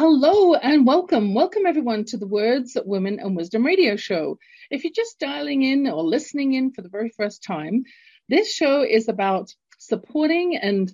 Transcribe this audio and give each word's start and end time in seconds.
Hello 0.00 0.54
and 0.54 0.86
welcome. 0.86 1.34
Welcome 1.34 1.66
everyone 1.66 2.06
to 2.06 2.16
the 2.16 2.26
Words, 2.26 2.74
Women 2.86 3.20
and 3.20 3.36
Wisdom 3.36 3.66
radio 3.66 3.96
show. 3.96 4.38
If 4.70 4.82
you're 4.82 4.94
just 4.96 5.18
dialing 5.18 5.62
in 5.62 5.86
or 5.86 6.02
listening 6.02 6.54
in 6.54 6.72
for 6.72 6.80
the 6.80 6.88
very 6.88 7.10
first 7.10 7.42
time, 7.42 7.82
this 8.26 8.50
show 8.50 8.82
is 8.82 9.10
about 9.10 9.54
supporting 9.76 10.56
and, 10.56 10.90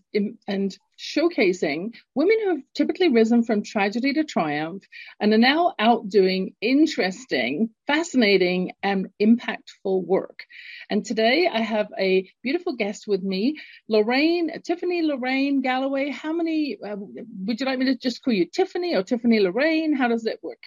and 0.48 0.76
showcasing 0.98 1.94
women 2.14 2.36
who 2.42 2.48
have 2.50 2.62
typically 2.74 3.08
risen 3.08 3.42
from 3.42 3.62
tragedy 3.62 4.12
to 4.14 4.24
triumph 4.24 4.82
and 5.20 5.32
are 5.32 5.38
now 5.38 5.74
out 5.78 6.08
doing 6.08 6.54
interesting, 6.60 7.70
fascinating, 7.86 8.72
and 8.82 9.08
impactful 9.20 10.04
work. 10.04 10.44
And 10.90 11.04
today 11.04 11.48
I 11.52 11.60
have 11.60 11.88
a 11.98 12.30
beautiful 12.42 12.76
guest 12.76 13.06
with 13.06 13.22
me, 13.22 13.56
Lorraine, 13.88 14.50
Tiffany 14.62 15.02
Lorraine 15.02 15.60
Galloway. 15.60 16.10
How 16.10 16.32
many, 16.32 16.78
uh, 16.84 16.96
would 17.44 17.60
you 17.60 17.66
like 17.66 17.78
me 17.78 17.86
to 17.86 17.96
just 17.96 18.22
call 18.22 18.34
you 18.34 18.46
Tiffany 18.46 18.94
or 18.94 19.02
Tiffany 19.02 19.40
Lorraine? 19.40 19.94
How 19.94 20.08
does 20.08 20.26
it 20.26 20.40
work? 20.42 20.62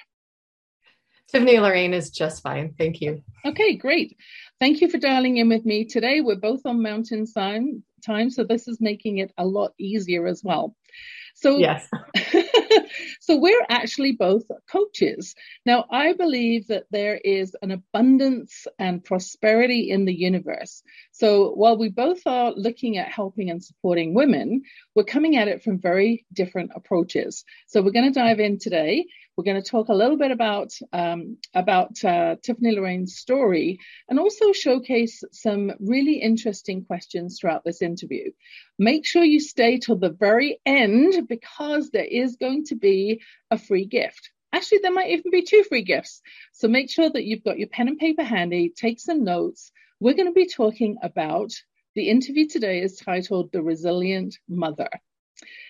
Tiffany 1.32 1.60
Lorraine 1.60 1.94
is 1.94 2.10
just 2.10 2.42
fine. 2.42 2.74
Thank 2.78 3.02
you. 3.02 3.22
Okay, 3.46 3.76
great. 3.76 4.18
Thank 4.60 4.82
you 4.82 4.90
for 4.90 4.98
dialing 4.98 5.38
in 5.38 5.48
with 5.48 5.64
me 5.64 5.86
today. 5.86 6.22
We're 6.22 6.36
both 6.36 6.66
on 6.66 6.82
mountain 6.82 7.26
time, 7.32 7.84
time 8.02 8.30
so 8.30 8.44
this 8.44 8.68
is 8.68 8.80
making 8.82 9.18
it 9.18 9.32
a 9.38 9.46
lot 9.46 9.74
easier 9.78 10.28
as 10.28 10.42
well. 10.44 10.76
So, 11.36 11.58
yes. 11.58 11.88
so 13.22 13.38
we're 13.38 13.66
actually 13.70 14.14
both 14.14 14.44
coaches. 14.70 15.36
Now, 15.66 15.86
I 15.90 16.14
believe 16.14 16.68
that 16.68 16.86
there 16.92 17.18
is 17.24 17.56
an 17.62 17.72
abundance 17.72 18.68
and 18.78 19.04
prosperity 19.04 19.90
in 19.90 20.04
the 20.04 20.14
universe. 20.14 20.84
So 21.20 21.50
while 21.50 21.78
we 21.78 21.90
both 21.90 22.22
are 22.26 22.54
looking 22.56 22.98
at 22.98 23.10
helping 23.12 23.50
and 23.50 23.62
supporting 23.62 24.14
women, 24.14 24.62
we're 24.96 25.04
coming 25.04 25.36
at 25.36 25.50
it 25.50 25.62
from 25.62 25.78
very 25.78 26.26
different 26.32 26.72
approaches. 26.74 27.44
So 27.68 27.82
we're 27.82 27.92
going 27.92 28.14
to 28.14 28.18
dive 28.18 28.40
in 28.40 28.58
today. 28.58 29.06
We're 29.36 29.44
going 29.44 29.62
to 29.62 29.70
talk 29.70 29.90
a 29.90 29.94
little 29.94 30.16
bit 30.16 30.32
about 30.32 30.72
um, 30.94 31.36
about 31.54 32.02
uh, 32.06 32.38
Tiffany 32.42 32.72
Lorraine's 32.72 33.18
story 33.18 33.80
and 34.08 34.18
also 34.18 34.54
showcase 34.54 35.22
some 35.34 35.74
really 35.82 36.22
interesting 36.22 36.86
questions 36.86 37.38
throughout 37.38 37.66
this 37.66 37.82
interview. 37.82 38.32
Make 38.78 39.06
sure 39.06 39.26
you 39.26 39.42
stay 39.42 39.78
till 39.78 39.98
the 39.98 40.12
very 40.12 40.62
end 40.66 41.28
because 41.28 41.90
there 41.90 42.08
is 42.10 42.38
going 42.38 42.64
to 42.68 42.76
be 42.76 43.22
a 43.52 43.58
free 43.58 43.86
gift. 43.86 44.32
Actually, 44.54 44.80
there 44.84 44.94
might 44.94 45.10
even 45.10 45.32
be 45.32 45.42
two 45.42 45.66
free 45.68 45.84
gifts. 45.84 46.22
So 46.54 46.70
make 46.70 46.90
sure 46.90 47.10
that 47.10 47.26
you've 47.26 47.44
got 47.44 47.60
your 47.60 47.68
pen 47.68 47.90
and 47.90 47.98
paper 47.98 48.24
handy, 48.24 48.70
take 48.70 49.02
some 49.02 49.26
notes. 49.26 49.74
We're 50.02 50.14
going 50.14 50.28
to 50.28 50.32
be 50.32 50.48
talking 50.48 50.96
about 51.04 51.52
the 51.94 52.08
interview 52.08 52.48
today 52.48 52.82
is 52.82 52.96
titled 52.96 53.52
The 53.52 53.62
Resilient 53.62 54.38
Mother. 54.48 54.88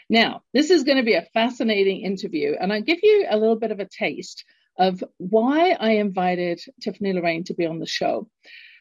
Now, 0.08 0.44
this 0.54 0.70
is 0.70 0.84
going 0.84 1.00
to 1.00 1.04
be 1.04 1.16
a 1.16 1.28
fascinating 1.34 2.02
interview, 2.02 2.54
and 2.60 2.72
I'll 2.72 2.84
give 2.84 3.00
you 3.02 3.26
a 3.28 3.38
little 3.38 3.56
bit 3.56 3.72
of 3.72 3.80
a 3.80 3.88
taste 3.88 4.46
of 4.78 5.04
why 5.18 5.72
I 5.72 5.94
invited 5.94 6.62
Tiffany 6.80 7.14
Lorraine 7.14 7.44
to 7.46 7.56
be 7.56 7.66
on 7.66 7.80
the 7.80 7.88
show. 7.88 8.30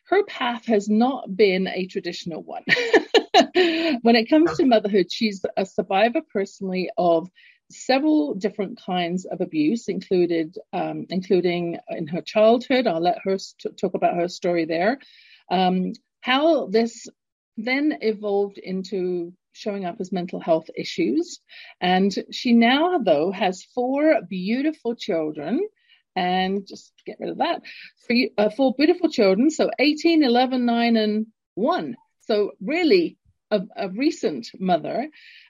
Her 0.09 0.23
path 0.25 0.67
has 0.67 0.87
not 0.87 1.35
been 1.35 1.67
a 1.67 1.87
traditional 1.87 2.43
one. 2.43 2.65
when 4.03 4.17
it 4.17 4.29
comes 4.29 4.55
to 4.59 4.67
motherhood, 4.67 5.11
she's 5.11 5.43
a 5.57 5.65
survivor 5.65 6.21
personally 6.31 6.91
of 6.99 7.31
several 7.71 8.35
different 8.35 8.79
kinds 8.85 9.25
of 9.25 9.41
abuse, 9.41 9.89
included 9.89 10.59
um, 10.75 11.07
including 11.09 11.79
in 11.89 12.07
her 12.09 12.21
childhood. 12.21 12.87
I'll 12.87 13.01
let 13.01 13.21
her 13.25 13.39
talk 13.81 13.95
about 13.95 14.17
her 14.17 14.29
story 14.29 14.67
there. 14.67 14.99
Um, 15.51 15.93
how 16.21 16.67
this 16.67 17.07
then 17.57 17.99
evolved 18.01 18.59
into 18.59 19.33
showing 19.53 19.85
up 19.85 19.97
as 20.01 20.13
mental 20.13 20.41
health 20.41 20.71
issues. 20.77 21.41
And 21.81 22.15
she 22.31 22.53
now, 22.53 22.99
though, 22.99 23.33
has 23.33 23.65
four 23.75 24.21
beautiful 24.29 24.95
children. 24.95 25.61
And 26.15 26.67
just 26.67 26.93
get 27.07 27.19
rid 27.21 27.31
of 27.31 27.39
that. 27.39 27.63
Three, 28.07 28.33
uh, 28.37 28.51
four 28.51 28.75
beautiful 28.77 29.09
children. 29.09 29.51
So 29.51 29.71
18, 29.79 30.23
11, 30.23 30.65
9, 30.65 30.97
and 30.97 31.27
1. 31.55 31.97
So 32.21 32.53
really 32.61 33.19
a, 33.51 33.63
a 33.77 33.89
recent 33.89 34.49
mother 34.59 35.09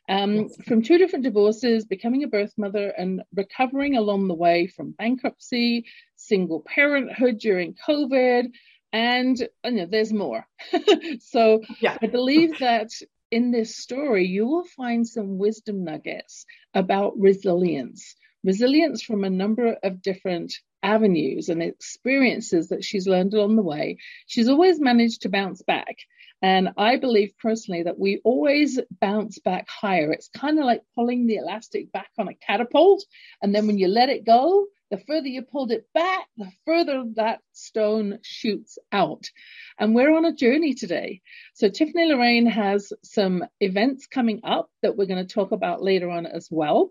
um, 0.09 0.49
from 0.67 0.83
two 0.83 0.99
different 0.99 1.25
divorces, 1.25 1.85
becoming 1.85 2.25
a 2.25 2.29
birth 2.29 2.53
mother, 2.57 2.89
and 2.89 3.23
recovering 3.35 3.97
along 3.97 4.29
the 4.29 4.35
way 4.35 4.67
from 4.67 4.93
bankruptcy, 4.93 5.85
single 6.17 6.65
parenthood 6.67 7.39
during 7.39 7.75
COVID, 7.87 8.51
and 8.93 9.37
oh, 9.65 9.69
you 9.69 9.77
know, 9.77 9.87
there's 9.87 10.13
more. 10.13 10.47
so 11.21 11.63
yeah. 11.81 11.99
I 12.01 12.07
believe 12.07 12.59
that 12.61 12.91
in 13.31 13.51
this 13.51 13.77
story, 13.77 14.27
you 14.27 14.47
will 14.47 14.65
find 14.65 15.07
some 15.07 15.39
wisdom 15.39 15.85
nuggets 15.85 16.47
about 16.75 17.19
resilience, 17.19 18.17
resilience 18.43 19.03
from 19.03 19.25
a 19.25 19.31
number 19.31 19.77
of 19.83 20.01
different 20.01 20.55
avenues 20.83 21.49
and 21.49 21.63
experiences 21.63 22.69
that 22.69 22.85
she's 22.85 23.09
learned 23.09 23.35
along 23.35 23.57
the 23.57 23.63
way. 23.63 23.99
She's 24.27 24.49
always 24.49 24.81
managed 24.81 25.23
to 25.23 25.29
bounce 25.29 25.63
back. 25.63 25.97
And 26.41 26.71
I 26.77 26.97
believe 26.97 27.33
personally 27.43 27.83
that 27.83 27.99
we 27.99 28.21
always 28.23 28.79
bounce 29.01 29.41
back 29.41 29.69
higher. 29.69 30.13
It's 30.13 30.29
kind 30.29 30.59
of 30.59 30.65
like 30.65 30.83
pulling 30.95 31.27
the 31.27 31.37
elastic 31.37 31.91
back 31.91 32.11
on 32.17 32.29
a 32.29 32.35
catapult. 32.35 33.05
And 33.43 33.53
then 33.53 33.67
when 33.67 33.77
you 33.77 33.89
let 33.89 34.09
it 34.09 34.25
go, 34.25 34.67
the 34.91 34.99
further 35.07 35.29
you 35.29 35.43
pulled 35.43 35.71
it 35.71 35.87
back, 35.93 36.27
the 36.37 36.51
further 36.65 37.05
that 37.17 37.41
stone 37.53 38.19
shoots 38.23 38.79
out. 38.93 39.31
And 39.79 39.95
we're 39.95 40.15
on 40.15 40.25
a 40.25 40.35
journey 40.35 40.75
today. 40.75 41.21
So 41.55 41.69
Tiffany 41.69 42.07
Lorraine 42.07 42.47
has 42.47 42.93
some 43.03 43.45
events 43.61 44.07
coming 44.07 44.41
up 44.45 44.71
that 44.83 44.97
we're 44.97 45.07
going 45.07 45.27
to 45.27 45.35
talk 45.35 45.53
about 45.53 45.83
later 45.83 46.11
on 46.11 46.27
as 46.27 46.49
well. 46.51 46.91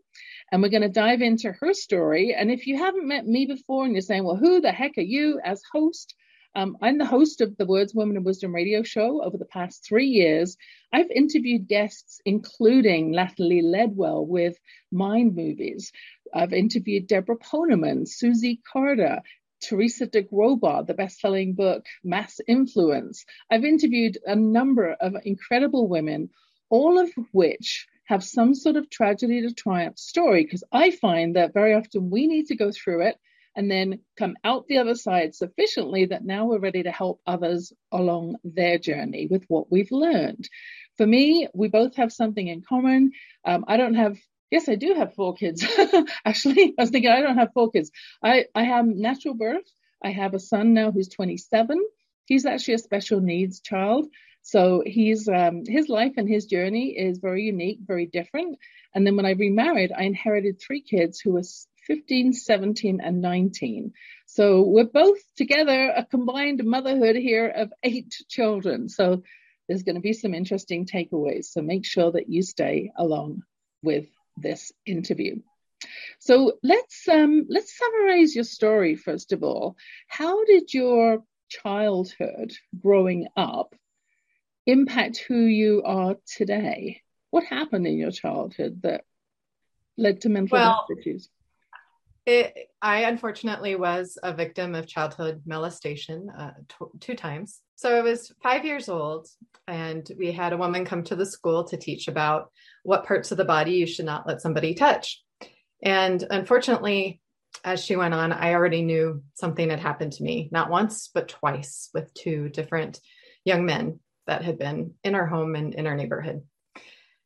And 0.52 0.62
we're 0.62 0.70
going 0.70 0.82
to 0.84 0.90
dive 0.90 1.22
into 1.22 1.52
her 1.52 1.74
story. 1.74 2.34
And 2.34 2.52
if 2.52 2.68
you 2.68 2.78
haven't 2.78 3.08
met 3.08 3.26
me 3.26 3.46
before 3.46 3.86
and 3.86 3.94
you're 3.94 4.02
saying, 4.02 4.24
well, 4.24 4.38
who 4.38 4.62
the 4.62 4.72
heck 4.72 4.98
are 4.98 5.02
you 5.02 5.40
as 5.44 5.62
host? 5.72 6.16
Um, 6.58 6.76
I'm 6.82 6.98
the 6.98 7.06
host 7.06 7.42
of 7.42 7.56
the 7.58 7.68
Words, 7.68 7.94
Women, 7.94 8.16
and 8.16 8.26
Wisdom 8.26 8.56
radio 8.56 8.82
show 8.82 9.22
over 9.24 9.38
the 9.38 9.46
past 9.46 9.86
three 9.86 10.08
years. 10.08 10.58
I've 10.92 11.12
interviewed 11.12 11.68
guests, 11.68 12.20
including 12.26 13.12
Natalie 13.12 13.62
Ledwell 13.62 14.26
with 14.26 14.58
Mind 14.92 15.36
Movies. 15.36 15.92
I've 16.34 16.54
interviewed 16.54 17.08
Deborah 17.08 17.38
Poneman, 17.38 18.08
Susie 18.08 18.62
Carter, 18.72 19.22
Teresa 19.62 20.06
de 20.06 20.22
Grosbois, 20.22 20.86
the 20.86 20.94
best-selling 20.94 21.54
book 21.54 21.86
Mass 22.04 22.40
Influence. 22.48 23.26
I've 23.52 23.66
interviewed 23.66 24.18
a 24.26 24.36
number 24.36 24.94
of 24.94 25.16
incredible 25.24 25.88
women, 25.88 26.30
all 26.70 27.00
of 27.00 27.10
which 27.32 27.88
have 28.06 28.24
some 28.24 28.54
sort 28.56 28.76
of 28.76 28.90
tragedy 28.90 29.42
to 29.42 29.54
triumph 29.54 29.98
story, 29.98 30.44
because 30.44 30.64
I 30.72 30.92
find 30.92 31.36
that 31.36 31.54
very 31.54 31.74
often 31.74 32.10
we 32.10 32.28
need 32.28 32.48
to 32.48 32.56
go 32.56 32.72
through 32.72 33.08
it 33.08 33.18
and 33.56 33.70
then 33.72 34.00
come 34.18 34.38
out 34.44 34.68
the 34.68 34.78
other 34.78 34.94
side 34.94 35.34
sufficiently 35.34 36.06
that 36.06 36.24
now 36.24 36.46
we're 36.46 36.60
ready 36.60 36.84
to 36.84 36.92
help 36.92 37.20
others 37.26 37.74
along 37.92 38.36
their 38.44 38.78
journey 38.78 39.28
with 39.28 39.44
what 39.48 39.72
we've 39.72 39.92
learned. 39.92 40.48
For 40.98 41.08
me, 41.08 41.48
we 41.56 41.68
both 41.68 41.96
have 41.96 42.14
something 42.14 42.48
in 42.48 42.62
common. 42.62 43.12
Um, 43.44 43.66
I 43.68 43.78
don't 43.78 43.96
have 43.96 44.18
Yes, 44.50 44.70
I 44.70 44.76
do 44.76 44.94
have 44.94 45.14
four 45.14 45.34
kids. 45.36 45.66
Actually, 46.26 46.74
I 46.78 46.82
was 46.84 46.90
thinking 46.90 47.12
I 47.12 47.22
don't 47.22 47.38
have 47.38 47.54
four 47.54 47.70
kids. 47.72 47.92
I, 48.24 48.46
I 48.56 48.64
have 48.64 48.86
natural 48.86 49.34
birth. 49.34 49.70
I 50.04 50.12
have 50.12 50.34
a 50.34 50.40
son 50.40 50.74
now 50.74 50.92
who's 50.92 51.10
27. 51.10 51.86
He's 52.26 52.46
actually 52.46 52.76
a 52.76 52.80
special 52.80 53.20
needs 53.20 53.62
child. 53.62 54.08
So 54.42 54.84
he's 54.86 55.28
um, 55.28 55.64
his 55.66 55.90
life 55.90 56.14
and 56.18 56.30
his 56.30 56.46
journey 56.46 56.98
is 56.98 57.18
very 57.18 57.44
unique, 57.44 57.80
very 57.86 58.06
different. 58.06 58.58
And 58.94 59.06
then 59.06 59.18
when 59.18 59.26
I 59.26 59.32
remarried, 59.32 59.92
I 59.92 60.04
inherited 60.04 60.62
three 60.62 60.82
kids 60.82 61.20
who 61.20 61.34
were 61.34 61.44
15, 61.88 62.34
17, 62.34 63.02
and 63.02 63.22
19. 63.22 63.94
So 64.26 64.62
we're 64.62 64.86
both 64.86 65.20
together 65.36 65.92
a 65.96 66.06
combined 66.06 66.64
motherhood 66.64 67.16
here 67.18 67.48
of 67.48 67.74
eight 67.84 68.14
children. 68.30 68.88
So 68.88 69.24
there's 69.68 69.84
going 69.84 69.96
to 69.96 70.02
be 70.02 70.14
some 70.14 70.34
interesting 70.34 70.86
takeaways. 70.86 71.46
So 71.46 71.62
make 71.62 71.86
sure 71.86 72.12
that 72.12 72.30
you 72.30 72.42
stay 72.42 72.92
along 72.98 73.44
with 73.84 74.08
this 74.38 74.72
interview. 74.86 75.40
So 76.20 76.54
let's 76.64 77.08
um, 77.08 77.46
let's 77.50 77.78
summarize 77.78 78.36
your 78.36 78.44
story 78.44 78.96
first 78.96 79.34
of 79.34 79.44
all. 79.44 79.78
How 80.08 80.44
did 80.46 80.74
your 80.74 81.24
childhood 81.50 82.54
growing 82.82 83.28
up 83.36 83.76
impact 84.66 85.24
who 85.28 85.40
you 85.40 85.84
are 85.86 86.16
today? 86.26 87.02
What 87.30 87.44
happened 87.44 87.86
in 87.88 87.98
your 87.98 88.12
childhood 88.12 88.82
that 88.84 89.04
led 89.98 90.22
to 90.22 90.30
mental 90.30 90.58
well, 90.58 90.86
health 90.88 91.00
issues? 91.00 91.30
It, 92.26 92.70
I 92.82 93.04
unfortunately 93.04 93.76
was 93.76 94.18
a 94.22 94.34
victim 94.34 94.76
of 94.76 94.88
childhood 94.88 95.44
molestation 95.46 96.30
uh, 96.30 96.54
t- 96.68 97.00
two 97.00 97.16
times. 97.16 97.62
So 97.78 97.96
I 97.96 98.02
was 98.02 98.34
five 98.42 98.66
years 98.66 98.90
old, 98.90 99.28
and 99.68 100.10
we 100.18 100.32
had 100.32 100.52
a 100.52 100.58
woman 100.58 100.84
come 100.84 101.04
to 101.04 101.16
the 101.16 101.28
school 101.28 101.64
to 101.66 101.78
teach 101.78 102.08
about 102.08 102.52
what 102.82 103.06
parts 103.06 103.32
of 103.32 103.38
the 103.38 103.46
body 103.46 103.74
you 103.74 103.86
should 103.86 104.06
not 104.06 104.28
let 104.28 104.42
somebody 104.42 104.74
touch. 104.74 105.24
And 105.84 106.26
unfortunately, 106.30 107.22
as 107.64 107.84
she 107.84 107.96
went 107.96 108.16
on, 108.16 108.32
I 108.34 108.56
already 108.56 108.82
knew 108.82 109.22
something 109.36 109.70
had 109.70 109.80
happened 109.80 110.14
to 110.14 110.24
me, 110.24 110.50
not 110.52 110.72
once, 110.72 111.12
but 111.14 111.28
twice 111.28 111.92
with 111.94 112.12
two 112.16 112.50
different 112.50 113.00
young 113.46 113.64
men 113.64 114.00
that 114.26 114.44
had 114.44 114.58
been 114.58 114.96
in 115.04 115.14
our 115.14 115.28
home 115.28 115.54
and 115.56 115.76
in 115.76 115.86
our 115.86 115.96
neighborhood. 115.96 116.42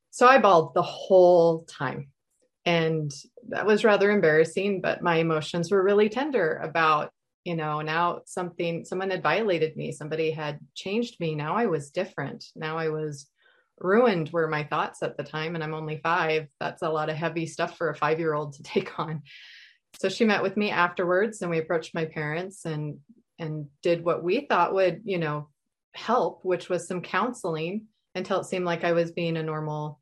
So 0.09 0.27
I 0.27 0.39
bawled 0.39 0.74
the 0.74 0.81
whole 0.81 1.63
time 1.63 2.09
And 2.65 3.12
that 3.50 3.65
was 3.65 3.83
rather 3.83 4.12
embarrassing, 4.12 4.81
but 4.81 5.01
my 5.01 5.18
emotions 5.18 5.71
were 5.71 5.83
really 5.83 6.09
tender 6.09 6.59
about, 6.63 7.12
you 7.44 7.56
know, 7.56 7.82
now 7.82 8.22
something, 8.26 8.86
someone 8.86 9.10
had 9.10 9.24
violated 9.24 9.76
me, 9.76 9.92
somebody 9.92 10.32
had 10.32 10.60
changed 10.76 11.20
me. 11.20 11.36
Now 11.36 11.56
I 11.56 11.66
was 11.66 11.92
different. 11.92 12.46
Now 12.56 12.78
I 12.78 12.90
was 12.90 13.28
ruined, 13.80 14.30
were 14.30 14.48
my 14.48 14.64
thoughts 14.64 15.02
at 15.02 15.18
the 15.18 15.24
time. 15.24 15.56
And 15.56 15.64
I'm 15.64 15.74
only 15.74 16.00
five. 16.04 16.48
That's 16.60 16.84
a 16.84 16.90
lot 16.90 17.10
of 17.10 17.16
heavy 17.16 17.48
stuff 17.48 17.78
for 17.78 17.90
a 17.90 17.96
five 17.96 18.20
year 18.20 18.34
old 18.34 18.54
to 18.54 18.64
take 18.64 19.00
on. 19.00 19.24
So 20.00 20.10
she 20.10 20.26
met 20.26 20.44
with 20.44 20.56
me 20.56 20.72
afterwards 20.72 21.42
and 21.42 21.52
we 21.52 21.58
approached 21.58 21.94
my 21.94 22.06
parents 22.06 22.66
and 22.66 23.00
and 23.40 23.68
did 23.82 24.06
what 24.06 24.24
we 24.24 24.42
thought 24.42 24.74
would, 24.74 25.02
you 25.04 25.18
know, 25.18 25.50
help, 25.94 26.46
which 26.46 26.70
was 26.70 26.88
some 26.88 27.02
counseling 27.02 27.88
until 28.14 28.40
it 28.40 28.46
seemed 28.46 28.66
like 28.66 28.84
I 28.84 28.92
was 28.92 29.12
being 29.12 29.36
a 29.36 29.44
normal 29.44 30.00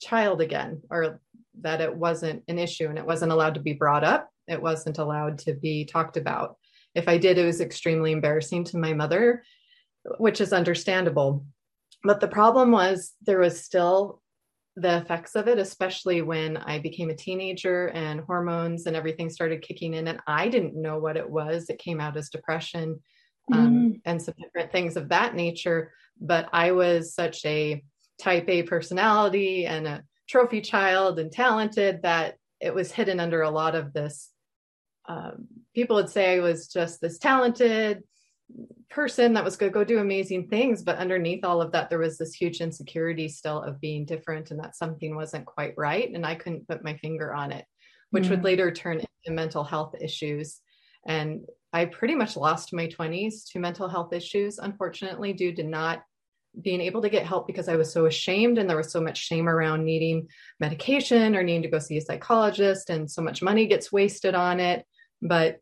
child 0.00 0.40
again 0.40 0.82
or 0.88 1.20
that 1.60 1.80
it 1.80 1.94
wasn't 1.94 2.44
an 2.46 2.58
issue 2.58 2.86
and 2.86 2.96
it 2.96 3.04
wasn't 3.04 3.32
allowed 3.32 3.54
to 3.54 3.60
be 3.60 3.72
brought 3.72 4.04
up. 4.04 4.30
It 4.46 4.62
wasn't 4.62 4.98
allowed 4.98 5.38
to 5.40 5.54
be 5.54 5.86
talked 5.86 6.16
about. 6.16 6.56
If 6.98 7.08
I 7.08 7.16
did, 7.16 7.38
it 7.38 7.46
was 7.46 7.60
extremely 7.60 8.12
embarrassing 8.12 8.64
to 8.64 8.78
my 8.78 8.92
mother, 8.92 9.44
which 10.18 10.40
is 10.40 10.52
understandable. 10.52 11.46
But 12.02 12.20
the 12.20 12.28
problem 12.28 12.72
was 12.72 13.14
there 13.22 13.38
was 13.38 13.64
still 13.64 14.20
the 14.76 14.98
effects 14.98 15.34
of 15.34 15.48
it, 15.48 15.58
especially 15.58 16.22
when 16.22 16.56
I 16.56 16.78
became 16.78 17.10
a 17.10 17.16
teenager 17.16 17.88
and 17.88 18.20
hormones 18.20 18.86
and 18.86 18.96
everything 18.96 19.30
started 19.30 19.62
kicking 19.62 19.94
in, 19.94 20.08
and 20.08 20.20
I 20.26 20.48
didn't 20.48 20.80
know 20.80 20.98
what 20.98 21.16
it 21.16 21.28
was. 21.28 21.68
It 21.68 21.78
came 21.78 22.00
out 22.00 22.16
as 22.16 22.28
depression 22.30 23.00
um, 23.52 23.74
mm. 23.74 24.00
and 24.04 24.20
some 24.20 24.34
different 24.40 24.72
things 24.72 24.96
of 24.96 25.08
that 25.08 25.34
nature. 25.34 25.92
But 26.20 26.48
I 26.52 26.72
was 26.72 27.14
such 27.14 27.44
a 27.44 27.82
type 28.20 28.48
A 28.48 28.62
personality 28.64 29.66
and 29.66 29.86
a 29.86 30.02
trophy 30.28 30.60
child 30.60 31.18
and 31.18 31.32
talented 31.32 32.02
that 32.02 32.36
it 32.60 32.74
was 32.74 32.92
hidden 32.92 33.20
under 33.20 33.42
a 33.42 33.50
lot 33.50 33.74
of 33.74 33.92
this. 33.92 34.30
Um, 35.08 35.48
people 35.78 35.94
would 35.94 36.10
say 36.10 36.34
I 36.34 36.40
was 36.40 36.66
just 36.66 37.00
this 37.00 37.18
talented 37.18 38.02
person 38.90 39.34
that 39.34 39.44
was 39.44 39.56
going 39.56 39.70
to 39.70 39.78
go 39.78 39.84
do 39.84 40.00
amazing 40.00 40.48
things, 40.48 40.82
but 40.82 40.98
underneath 40.98 41.44
all 41.44 41.62
of 41.62 41.70
that, 41.70 41.88
there 41.88 42.00
was 42.00 42.18
this 42.18 42.34
huge 42.34 42.60
insecurity 42.60 43.28
still 43.28 43.62
of 43.62 43.80
being 43.80 44.04
different 44.04 44.50
and 44.50 44.58
that 44.58 44.74
something 44.74 45.14
wasn't 45.14 45.46
quite 45.46 45.74
right. 45.76 46.10
And 46.12 46.26
I 46.26 46.34
couldn't 46.34 46.66
put 46.66 46.82
my 46.82 46.96
finger 46.96 47.32
on 47.32 47.52
it, 47.52 47.64
which 48.10 48.24
mm. 48.24 48.30
would 48.30 48.42
later 48.42 48.72
turn 48.72 48.96
into 48.96 49.36
mental 49.36 49.62
health 49.62 49.94
issues. 50.00 50.58
And 51.06 51.42
I 51.72 51.84
pretty 51.84 52.16
much 52.16 52.36
lost 52.36 52.72
my 52.72 52.88
20s 52.88 53.48
to 53.52 53.60
mental 53.60 53.88
health 53.88 54.12
issues, 54.12 54.58
unfortunately, 54.58 55.32
due 55.32 55.54
to 55.54 55.62
not 55.62 56.02
being 56.60 56.80
able 56.80 57.02
to 57.02 57.08
get 57.08 57.24
help 57.24 57.46
because 57.46 57.68
I 57.68 57.76
was 57.76 57.92
so 57.92 58.06
ashamed 58.06 58.58
and 58.58 58.68
there 58.68 58.76
was 58.76 58.90
so 58.90 59.00
much 59.00 59.18
shame 59.18 59.48
around 59.48 59.84
needing 59.84 60.26
medication 60.58 61.36
or 61.36 61.44
needing 61.44 61.62
to 61.62 61.68
go 61.68 61.78
see 61.78 61.98
a 61.98 62.00
psychologist 62.00 62.90
and 62.90 63.08
so 63.08 63.22
much 63.22 63.42
money 63.42 63.68
gets 63.68 63.92
wasted 63.92 64.34
on 64.34 64.58
it. 64.58 64.84
But 65.22 65.60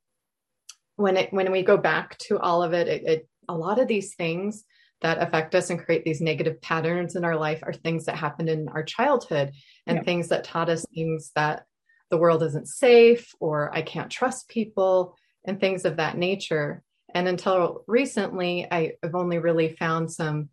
when 0.96 1.16
it 1.16 1.32
when 1.32 1.52
we 1.52 1.62
go 1.62 1.76
back 1.76 2.18
to 2.18 2.38
all 2.38 2.62
of 2.62 2.72
it, 2.72 2.88
it, 2.88 3.04
it 3.04 3.28
a 3.48 3.56
lot 3.56 3.78
of 3.78 3.88
these 3.88 4.14
things 4.14 4.64
that 5.02 5.22
affect 5.22 5.54
us 5.54 5.70
and 5.70 5.78
create 5.78 6.04
these 6.04 6.20
negative 6.20 6.60
patterns 6.62 7.16
in 7.16 7.24
our 7.24 7.36
life 7.36 7.60
are 7.62 7.72
things 7.72 8.06
that 8.06 8.16
happened 8.16 8.48
in 8.48 8.68
our 8.68 8.82
childhood 8.82 9.52
and 9.86 9.98
yeah. 9.98 10.02
things 10.02 10.28
that 10.28 10.44
taught 10.44 10.70
us 10.70 10.86
things 10.94 11.32
that 11.36 11.64
the 12.10 12.16
world 12.16 12.42
isn't 12.42 12.68
safe 12.68 13.32
or 13.40 13.74
I 13.74 13.82
can't 13.82 14.10
trust 14.10 14.48
people 14.48 15.14
and 15.46 15.60
things 15.60 15.84
of 15.84 15.96
that 15.96 16.16
nature. 16.16 16.82
And 17.14 17.28
until 17.28 17.84
recently, 17.86 18.66
I, 18.70 18.92
have 19.02 19.14
only 19.14 19.38
really 19.38 19.76
found 19.76 20.10
some 20.10 20.48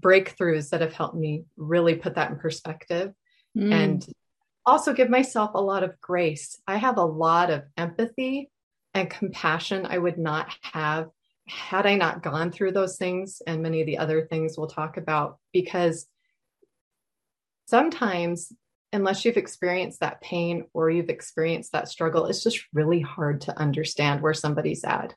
breakthroughs 0.00 0.70
that 0.70 0.80
have 0.80 0.92
helped 0.92 1.16
me 1.16 1.44
really 1.56 1.94
put 1.94 2.16
that 2.16 2.30
in 2.30 2.38
perspective 2.38 3.12
mm. 3.56 3.72
and 3.72 4.06
also 4.66 4.92
give 4.92 5.10
myself 5.10 5.52
a 5.54 5.60
lot 5.60 5.82
of 5.82 6.00
grace. 6.00 6.60
I 6.66 6.76
have 6.76 6.98
a 6.98 7.04
lot 7.04 7.50
of 7.50 7.64
empathy 7.76 8.50
and 8.94 9.10
compassion 9.10 9.86
I 9.86 9.98
would 9.98 10.18
not 10.18 10.48
have 10.62 11.10
had 11.46 11.84
I 11.84 11.96
not 11.96 12.22
gone 12.22 12.50
through 12.50 12.72
those 12.72 12.96
things 12.96 13.42
and 13.46 13.62
many 13.62 13.80
of 13.80 13.86
the 13.86 13.98
other 13.98 14.26
things 14.26 14.56
we'll 14.56 14.66
talk 14.66 14.96
about 14.96 15.38
because 15.52 16.06
sometimes 17.66 18.52
unless 18.92 19.24
you've 19.24 19.36
experienced 19.36 20.00
that 20.00 20.20
pain 20.20 20.64
or 20.72 20.88
you've 20.88 21.10
experienced 21.10 21.72
that 21.72 21.88
struggle 21.88 22.26
it's 22.26 22.42
just 22.42 22.64
really 22.72 23.00
hard 23.00 23.42
to 23.42 23.58
understand 23.58 24.22
where 24.22 24.34
somebody's 24.34 24.84
at. 24.84 25.14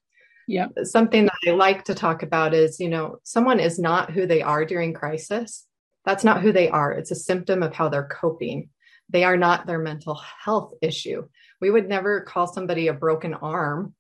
Yeah 0.47 0.68
something 0.83 1.25
that 1.25 1.33
i 1.47 1.51
like 1.51 1.85
to 1.85 1.95
talk 1.95 2.24
about 2.24 2.53
is 2.53 2.79
you 2.79 2.89
know 2.89 3.19
someone 3.24 3.59
is 3.59 3.79
not 3.79 4.12
who 4.12 4.25
they 4.25 4.41
are 4.41 4.65
during 4.65 4.94
crisis. 4.94 5.65
That's 6.06 6.24
not 6.24 6.41
who 6.41 6.53
they 6.53 6.69
are. 6.69 6.94
It's 6.94 7.12
a 7.12 7.15
symptom 7.15 7.62
of 7.62 7.74
how 7.74 7.89
they're 7.89 8.07
coping 8.07 8.69
they 9.09 9.24
are 9.24 9.38
not 9.38 9.65
their 9.65 9.80
mental 9.80 10.15
health 10.15 10.74
issue. 10.81 11.27
We 11.62 11.71
would 11.71 11.88
never 11.88 12.21
call 12.21 12.48
somebody 12.48 12.88
a 12.88 12.94
broken 12.94 13.33
arm. 13.33 13.94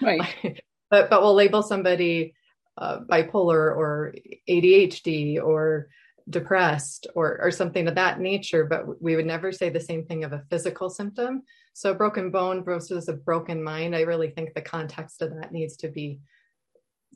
Right. 0.00 0.62
But 0.90 1.08
but 1.08 1.22
we'll 1.22 1.34
label 1.34 1.62
somebody 1.62 2.34
uh, 2.76 2.98
bipolar 3.08 3.76
or 3.76 4.12
adhd 4.48 5.40
or 5.40 5.88
depressed 6.28 7.06
or 7.14 7.38
or 7.40 7.52
something 7.52 7.86
of 7.86 7.94
that 7.94 8.18
nature 8.18 8.64
but 8.64 9.00
we 9.00 9.14
would 9.14 9.24
never 9.24 9.52
say 9.52 9.68
the 9.68 9.78
same 9.78 10.04
thing 10.04 10.24
of 10.24 10.32
a 10.32 10.42
physical 10.50 10.90
symptom. 10.90 11.44
So 11.74 11.92
a 11.92 11.94
broken 11.94 12.32
bone 12.32 12.64
versus 12.64 13.06
a 13.06 13.12
broken 13.12 13.62
mind 13.62 13.94
i 13.94 14.00
really 14.00 14.30
think 14.30 14.52
the 14.52 14.62
context 14.62 15.22
of 15.22 15.30
that 15.30 15.52
needs 15.52 15.76
to 15.76 15.88
be 15.88 16.18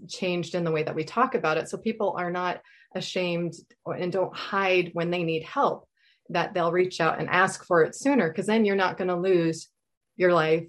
changed 0.09 0.55
in 0.55 0.63
the 0.63 0.71
way 0.71 0.85
that 0.85 0.95
we 0.95 1.03
talk 1.03 1.35
about 1.35 1.59
it. 1.59 1.69
So 1.69 1.77
people 1.77 2.15
are 2.17 2.31
not 2.31 2.61
ashamed 2.95 3.55
and 3.87 4.13
don't 4.13 4.37
hide 4.37 4.91
when 4.93 5.11
they 5.11 5.25
need 5.25 5.43
help 5.43 5.89
that 6.31 6.55
they'll 6.55 6.73
reach 6.73 7.01
out 7.01 7.19
and 7.19 7.29
ask 7.29 7.65
for 7.65 7.83
it 7.83 7.95
sooner 7.95 8.29
because 8.29 8.47
then 8.47 8.65
you're 8.65 8.77
not 8.77 8.97
going 8.97 9.09
to 9.09 9.17
lose 9.17 9.69
your 10.17 10.33
life 10.33 10.69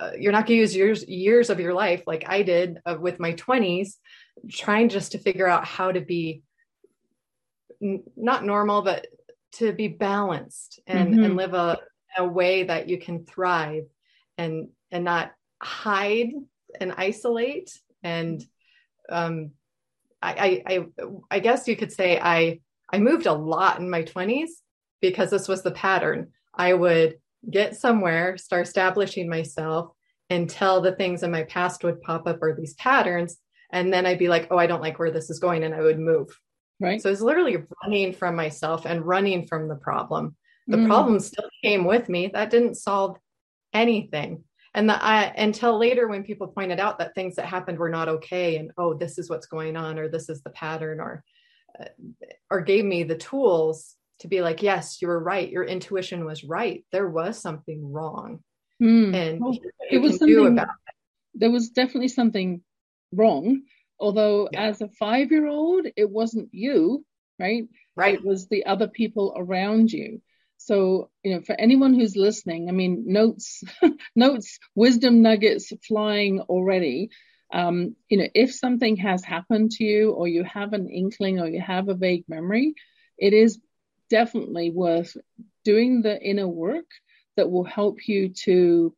uh, 0.00 0.10
you're 0.18 0.32
not 0.32 0.46
going 0.46 0.56
to 0.56 0.60
use 0.60 0.74
years 0.74 1.06
years 1.06 1.50
of 1.50 1.60
your 1.60 1.74
life 1.74 2.02
like 2.06 2.24
i 2.28 2.42
did 2.42 2.78
uh, 2.86 2.96
with 2.98 3.20
my 3.20 3.32
20s 3.34 3.94
trying 4.50 4.88
just 4.88 5.12
to 5.12 5.18
figure 5.18 5.46
out 5.46 5.64
how 5.64 5.92
to 5.92 6.00
be 6.00 6.42
n- 7.82 8.02
not 8.16 8.44
normal 8.44 8.82
but 8.82 9.06
to 9.52 9.72
be 9.72 9.88
balanced 9.88 10.80
and 10.86 11.14
mm-hmm. 11.14 11.24
and 11.24 11.36
live 11.36 11.54
a, 11.54 11.78
a 12.18 12.26
way 12.26 12.64
that 12.64 12.88
you 12.88 12.98
can 12.98 13.24
thrive 13.24 13.84
and 14.36 14.68
and 14.90 15.04
not 15.04 15.32
hide 15.62 16.32
and 16.80 16.92
isolate 16.96 17.78
and 18.02 18.44
um 19.10 19.50
I, 20.20 20.62
I 20.66 20.86
i 21.30 21.38
guess 21.38 21.68
you 21.68 21.76
could 21.76 21.92
say 21.92 22.18
i 22.18 22.60
i 22.90 22.98
moved 22.98 23.26
a 23.26 23.32
lot 23.32 23.78
in 23.78 23.90
my 23.90 24.02
20s 24.02 24.48
because 25.10 25.30
this 25.30 25.48
was 25.48 25.62
the 25.62 25.70
pattern 25.70 26.28
i 26.54 26.72
would 26.72 27.16
get 27.50 27.76
somewhere, 27.76 28.36
start 28.36 28.66
establishing 28.66 29.28
myself 29.28 29.90
until 30.30 30.80
the 30.80 30.94
things 30.94 31.22
in 31.22 31.30
my 31.30 31.42
past 31.44 31.84
would 31.84 32.00
pop 32.02 32.26
up 32.26 32.42
or 32.42 32.54
these 32.54 32.74
patterns. 32.74 33.36
And 33.72 33.92
then 33.92 34.06
I'd 34.06 34.18
be 34.18 34.28
like, 34.28 34.48
oh, 34.50 34.58
I 34.58 34.66
don't 34.66 34.80
like 34.80 34.98
where 34.98 35.10
this 35.10 35.30
is 35.30 35.38
going. 35.38 35.64
And 35.64 35.74
I 35.74 35.80
would 35.80 35.98
move. 35.98 36.38
Right. 36.80 37.00
So 37.00 37.10
it's 37.10 37.20
literally 37.20 37.58
running 37.82 38.12
from 38.12 38.36
myself 38.36 38.84
and 38.84 39.06
running 39.06 39.46
from 39.46 39.68
the 39.68 39.76
problem. 39.76 40.36
The 40.66 40.78
mm. 40.78 40.86
problem 40.86 41.20
still 41.20 41.48
came 41.62 41.84
with 41.84 42.08
me. 42.08 42.28
That 42.32 42.50
didn't 42.50 42.76
solve 42.76 43.18
anything. 43.72 44.44
And 44.72 44.88
the, 44.88 45.02
I, 45.02 45.24
until 45.36 45.78
later, 45.78 46.08
when 46.08 46.24
people 46.24 46.48
pointed 46.48 46.80
out 46.80 46.98
that 46.98 47.14
things 47.14 47.36
that 47.36 47.46
happened 47.46 47.78
were 47.78 47.90
not 47.90 48.08
okay, 48.08 48.56
and 48.56 48.72
oh, 48.76 48.94
this 48.94 49.18
is 49.18 49.30
what's 49.30 49.46
going 49.46 49.76
on, 49.76 49.98
or 49.98 50.08
this 50.08 50.28
is 50.28 50.42
the 50.42 50.50
pattern, 50.50 51.00
or 51.00 51.22
uh, 51.78 51.84
or 52.50 52.60
gave 52.60 52.84
me 52.84 53.04
the 53.04 53.16
tools 53.16 53.94
to 54.20 54.28
be 54.28 54.40
like, 54.40 54.62
yes, 54.62 55.00
you 55.00 55.08
were 55.08 55.18
right. 55.18 55.50
Your 55.50 55.64
intuition 55.64 56.24
was 56.24 56.44
right. 56.44 56.84
There 56.92 57.08
was 57.08 57.40
something 57.40 57.92
wrong. 57.92 58.40
Mm. 58.82 59.14
And 59.14 59.40
well, 59.40 59.58
it 59.90 59.98
was 59.98 60.18
something, 60.18 60.58
there 61.34 61.50
was 61.50 61.70
definitely 61.70 62.08
something 62.08 62.62
wrong. 63.12 63.62
Although 63.98 64.48
yeah. 64.52 64.64
as 64.64 64.80
a 64.80 64.88
five 64.88 65.30
year 65.30 65.46
old, 65.46 65.86
it 65.96 66.10
wasn't 66.10 66.48
you, 66.52 67.04
right? 67.38 67.64
Right. 67.96 68.14
It 68.14 68.24
was 68.24 68.48
the 68.48 68.66
other 68.66 68.88
people 68.88 69.34
around 69.36 69.92
you. 69.92 70.20
So, 70.58 71.10
you 71.22 71.34
know, 71.34 71.42
for 71.42 71.54
anyone 71.58 71.94
who's 71.94 72.16
listening, 72.16 72.68
I 72.68 72.72
mean, 72.72 73.04
notes, 73.06 73.62
notes, 74.16 74.58
wisdom 74.74 75.20
nuggets 75.22 75.72
flying 75.86 76.40
already. 76.40 77.10
Um, 77.52 77.96
you 78.08 78.18
know, 78.18 78.28
if 78.34 78.52
something 78.54 78.96
has 78.96 79.22
happened 79.22 79.72
to 79.72 79.84
you, 79.84 80.10
or 80.12 80.26
you 80.26 80.42
have 80.44 80.72
an 80.72 80.88
inkling, 80.88 81.38
or 81.38 81.46
you 81.46 81.60
have 81.60 81.88
a 81.88 81.94
vague 81.94 82.24
memory, 82.28 82.74
it 83.18 83.32
is 83.32 83.60
definitely 84.10 84.70
worth 84.70 85.16
doing 85.64 86.02
the 86.02 86.20
inner 86.20 86.48
work 86.48 86.86
that 87.36 87.50
will 87.50 87.64
help 87.64 88.06
you 88.06 88.28
to 88.28 88.94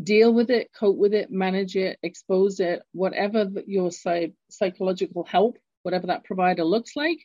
deal 0.00 0.32
with 0.32 0.50
it, 0.50 0.70
cope 0.78 0.96
with 0.96 1.14
it, 1.14 1.30
manage 1.30 1.76
it, 1.76 1.98
expose 2.02 2.60
it, 2.60 2.82
whatever 2.92 3.50
your 3.66 3.90
psych- 3.90 4.34
psychological 4.48 5.24
help, 5.24 5.58
whatever 5.82 6.08
that 6.08 6.24
provider 6.24 6.64
looks 6.64 6.96
like. 6.96 7.18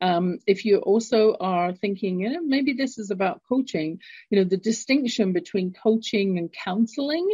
Um, 0.00 0.38
if 0.46 0.64
you 0.64 0.78
also 0.78 1.36
are 1.38 1.72
thinking, 1.72 2.20
you 2.20 2.30
know, 2.30 2.42
maybe 2.42 2.72
this 2.72 2.98
is 2.98 3.10
about 3.10 3.42
coaching, 3.48 4.00
you 4.30 4.38
know, 4.38 4.44
the 4.44 4.56
distinction 4.56 5.32
between 5.32 5.72
coaching 5.72 6.38
and 6.38 6.52
counseling 6.52 7.28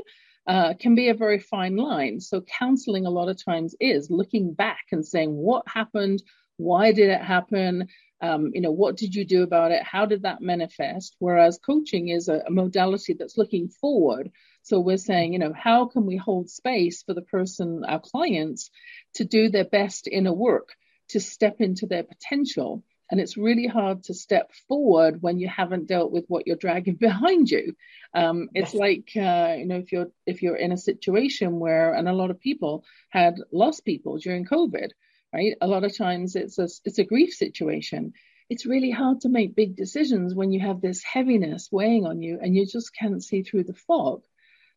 uh, 0.47 0.75
can 0.79 0.95
be 0.95 1.09
a 1.09 1.15
very 1.15 1.39
fine 1.39 1.77
line. 1.77 2.21
So, 2.21 2.43
counseling 2.43 3.07
a 3.07 3.11
lot 3.11 3.29
of 3.29 3.43
times 3.43 3.75
is 3.81 4.11
looking 4.11 4.55
back 4.55 4.85
and 4.93 5.07
saying, 5.07 5.35
what 5.35 5.65
happened? 5.67 6.23
Why 6.59 6.93
did 6.93 7.09
it 7.09 7.23
happen? 7.23 7.89
Um, 8.21 8.51
you 8.53 8.61
know, 8.61 8.73
what 8.73 8.97
did 8.97 9.15
you 9.15 9.25
do 9.25 9.43
about 9.43 9.71
it? 9.71 9.83
How 9.83 10.05
did 10.05 10.23
that 10.23 10.43
manifest? 10.43 11.17
Whereas 11.19 11.59
coaching 11.65 12.09
is 12.09 12.29
a, 12.29 12.43
a 12.47 12.51
modality 12.51 13.15
that's 13.15 13.39
looking 13.39 13.69
forward. 13.69 14.31
So 14.63 14.81
we're 14.81 14.99
saying, 14.99 15.33
you 15.33 15.39
know, 15.39 15.55
how 15.55 15.87
can 15.87 16.05
we 16.05 16.17
hold 16.17 16.51
space 16.51 17.03
for 17.03 17.15
the 17.15 17.23
person, 17.23 17.85
our 17.87 18.01
clients, 18.01 18.71
to 19.15 19.25
do 19.25 19.49
their 19.49 19.65
best 19.65 20.09
inner 20.09 20.33
work, 20.33 20.75
to 21.11 21.21
step 21.21 21.61
into 21.61 21.87
their 21.87 22.03
potential? 22.03 22.83
And 23.11 23.21
it's 23.21 23.39
really 23.39 23.67
hard 23.67 24.05
to 24.05 24.15
step 24.15 24.51
forward 24.67 25.23
when 25.23 25.39
you 25.39 25.49
haven't 25.49 25.87
dealt 25.87 26.13
with 26.13 26.27
what 26.29 26.47
you're 26.47 26.57
dragging 26.57 26.95
behind 27.01 27.51
you. 27.51 27.75
Um, 28.13 28.51
it's 28.53 28.75
yes. 28.75 28.81
like 28.81 29.11
uh, 29.17 29.55
you 29.57 29.67
know 29.67 29.77
if 29.77 29.93
you're 29.93 30.11
if 30.27 30.43
you're 30.43 30.57
in 30.57 30.73
a 30.73 30.77
situation 30.77 31.59
where 31.59 31.95
and 31.95 32.09
a 32.09 32.13
lot 32.13 32.31
of 32.31 32.41
people 32.41 32.85
had 33.11 33.37
lost 33.53 33.85
people 33.85 34.19
during 34.19 34.45
COVID, 34.45 34.91
right? 35.33 35.55
A 35.61 35.67
lot 35.67 35.85
of 35.85 35.97
times 35.97 36.37
it's 36.37 36.59
a 36.59 36.69
it's 36.85 36.99
a 36.99 37.05
grief 37.05 37.33
situation. 37.33 38.13
It's 38.51 38.67
really 38.67 38.91
hard 38.91 39.21
to 39.23 39.29
make 39.29 39.55
big 39.55 39.77
decisions 39.77 40.35
when 40.35 40.53
you 40.53 40.61
have 40.61 40.81
this 40.81 41.03
heaviness 41.03 41.69
weighing 41.71 42.07
on 42.07 42.23
you 42.23 42.39
and 42.41 42.57
you 42.57 42.67
just 42.67 42.95
can't 42.95 43.23
see 43.23 43.43
through 43.43 43.65
the 43.65 43.75
fog. 43.75 44.23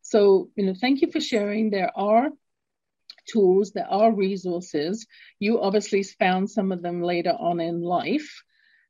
So, 0.01 0.50
you 0.55 0.65
know, 0.65 0.74
thank 0.74 1.01
you 1.01 1.10
for 1.10 1.22
sharing. 1.22 1.70
There 1.70 1.91
are 1.96 2.29
tools, 3.31 3.72
there 3.72 3.89
are 3.89 4.12
resources. 4.12 5.08
You 5.39 5.62
obviously 5.62 6.03
found 6.03 6.50
some 6.50 6.72
of 6.72 6.81
them 6.81 7.01
later 7.01 7.31
on 7.31 7.60
in 7.62 7.81
life. 7.81 8.43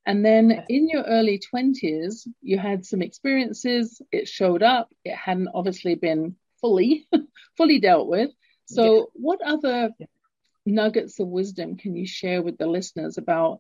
And 0.06 0.26
then 0.26 0.66
in 0.68 0.90
your 0.90 1.04
early 1.04 1.40
20s, 1.54 2.28
you 2.42 2.58
had 2.58 2.86
some 2.86 3.04
experiences, 3.04 4.02
it 4.12 4.28
showed 4.28 4.64
up, 4.64 4.90
it 5.06 5.16
hadn't 5.16 5.50
obviously 5.54 5.94
been 5.94 6.36
fully, 6.60 7.08
fully 7.58 7.80
dealt 7.80 8.08
with. 8.08 8.32
So, 8.66 8.96
yeah. 8.96 9.04
what 9.14 9.42
other 9.46 9.92
nuggets 10.66 11.20
of 11.20 11.28
wisdom 11.28 11.76
can 11.78 11.96
you 11.96 12.06
share 12.06 12.42
with 12.42 12.58
the 12.58 12.68
listeners 12.68 13.18
about 13.18 13.60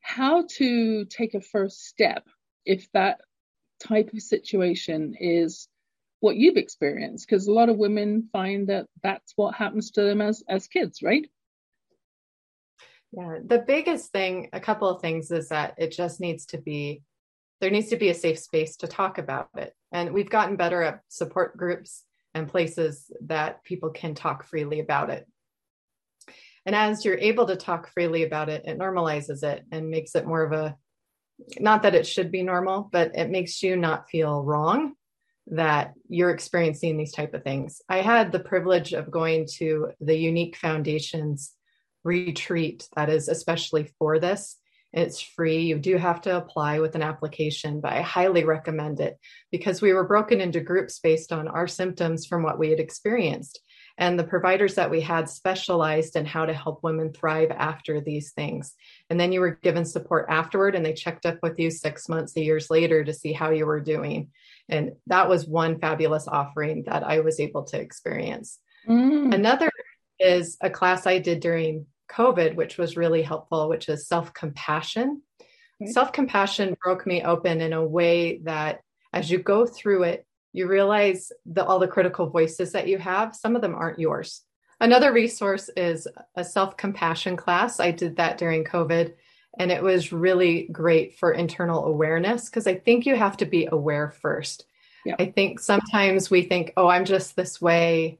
how 0.00 0.44
to 0.48 1.04
take 1.06 1.34
a 1.34 1.40
first 1.40 1.84
step 1.84 2.26
if 2.66 2.90
that 2.92 3.20
type 3.80 4.10
of 4.12 4.20
situation 4.20 5.14
is 5.18 5.68
what 6.20 6.36
you've 6.36 6.56
experienced? 6.56 7.26
Because 7.28 7.46
a 7.46 7.52
lot 7.52 7.68
of 7.68 7.76
women 7.76 8.28
find 8.32 8.68
that 8.68 8.86
that's 9.02 9.32
what 9.36 9.54
happens 9.54 9.92
to 9.92 10.02
them 10.02 10.20
as 10.20 10.42
as 10.48 10.66
kids 10.66 11.02
right? 11.02 11.28
Yeah 13.12 13.38
the 13.44 13.64
biggest 13.66 14.10
thing 14.12 14.48
a 14.52 14.60
couple 14.60 14.88
of 14.88 15.00
things 15.00 15.30
is 15.30 15.48
that 15.48 15.74
it 15.78 15.92
just 15.92 16.20
needs 16.20 16.46
to 16.46 16.58
be 16.58 17.02
there 17.60 17.70
needs 17.70 17.88
to 17.88 17.96
be 17.96 18.10
a 18.10 18.14
safe 18.14 18.38
space 18.38 18.76
to 18.76 18.86
talk 18.86 19.16
about 19.16 19.48
it. 19.56 19.72
And 19.92 20.12
we've 20.12 20.28
gotten 20.28 20.56
better 20.56 20.82
at 20.82 21.00
support 21.08 21.56
groups 21.56 22.02
and 22.34 22.48
places 22.48 23.10
that 23.26 23.64
people 23.64 23.90
can 23.90 24.14
talk 24.14 24.44
freely 24.44 24.80
about 24.80 25.08
it 25.08 25.26
and 26.66 26.74
as 26.74 27.04
you're 27.04 27.18
able 27.18 27.46
to 27.46 27.56
talk 27.56 27.88
freely 27.92 28.22
about 28.24 28.48
it 28.48 28.64
it 28.66 28.78
normalizes 28.78 29.42
it 29.42 29.64
and 29.70 29.90
makes 29.90 30.14
it 30.14 30.26
more 30.26 30.42
of 30.42 30.52
a 30.52 30.76
not 31.58 31.82
that 31.82 31.94
it 31.94 32.06
should 32.06 32.30
be 32.30 32.42
normal 32.42 32.88
but 32.92 33.16
it 33.16 33.30
makes 33.30 33.62
you 33.62 33.76
not 33.76 34.08
feel 34.08 34.42
wrong 34.42 34.94
that 35.48 35.92
you're 36.08 36.30
experiencing 36.30 36.96
these 36.96 37.12
type 37.12 37.34
of 37.34 37.42
things. 37.42 37.82
I 37.88 37.98
had 37.98 38.32
the 38.32 38.40
privilege 38.40 38.92
of 38.92 39.10
going 39.10 39.46
to 39.58 39.90
the 40.00 40.16
Unique 40.16 40.56
Foundations 40.56 41.52
retreat 42.02 42.88
that 42.96 43.10
is 43.10 43.28
especially 43.28 43.92
for 43.98 44.18
this. 44.18 44.56
It's 44.92 45.20
free. 45.20 45.62
You 45.62 45.78
do 45.78 45.96
have 45.96 46.20
to 46.22 46.36
apply 46.36 46.78
with 46.80 46.94
an 46.94 47.02
application, 47.02 47.80
but 47.80 47.92
I 47.92 48.00
highly 48.00 48.44
recommend 48.44 49.00
it 49.00 49.18
because 49.50 49.82
we 49.82 49.92
were 49.92 50.06
broken 50.06 50.40
into 50.40 50.60
groups 50.60 51.00
based 51.00 51.32
on 51.32 51.48
our 51.48 51.66
symptoms 51.66 52.26
from 52.26 52.42
what 52.42 52.58
we 52.58 52.70
had 52.70 52.78
experienced. 52.78 53.60
And 53.96 54.18
the 54.18 54.24
providers 54.24 54.74
that 54.74 54.90
we 54.90 55.00
had 55.00 55.28
specialized 55.28 56.16
in 56.16 56.26
how 56.26 56.46
to 56.46 56.52
help 56.52 56.82
women 56.82 57.12
thrive 57.12 57.52
after 57.52 58.00
these 58.00 58.32
things. 58.32 58.74
And 59.08 59.20
then 59.20 59.30
you 59.30 59.40
were 59.40 59.58
given 59.62 59.84
support 59.84 60.26
afterward, 60.28 60.74
and 60.74 60.84
they 60.84 60.94
checked 60.94 61.26
up 61.26 61.38
with 61.42 61.58
you 61.58 61.70
six 61.70 62.08
months, 62.08 62.36
years 62.36 62.70
later 62.70 63.04
to 63.04 63.14
see 63.14 63.32
how 63.32 63.50
you 63.50 63.66
were 63.66 63.80
doing. 63.80 64.30
And 64.68 64.92
that 65.06 65.28
was 65.28 65.46
one 65.46 65.78
fabulous 65.78 66.26
offering 66.26 66.84
that 66.84 67.04
I 67.04 67.20
was 67.20 67.38
able 67.38 67.64
to 67.64 67.80
experience. 67.80 68.58
Mm. 68.88 69.32
Another 69.32 69.70
is 70.18 70.56
a 70.60 70.70
class 70.70 71.06
I 71.06 71.18
did 71.18 71.40
during 71.40 71.86
COVID, 72.10 72.54
which 72.54 72.78
was 72.78 72.96
really 72.96 73.22
helpful, 73.22 73.68
which 73.68 73.88
is 73.88 74.08
self 74.08 74.32
compassion. 74.32 75.22
Right. 75.80 75.90
Self 75.90 76.12
compassion 76.12 76.76
broke 76.82 77.06
me 77.06 77.22
open 77.22 77.60
in 77.60 77.72
a 77.72 77.84
way 77.84 78.38
that 78.44 78.80
as 79.12 79.30
you 79.30 79.38
go 79.38 79.66
through 79.66 80.04
it, 80.04 80.26
you 80.54 80.68
realize 80.68 81.32
that 81.46 81.66
all 81.66 81.80
the 81.80 81.88
critical 81.88 82.30
voices 82.30 82.72
that 82.72 82.86
you 82.88 82.96
have, 82.96 83.34
some 83.34 83.56
of 83.56 83.60
them 83.60 83.74
aren't 83.74 83.98
yours. 83.98 84.42
Another 84.80 85.12
resource 85.12 85.68
is 85.76 86.06
a 86.36 86.44
self 86.44 86.76
compassion 86.76 87.36
class. 87.36 87.80
I 87.80 87.90
did 87.90 88.16
that 88.16 88.38
during 88.38 88.64
COVID. 88.64 89.14
And 89.58 89.70
it 89.70 89.82
was 89.82 90.12
really 90.12 90.68
great 90.72 91.18
for 91.18 91.32
internal 91.32 91.84
awareness 91.84 92.48
because 92.48 92.66
I 92.66 92.76
think 92.76 93.04
you 93.04 93.14
have 93.16 93.36
to 93.38 93.46
be 93.46 93.68
aware 93.70 94.10
first. 94.10 94.66
Yeah. 95.04 95.16
I 95.18 95.26
think 95.26 95.60
sometimes 95.60 96.30
we 96.30 96.42
think, 96.42 96.72
oh, 96.76 96.88
I'm 96.88 97.04
just 97.04 97.36
this 97.36 97.60
way. 97.60 98.18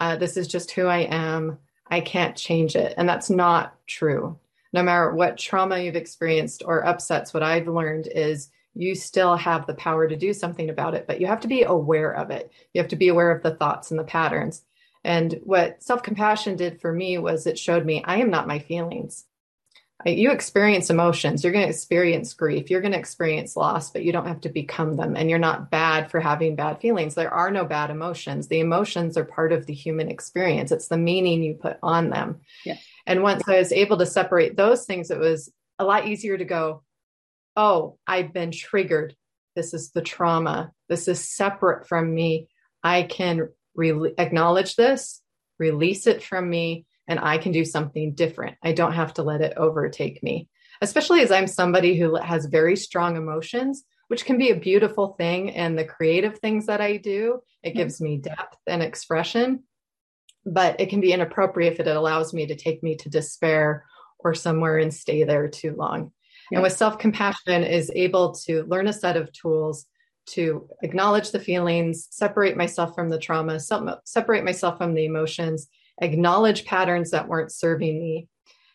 Uh, 0.00 0.16
this 0.16 0.36
is 0.36 0.48
just 0.48 0.70
who 0.70 0.86
I 0.86 1.00
am. 1.00 1.58
I 1.88 2.00
can't 2.00 2.36
change 2.36 2.74
it. 2.74 2.94
And 2.96 3.08
that's 3.08 3.30
not 3.30 3.76
true. 3.86 4.38
No 4.72 4.82
matter 4.82 5.12
what 5.12 5.36
trauma 5.36 5.78
you've 5.78 5.96
experienced 5.96 6.62
or 6.64 6.86
upsets, 6.86 7.34
what 7.34 7.42
I've 7.42 7.68
learned 7.68 8.06
is 8.06 8.50
you 8.74 8.94
still 8.94 9.36
have 9.36 9.66
the 9.66 9.74
power 9.74 10.08
to 10.08 10.16
do 10.16 10.32
something 10.32 10.70
about 10.70 10.94
it, 10.94 11.06
but 11.06 11.20
you 11.20 11.26
have 11.26 11.40
to 11.40 11.48
be 11.48 11.62
aware 11.62 12.12
of 12.12 12.30
it. 12.30 12.50
You 12.72 12.80
have 12.80 12.90
to 12.90 12.96
be 12.96 13.08
aware 13.08 13.30
of 13.30 13.42
the 13.42 13.54
thoughts 13.54 13.90
and 13.90 14.00
the 14.00 14.04
patterns. 14.04 14.62
And 15.04 15.40
what 15.44 15.82
self 15.82 16.02
compassion 16.02 16.56
did 16.56 16.80
for 16.80 16.92
me 16.92 17.18
was 17.18 17.46
it 17.46 17.58
showed 17.58 17.84
me 17.84 18.02
I 18.04 18.18
am 18.18 18.30
not 18.30 18.46
my 18.46 18.58
feelings. 18.58 19.24
You 20.04 20.32
experience 20.32 20.90
emotions. 20.90 21.44
You're 21.44 21.52
going 21.52 21.64
to 21.64 21.70
experience 21.70 22.34
grief. 22.34 22.70
You're 22.70 22.80
going 22.80 22.92
to 22.92 22.98
experience 22.98 23.56
loss 23.56 23.90
but 23.90 24.02
you 24.02 24.10
don't 24.10 24.26
have 24.26 24.40
to 24.40 24.48
become 24.48 24.96
them 24.96 25.16
and 25.16 25.30
you're 25.30 25.38
not 25.38 25.70
bad 25.70 26.10
for 26.10 26.18
having 26.18 26.56
bad 26.56 26.80
feelings. 26.80 27.14
There 27.14 27.32
are 27.32 27.52
no 27.52 27.64
bad 27.64 27.90
emotions. 27.90 28.48
The 28.48 28.58
emotions 28.60 29.16
are 29.16 29.24
part 29.24 29.52
of 29.52 29.66
the 29.66 29.74
human 29.74 30.10
experience. 30.10 30.72
It's 30.72 30.88
the 30.88 30.96
meaning 30.96 31.42
you 31.42 31.54
put 31.54 31.78
on 31.84 32.10
them. 32.10 32.40
Yeah. 32.64 32.78
and 33.06 33.22
once 33.22 33.42
i 33.48 33.58
was 33.58 33.72
able 33.72 33.98
to 33.98 34.06
separate 34.06 34.56
those 34.56 34.84
things 34.86 35.10
it 35.10 35.18
was 35.18 35.50
a 35.78 35.84
lot 35.84 36.06
easier 36.06 36.38
to 36.38 36.44
go 36.44 36.82
oh 37.56 37.98
i've 38.06 38.32
been 38.32 38.50
triggered 38.50 39.14
this 39.56 39.74
is 39.74 39.90
the 39.92 40.02
trauma 40.02 40.72
this 40.88 41.08
is 41.08 41.28
separate 41.28 41.86
from 41.86 42.14
me 42.14 42.48
i 42.82 43.02
can 43.02 43.48
re- 43.74 44.14
acknowledge 44.18 44.76
this 44.76 45.22
release 45.58 46.06
it 46.06 46.22
from 46.22 46.48
me 46.48 46.86
and 47.08 47.18
I 47.18 47.38
can 47.38 47.52
do 47.52 47.64
something 47.64 48.14
different. 48.14 48.56
I 48.62 48.72
don't 48.72 48.92
have 48.92 49.14
to 49.14 49.22
let 49.22 49.40
it 49.40 49.54
overtake 49.56 50.22
me, 50.22 50.48
especially 50.80 51.20
as 51.20 51.30
I'm 51.30 51.46
somebody 51.46 51.98
who 51.98 52.16
has 52.16 52.46
very 52.46 52.76
strong 52.76 53.16
emotions, 53.16 53.84
which 54.08 54.24
can 54.24 54.38
be 54.38 54.50
a 54.50 54.56
beautiful 54.56 55.14
thing. 55.18 55.50
And 55.50 55.78
the 55.78 55.84
creative 55.84 56.38
things 56.38 56.66
that 56.66 56.80
I 56.80 56.96
do, 56.96 57.40
it 57.62 57.74
gives 57.74 58.00
me 58.00 58.18
depth 58.18 58.58
and 58.66 58.82
expression, 58.82 59.64
but 60.44 60.80
it 60.80 60.90
can 60.90 61.00
be 61.00 61.12
inappropriate 61.12 61.74
if 61.74 61.80
it 61.80 61.86
allows 61.88 62.32
me 62.32 62.46
to 62.46 62.56
take 62.56 62.82
me 62.82 62.96
to 62.96 63.08
despair 63.08 63.84
or 64.18 64.34
somewhere 64.34 64.78
and 64.78 64.94
stay 64.94 65.24
there 65.24 65.48
too 65.48 65.74
long. 65.76 66.12
Yeah. 66.52 66.58
And 66.58 66.62
with 66.64 66.74
self 66.74 66.98
compassion, 66.98 67.64
is 67.64 67.90
able 67.94 68.32
to 68.46 68.64
learn 68.64 68.86
a 68.86 68.92
set 68.92 69.16
of 69.16 69.32
tools 69.32 69.86
to 70.26 70.68
acknowledge 70.82 71.30
the 71.30 71.40
feelings, 71.40 72.06
separate 72.10 72.58
myself 72.58 72.94
from 72.94 73.08
the 73.08 73.18
trauma, 73.18 73.58
separate 74.04 74.44
myself 74.44 74.76
from 74.76 74.92
the 74.92 75.06
emotions, 75.06 75.66
acknowledge 76.02 76.66
patterns 76.66 77.10
that 77.10 77.26
weren't 77.26 77.52
serving 77.52 77.98
me. 77.98 78.28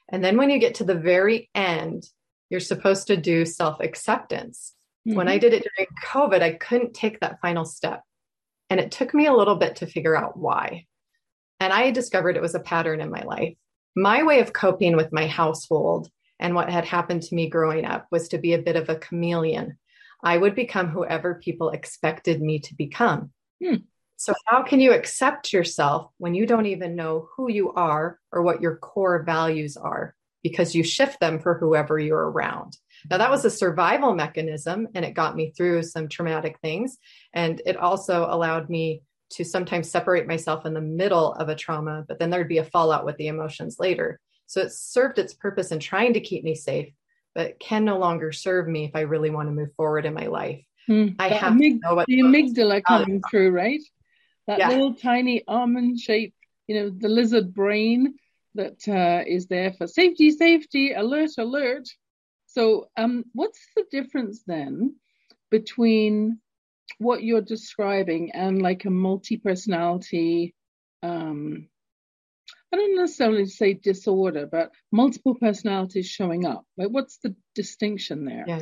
And 0.09 0.23
then 0.23 0.37
when 0.37 0.49
you 0.49 0.57
get 0.57 0.73
to 0.75 0.85
the 0.85 0.95
very 0.95 1.51
end, 1.53 2.09
you're 2.49 2.59
supposed 2.59 3.05
to 3.07 3.15
do 3.15 3.45
self 3.45 3.79
acceptance. 3.79 4.73
Mm-hmm. 5.07 5.15
When 5.15 5.27
I 5.27 5.33
mm-hmm. 5.35 5.41
did 5.41 5.53
it 5.53 5.67
during 5.77 5.87
COVID, 6.03 6.41
I 6.41 6.53
couldn't 6.53 6.95
take 6.95 7.19
that 7.19 7.39
final 7.41 7.63
step. 7.63 8.01
And 8.71 8.79
it 8.79 8.89
took 8.89 9.13
me 9.13 9.27
a 9.27 9.33
little 9.35 9.55
bit 9.55 9.75
to 9.77 9.85
figure 9.85 10.17
out 10.17 10.35
why. 10.35 10.87
And 11.59 11.71
I 11.71 11.91
discovered 11.91 12.37
it 12.37 12.41
was 12.41 12.55
a 12.55 12.59
pattern 12.59 13.01
in 13.01 13.11
my 13.11 13.21
life. 13.21 13.53
My 13.95 14.23
way 14.23 14.39
of 14.39 14.51
coping 14.51 14.95
with 14.95 15.13
my 15.13 15.27
household 15.27 16.09
and 16.39 16.55
what 16.55 16.69
had 16.69 16.85
happened 16.85 17.23
to 17.23 17.35
me 17.35 17.49
growing 17.49 17.85
up 17.85 18.07
was 18.11 18.29
to 18.29 18.37
be 18.37 18.53
a 18.53 18.61
bit 18.61 18.75
of 18.75 18.89
a 18.89 18.95
chameleon. 18.95 19.77
I 20.23 20.37
would 20.37 20.55
become 20.55 20.89
whoever 20.89 21.35
people 21.35 21.69
expected 21.69 22.41
me 22.41 22.59
to 22.59 22.75
become. 22.75 23.31
Hmm. 23.63 23.75
So, 24.17 24.33
how 24.45 24.63
can 24.63 24.79
you 24.79 24.93
accept 24.93 25.53
yourself 25.53 26.11
when 26.17 26.33
you 26.33 26.47
don't 26.47 26.65
even 26.65 26.95
know 26.95 27.29
who 27.35 27.51
you 27.51 27.73
are 27.73 28.19
or 28.31 28.41
what 28.41 28.61
your 28.61 28.77
core 28.77 29.21
values 29.23 29.77
are 29.77 30.15
because 30.41 30.73
you 30.73 30.83
shift 30.83 31.19
them 31.19 31.39
for 31.39 31.57
whoever 31.57 31.99
you're 31.99 32.31
around? 32.31 32.77
Now, 33.09 33.19
that 33.19 33.29
was 33.29 33.45
a 33.45 33.51
survival 33.51 34.15
mechanism 34.15 34.87
and 34.95 35.05
it 35.05 35.13
got 35.13 35.35
me 35.35 35.51
through 35.51 35.83
some 35.83 36.09
traumatic 36.09 36.57
things. 36.61 36.97
And 37.33 37.61
it 37.65 37.77
also 37.77 38.25
allowed 38.27 38.69
me 38.69 39.03
to 39.31 39.43
sometimes 39.43 39.91
separate 39.91 40.27
myself 40.27 40.65
in 40.65 40.73
the 40.73 40.81
middle 40.81 41.33
of 41.33 41.49
a 41.49 41.55
trauma, 41.55 42.05
but 42.07 42.17
then 42.17 42.29
there'd 42.29 42.47
be 42.47 42.57
a 42.57 42.63
fallout 42.63 43.05
with 43.05 43.17
the 43.17 43.27
emotions 43.27 43.77
later. 43.79 44.19
So, 44.47 44.61
it 44.61 44.71
served 44.71 45.19
its 45.19 45.33
purpose 45.33 45.71
in 45.71 45.79
trying 45.79 46.13
to 46.13 46.19
keep 46.19 46.43
me 46.43 46.55
safe, 46.55 46.89
but 47.35 47.59
can 47.59 47.85
no 47.85 47.99
longer 47.99 48.31
serve 48.31 48.67
me 48.67 48.85
if 48.85 48.91
I 48.95 49.01
really 49.01 49.29
want 49.29 49.47
to 49.47 49.53
move 49.53 49.73
forward 49.75 50.05
in 50.05 50.13
my 50.13 50.27
life. 50.27 50.63
Mm, 50.89 51.15
I 51.19 51.29
have 51.29 51.53
amyg- 51.53 51.79
to 51.81 51.87
know 51.87 51.95
what 51.95 52.07
the 52.07 52.19
amygdala 52.19 52.83
coming 52.83 53.21
through, 53.29 53.51
right? 53.51 53.81
that 54.47 54.59
yeah. 54.59 54.69
little 54.69 54.95
tiny 54.95 55.43
almond 55.47 55.99
shaped, 55.99 56.35
you 56.67 56.75
know, 56.75 56.89
the 56.89 57.09
lizard 57.09 57.53
brain 57.53 58.15
that 58.55 58.87
uh, 58.87 59.23
is 59.27 59.47
there 59.47 59.73
for 59.73 59.85
safety, 59.87 60.31
safety, 60.31 60.93
alert, 60.93 61.31
alert. 61.37 61.87
So, 62.47 62.87
um, 62.97 63.25
what's 63.33 63.59
the 63.75 63.83
difference 63.91 64.43
then 64.47 64.95
between 65.51 66.39
what 66.97 67.23
you're 67.23 67.41
describing 67.41 68.31
and 68.31 68.61
like 68.61 68.85
a 68.85 68.89
multi-personality? 68.89 70.55
Um, 71.03 71.67
I 72.77 72.81
don't 72.81 72.95
necessarily 72.95 73.45
say 73.47 73.73
disorder, 73.73 74.45
but 74.45 74.71
multiple 74.91 75.33
personalities 75.33 76.07
showing 76.07 76.45
up. 76.45 76.63
Like, 76.77 76.89
what's 76.89 77.17
the 77.17 77.35
distinction 77.55 78.23
there? 78.25 78.45
Yeah. 78.47 78.61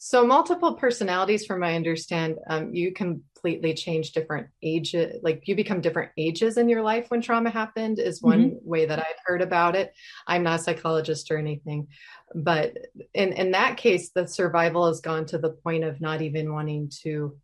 So 0.00 0.24
multiple 0.24 0.74
personalities, 0.74 1.44
from 1.44 1.58
my 1.58 1.74
understand, 1.74 2.36
um, 2.48 2.72
you 2.72 2.92
completely 2.92 3.74
change 3.74 4.12
different 4.12 4.46
ages. 4.62 5.18
Like 5.24 5.48
you 5.48 5.56
become 5.56 5.80
different 5.80 6.12
ages 6.16 6.56
in 6.56 6.68
your 6.68 6.82
life 6.82 7.06
when 7.08 7.20
trauma 7.20 7.50
happened. 7.50 7.98
Is 7.98 8.22
one 8.22 8.50
mm-hmm. 8.50 8.68
way 8.68 8.86
that 8.86 9.00
I've 9.00 9.20
heard 9.26 9.42
about 9.42 9.74
it. 9.74 9.92
I'm 10.24 10.44
not 10.44 10.60
a 10.60 10.62
psychologist 10.62 11.32
or 11.32 11.36
anything, 11.36 11.88
but 12.32 12.74
in 13.12 13.32
in 13.32 13.50
that 13.50 13.76
case, 13.76 14.10
the 14.10 14.28
survival 14.28 14.86
has 14.86 15.00
gone 15.00 15.26
to 15.26 15.38
the 15.38 15.50
point 15.50 15.82
of 15.82 16.00
not 16.00 16.22
even 16.22 16.52
wanting 16.52 16.92
to 17.02 17.36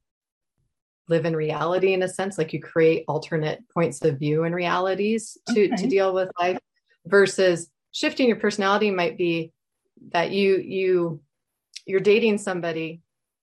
live 1.09 1.25
in 1.25 1.37
reality 1.37 1.93
in 1.93 2.03
a 2.03 2.09
sense. 2.09 2.39
Like 2.39 2.53
you 2.53 2.61
create 2.61 3.05
alternate 3.09 3.61
points 3.73 4.03
of 4.03 4.19
view 4.19 4.45
and 4.45 4.55
realities 4.55 5.37
to 5.49 5.67
okay. 5.67 5.77
to 5.77 5.87
deal 5.87 6.15
with 6.15 6.31
life. 6.39 6.59
Versus 7.07 7.69
shifting 7.93 8.29
your 8.29 8.39
personality 8.39 8.91
might 8.91 9.19
be 9.19 9.53
that 10.13 10.31
you 10.31 10.57
you 10.57 11.21
you're 11.87 12.01
dating 12.01 12.39
somebody 12.39 13.03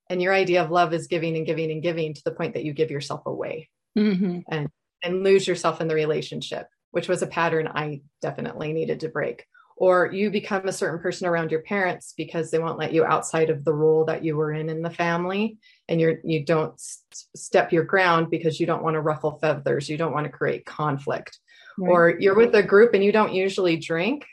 and 0.10 0.22
your 0.22 0.34
idea 0.34 0.64
of 0.64 0.72
love 0.72 0.94
is 0.94 1.08
giving 1.08 1.38
and 1.38 1.46
giving 1.46 1.72
and 1.72 1.82
giving 1.82 2.14
to 2.14 2.22
the 2.26 2.32
point 2.32 2.54
that 2.54 2.64
you 2.64 2.74
give 2.74 2.92
yourself 2.92 3.26
away 3.26 3.70
mm-hmm. 3.98 4.40
and 4.50 4.68
and 5.04 5.24
lose 5.24 5.48
yourself 5.48 5.82
in 5.82 5.88
the 5.88 5.96
relationship 5.96 6.68
which 6.92 7.08
was 7.08 7.22
a 7.22 7.28
pattern 7.28 7.68
i 7.68 8.02
definitely 8.22 8.74
needed 8.74 9.00
to 9.00 9.10
break 9.10 9.46
or 9.82 10.12
you 10.14 10.30
become 10.30 10.68
a 10.68 10.72
certain 10.72 11.00
person 11.00 11.26
around 11.26 11.50
your 11.50 11.64
parents 11.64 12.14
because 12.16 12.52
they 12.52 12.60
won't 12.60 12.78
let 12.78 12.94
you 12.94 13.04
outside 13.04 13.50
of 13.50 13.66
the 13.66 13.74
role 13.74 14.06
that 14.06 14.24
you 14.24 14.38
were 14.38 14.54
in 14.54 14.70
in 14.70 14.84
the 14.84 14.92
family 14.92 15.58
and 15.90 16.00
you're 16.00 16.20
you 16.24 16.46
don't 16.46 16.80
step 17.36 17.72
your 17.72 17.84
ground 17.84 18.30
because 18.30 18.60
you 18.60 18.68
don't 18.68 18.84
want 18.84 18.94
to 18.94 19.02
ruffle 19.02 19.40
feathers 19.42 19.90
you 19.90 19.98
don't 19.98 20.14
want 20.14 20.24
to 20.24 20.32
create 20.32 20.68
conflict 20.68 21.40
right. 21.80 21.90
or 21.90 22.16
you're 22.20 22.36
with 22.36 22.54
a 22.54 22.62
group 22.62 22.94
and 22.94 23.04
you 23.04 23.12
don't 23.12 23.34
usually 23.34 23.76
drink 23.76 24.28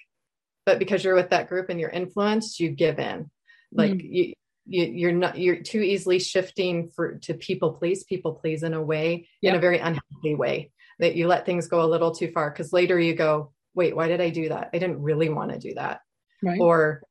but 0.67 0.79
because 0.79 1.03
you're 1.03 1.15
with 1.15 1.31
that 1.31 1.49
group 1.49 1.71
and 1.71 1.81
you're 1.81 1.89
influenced 1.89 2.61
you 2.61 2.69
give 2.69 2.99
in 2.99 3.31
like 3.73 3.93
mm. 3.93 4.03
you, 4.03 4.35
you 4.67 4.85
you're 4.85 5.13
not 5.13 5.39
you're 5.39 5.63
too 5.63 5.81
easily 5.81 6.19
shifting 6.19 6.91
for 6.95 7.15
to 7.21 7.33
people 7.33 7.73
please 7.73 8.05
people 8.05 8.35
please 8.35 8.63
in 8.65 8.75
a 8.75 8.83
way 8.83 9.27
yep. 9.41 9.53
in 9.53 9.57
a 9.57 9.63
very 9.63 9.79
unhealthy 9.79 10.35
way 10.35 10.71
that 10.99 11.15
you 11.15 11.27
let 11.27 11.47
things 11.47 11.69
go 11.69 11.81
a 11.81 11.89
little 11.89 12.15
too 12.15 12.31
far 12.33 12.51
because 12.51 12.71
later 12.71 13.01
you 13.01 13.15
go 13.15 13.51
wait 13.75 13.95
why 13.97 14.09
did 14.09 14.21
i 14.21 14.31
do 14.31 14.49
that? 14.49 14.71
I 14.73 14.79
didn't 14.79 15.03
really 15.03 15.29
want 15.29 15.53
to 15.53 15.59
do 15.59 15.75
that. 15.75 16.01
Right. 16.43 16.61
or 16.61 17.03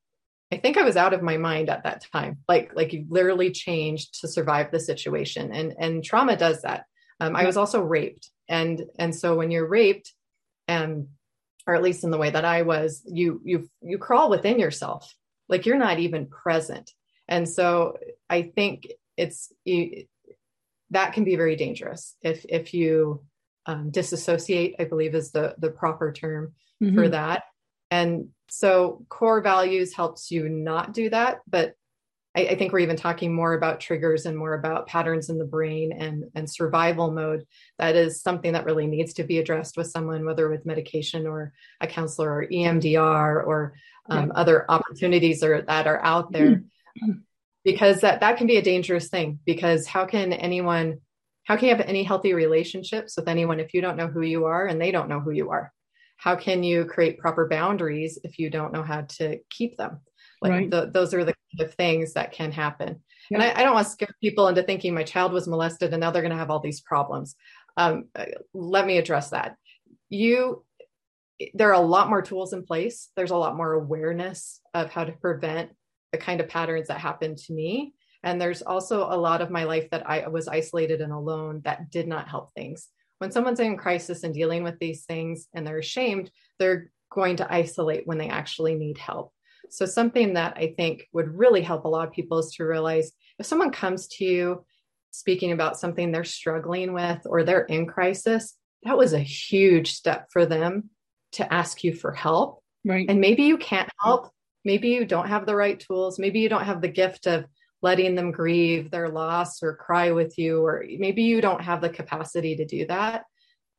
i 0.54 0.58
think 0.58 0.78
i 0.78 0.84
was 0.84 0.96
out 0.96 1.14
of 1.14 1.22
my 1.22 1.38
mind 1.38 1.70
at 1.70 1.84
that 1.84 2.06
time. 2.12 2.40
Like 2.48 2.72
like 2.76 2.94
you 2.94 3.06
literally 3.10 3.52
changed 3.52 4.22
to 4.22 4.28
survive 4.28 4.72
the 4.72 4.80
situation 4.80 5.52
and 5.52 5.74
and 5.78 6.04
trauma 6.04 6.38
does 6.38 6.62
that. 6.62 6.86
Um, 7.20 7.36
i 7.36 7.46
was 7.46 7.58
also 7.58 7.82
raped 7.82 8.30
and 8.48 8.84
and 9.00 9.14
so 9.16 9.36
when 9.36 9.52
you're 9.52 9.68
raped 9.68 10.14
and 10.68 10.94
um, 10.94 11.08
or 11.66 11.76
at 11.76 11.84
least 11.84 12.04
in 12.04 12.12
the 12.12 12.18
way 12.18 12.30
that 12.30 12.46
i 12.46 12.62
was 12.62 13.04
you 13.06 13.42
you 13.44 13.70
you 13.82 13.98
crawl 13.98 14.30
within 14.30 14.60
yourself. 14.60 15.14
Like 15.50 15.66
you're 15.66 15.78
not 15.78 16.00
even 16.00 16.28
present. 16.28 16.92
And 17.28 17.48
so 17.48 17.98
i 18.30 18.42
think 18.44 18.88
it's 19.18 19.52
you, 19.66 20.06
that 20.92 21.14
can 21.14 21.24
be 21.24 21.36
very 21.36 21.56
dangerous 21.56 22.16
if 22.22 22.46
if 22.48 22.74
you 22.74 23.24
um, 23.68 23.92
disassociate 23.92 24.76
i 24.80 24.84
believe 24.84 25.14
is 25.14 25.32
the 25.32 25.56
the 25.60 25.70
proper 25.70 26.12
term 26.12 26.54
mm-hmm. 26.82 26.96
for 26.96 27.10
that 27.10 27.44
and 27.92 28.30
so 28.50 29.06
core 29.10 29.42
values 29.42 29.94
helps 29.94 30.32
you 30.32 30.50
not 30.50 30.94
do 30.94 31.10
that 31.10 31.40
but 31.48 31.74
I, 32.36 32.50
I, 32.50 32.56
think 32.56 32.72
we're 32.72 32.80
even 32.80 32.98
talking 32.98 33.34
more 33.34 33.54
about 33.54 33.80
triggers 33.80 34.28
and 34.28 34.38
more 34.38 34.54
about 34.54 34.86
patterns 34.86 35.30
in 35.30 35.40
the 35.40 35.46
brain 35.46 35.92
and 35.92 36.26
and 36.36 36.50
survival 36.50 37.12
mode 37.12 37.46
that 37.80 37.96
is 37.96 38.22
something 38.22 38.54
that 38.54 38.66
really 38.66 38.86
needs 38.86 39.14
to 39.16 39.24
be 39.24 39.40
addressed 39.40 39.76
with 39.76 39.88
someone 39.88 40.24
whether 40.24 40.48
with 40.48 40.66
medication 40.66 41.26
or 41.26 41.54
a 41.82 41.88
counselor 41.88 42.32
or 42.32 42.48
emdr 42.48 43.46
or 43.46 43.74
um, 44.10 44.28
yeah. 44.28 44.34
other 44.36 44.66
opportunities 44.70 45.44
are, 45.44 45.64
that 45.64 45.88
are 45.88 46.04
out 46.04 46.32
there 46.32 46.52
mm-hmm. 46.52 47.12
because 47.66 48.02
that 48.02 48.20
that 48.20 48.38
can 48.38 48.48
be 48.48 48.58
a 48.58 48.62
dangerous 48.62 49.10
thing 49.10 49.40
because 49.46 49.88
how 49.88 50.06
can 50.06 50.32
anyone 50.32 51.00
how 51.48 51.56
can 51.56 51.70
you 51.70 51.76
have 51.76 51.86
any 51.86 52.04
healthy 52.04 52.34
relationships 52.34 53.16
with 53.16 53.28
anyone 53.28 53.60
if 53.60 53.74
you 53.74 53.82
don't 53.82 53.98
know 53.98 54.08
who 54.08 54.22
you 54.22 54.46
are 54.46 54.68
and 54.68 54.82
they 54.82 54.92
don't 54.92 55.10
know 55.10 55.20
who 55.20 55.32
you 55.32 55.50
are 55.50 55.72
how 56.18 56.36
can 56.36 56.64
you 56.64 56.86
create 56.86 57.20
proper 57.20 57.48
boundaries 57.48 58.20
if 58.24 58.40
you 58.40 58.50
don't 58.50 58.74
know 58.74 58.84
how 58.84 59.02
to 59.02 59.40
keep 59.50 59.78
them 59.78 60.00
like 60.42 60.52
right. 60.52 60.72
the, 60.72 60.90
those 60.94 61.14
are 61.14 61.26
the 61.26 61.34
kind 61.34 61.68
of 61.68 61.74
things 61.76 62.14
that 62.14 62.32
can 62.32 62.52
happen 62.52 63.02
yeah. 63.30 63.38
and 63.38 63.44
I, 63.44 63.60
I, 63.60 63.64
don't 63.64 63.74
want 63.74 63.88
to 63.88 63.94
scare 63.94 64.16
people 64.22 64.48
into 64.48 64.64
thinking 64.64 64.94
my 64.94 65.04
child 65.04 65.32
was 65.32 65.48
molested 65.48 65.94
and 65.94 66.02
now 66.02 66.12
they're 66.12 66.22
going 66.22 66.32
to 66.32 66.38
have 66.38 66.52
all 66.52 66.60
these 66.60 66.82
problems 66.82 67.36
um, 67.78 68.06
let 68.54 68.88
me 68.88 68.98
address 68.98 69.30
that 69.30 69.56
you 70.10 70.64
there 71.54 71.70
are 71.70 71.74
a 71.74 71.80
lot 71.80 72.10
more 72.10 72.22
tools 72.22 72.54
in 72.54 72.64
place. 72.66 73.10
There's 73.16 73.32
a 73.32 73.38
lot 73.38 73.56
more 73.56 73.74
awareness 73.74 74.62
of 74.74 74.90
how 74.90 75.04
to 75.04 75.12
prevent 75.12 75.72
the 76.12 76.18
kind 76.18 76.42
of 76.42 76.48
patterns 76.48 76.88
that 76.88 77.00
happened 77.00 77.38
to 77.38 77.54
me. 77.54 77.94
And 78.24 78.42
there's 78.42 78.62
also 78.62 79.02
a 79.10 79.18
lot 79.18 79.42
of 79.42 79.52
my 79.52 79.64
life 79.64 79.90
that 79.92 80.10
I 80.10 80.28
was 80.28 80.48
isolated 80.48 81.02
and 81.02 81.14
alone 81.14 81.62
that 81.64 81.90
did 81.92 82.08
not 82.08 82.28
help 82.28 82.54
things. 82.54 82.88
When 83.20 83.32
someone's 83.32 83.60
in 83.60 83.78
crisis 83.78 84.24
and 84.24 84.34
dealing 84.34 84.64
with 84.64 84.80
these 84.80 85.06
things 85.06 85.48
and 85.54 85.66
they're 85.66 85.80
ashamed, 85.80 86.32
they're 86.60 86.92
going 87.12 87.38
to 87.38 87.52
isolate 87.52 88.06
when 88.06 88.18
they 88.18 88.30
actually 88.30 88.76
need 88.76 88.98
help. 88.98 89.32
So, 89.70 89.86
something 89.86 90.34
that 90.34 90.56
I 90.56 90.74
think 90.78 91.08
would 91.14 91.38
really 91.38 91.62
help 91.62 91.86
a 91.86 91.90
lot 91.90 92.08
of 92.08 92.14
people 92.14 92.40
is 92.40 92.54
to 92.54 92.66
realize 92.66 93.12
if 93.40 93.46
someone 93.46 93.72
comes 93.72 94.08
to 94.08 94.26
you 94.26 94.66
speaking 95.12 95.52
about 95.52 95.80
something 95.80 96.12
they're 96.12 96.24
struggling 96.24 96.94
with 96.94 97.22
or 97.26 97.44
they're 97.44 97.66
in 97.66 97.86
crisis, 97.86 98.56
that 98.84 98.98
was 98.98 99.14
a 99.14 99.20
huge 99.20 99.92
step 99.92 100.28
for 100.32 100.46
them 100.46 100.90
to 101.34 101.54
ask 101.54 101.84
you 101.84 101.94
for 101.94 102.14
help. 102.14 102.64
Right. 102.86 103.06
And 103.10 103.20
maybe 103.20 103.44
you 103.44 103.58
can't 103.58 103.90
help. 104.02 104.32
Maybe 104.64 104.90
you 104.90 105.06
don't 105.06 105.28
have 105.28 105.46
the 105.46 105.56
right 105.56 105.80
tools. 105.80 106.20
Maybe 106.20 106.40
you 106.40 106.50
don't 106.50 106.66
have 106.66 106.82
the 106.82 106.88
gift 106.88 107.26
of 107.28 107.46
letting 107.82 108.16
them 108.16 108.32
grieve 108.32 108.90
their 108.90 109.10
loss 109.10 109.62
or 109.62 109.76
cry 109.76 110.12
with 110.12 110.38
you, 110.38 110.66
or 110.66 110.84
maybe 110.98 111.24
you 111.24 111.42
don't 111.42 111.62
have 111.62 111.82
the 111.82 111.90
capacity 111.90 112.56
to 112.56 112.66
do 112.66 112.86
that. 112.88 113.24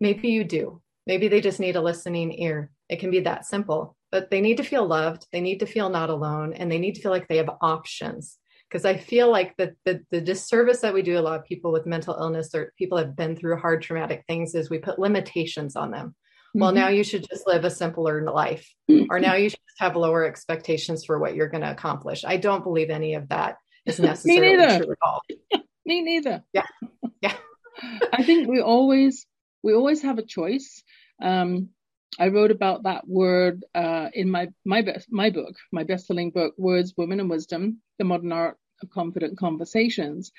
Maybe 0.01 0.29
you 0.29 0.45
do. 0.45 0.81
Maybe 1.07 1.29
they 1.29 1.41
just 1.41 1.61
need 1.61 1.77
a 1.77 1.81
listening 1.81 2.33
ear. 2.39 2.71
It 2.89 3.01
can 3.01 3.11
be 3.11 3.21
that 3.21 3.47
simple, 3.47 3.97
but 4.13 4.31
they 4.31 4.41
need 4.41 4.59
to 4.59 4.63
feel 4.63 4.87
loved. 4.87 5.27
They 5.33 5.41
need 5.41 5.61
to 5.61 5.67
feel 5.67 5.89
not 5.89 6.11
alone 6.11 6.53
and 6.53 6.71
they 6.71 6.79
need 6.79 6.95
to 6.95 7.01
feel 7.01 7.11
like 7.11 7.29
they 7.29 7.39
have 7.39 7.51
options. 7.61 8.39
Because 8.69 8.85
I 8.85 8.99
feel 8.99 9.31
like 9.31 9.57
the, 9.57 9.75
the, 9.87 10.05
the 10.11 10.21
disservice 10.21 10.81
that 10.81 10.93
we 10.93 11.01
do 11.01 11.19
a 11.19 11.21
lot 11.21 11.39
of 11.41 11.47
people 11.47 11.73
with 11.73 11.87
mental 11.87 12.15
illness 12.15 12.55
or 12.55 12.75
people 12.77 12.99
have 12.99 13.17
been 13.17 13.35
through 13.35 13.57
hard 13.57 13.81
traumatic 13.81 14.25
things 14.29 14.55
is 14.55 14.69
we 14.69 14.79
put 14.79 14.99
limitations 14.99 15.75
on 15.75 15.91
them 15.91 16.15
well 16.55 16.73
now 16.73 16.87
mm-hmm. 16.87 16.97
you 16.97 17.05
should 17.05 17.27
just 17.29 17.47
live 17.47 17.65
a 17.65 17.71
simpler 17.71 18.23
life 18.23 18.69
or 19.11 19.21
now 19.21 19.35
you 19.35 19.51
should 19.51 19.59
have 19.79 19.97
lower 19.97 20.25
expectations 20.25 21.05
for 21.05 21.19
what 21.19 21.35
you're 21.35 21.49
going 21.49 21.63
to 21.63 21.71
accomplish 21.71 22.25
i 22.25 22.37
don't 22.37 22.65
believe 22.65 22.91
any 22.91 23.15
of 23.15 23.29
that 23.29 23.57
is 23.89 23.99
necessarily 24.01 24.57
Me 24.57 24.57
neither. 24.57 24.85
true 24.85 24.93
at 24.93 24.99
all 25.03 25.23
Me 25.87 26.03
neither. 26.03 26.45
Yeah. 26.53 26.67
Yeah. 27.23 27.35
I 28.13 28.23
think 28.23 28.49
we 28.49 28.61
always 28.61 29.27
we 29.63 29.73
always 29.75 30.03
have 30.03 30.19
a 30.19 30.25
choice. 30.25 30.83
Um, 31.23 31.71
I 32.19 32.29
wrote 32.29 32.51
about 32.51 32.83
that 32.85 33.07
word 33.07 33.65
uh, 33.75 34.09
in 34.13 34.31
my 34.31 34.49
my 34.65 34.83
best 34.83 35.07
my 35.11 35.31
book, 35.31 35.55
my 35.73 35.85
best-selling 35.85 36.31
book, 36.31 36.55
Words, 36.59 36.95
Women, 36.97 37.21
and 37.21 37.31
Wisdom: 37.31 37.81
The 37.99 38.05
Modern 38.05 38.33
Art 38.33 38.57
of 38.83 38.91
Confident 38.91 39.39
Conversations. 39.39 40.33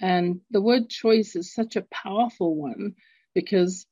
And 0.00 0.40
the 0.50 0.60
word 0.60 0.88
choice 0.88 1.36
is 1.36 1.54
such 1.54 1.76
a 1.76 1.86
powerful 1.92 2.56
one 2.56 2.94
because 3.34 3.86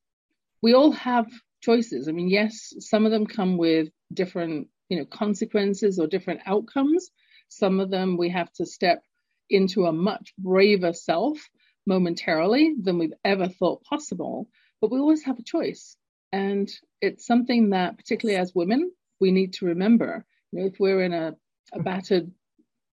we 0.63 0.75
all 0.75 0.93
have 0.93 1.27
choices. 1.61 2.09
I 2.09 2.13
mean, 2.13 2.29
yes, 2.29 2.75
some 2.79 3.05
of 3.07 3.13
them 3.13 3.27
come 3.27 3.57
with 3.57 3.89
different, 4.13 4.69
you 4.89 4.99
know, 4.99 5.05
consequences 5.05 5.99
or 5.99 6.07
different 6.09 6.41
outcomes. 6.47 7.11
Some 7.51 7.81
of 7.81 7.91
them 7.91 8.17
we 8.17 8.31
have 8.31 8.51
to 8.55 8.65
step 8.65 9.05
into 9.51 9.85
a 9.85 9.93
much 9.93 10.33
braver 10.39 10.93
self 10.93 11.39
momentarily 11.87 12.75
than 12.81 12.99
we've 12.99 13.15
ever 13.25 13.49
thought 13.49 13.85
possible. 13.85 14.49
But 14.81 14.91
we 14.91 14.99
always 14.99 15.25
have 15.25 15.39
a 15.39 15.43
choice. 15.45 15.97
And 16.33 16.71
it's 17.01 17.27
something 17.27 17.71
that, 17.71 17.99
particularly 17.99 18.41
as 18.41 18.55
women, 18.55 18.93
we 19.21 19.33
need 19.33 19.55
to 19.55 19.67
remember. 19.67 20.25
You 20.53 20.61
know, 20.61 20.67
if 20.67 20.79
we're 20.79 21.03
in 21.03 21.13
a, 21.13 21.37
a 21.73 21.83
battered 21.83 22.31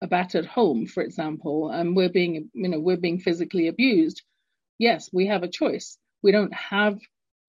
a 0.02 0.06
battered 0.06 0.46
home, 0.46 0.86
for 0.86 1.02
example, 1.02 1.70
and 1.70 1.96
we're 1.96 2.10
being, 2.10 2.50
you 2.52 2.68
know, 2.68 2.80
we're 2.80 2.98
being 2.98 3.18
physically 3.18 3.68
abused, 3.68 4.22
yes, 4.78 5.08
we 5.12 5.26
have 5.26 5.42
a 5.42 5.48
choice. 5.48 5.96
We 6.22 6.32
don't 6.32 6.52
have 6.52 6.98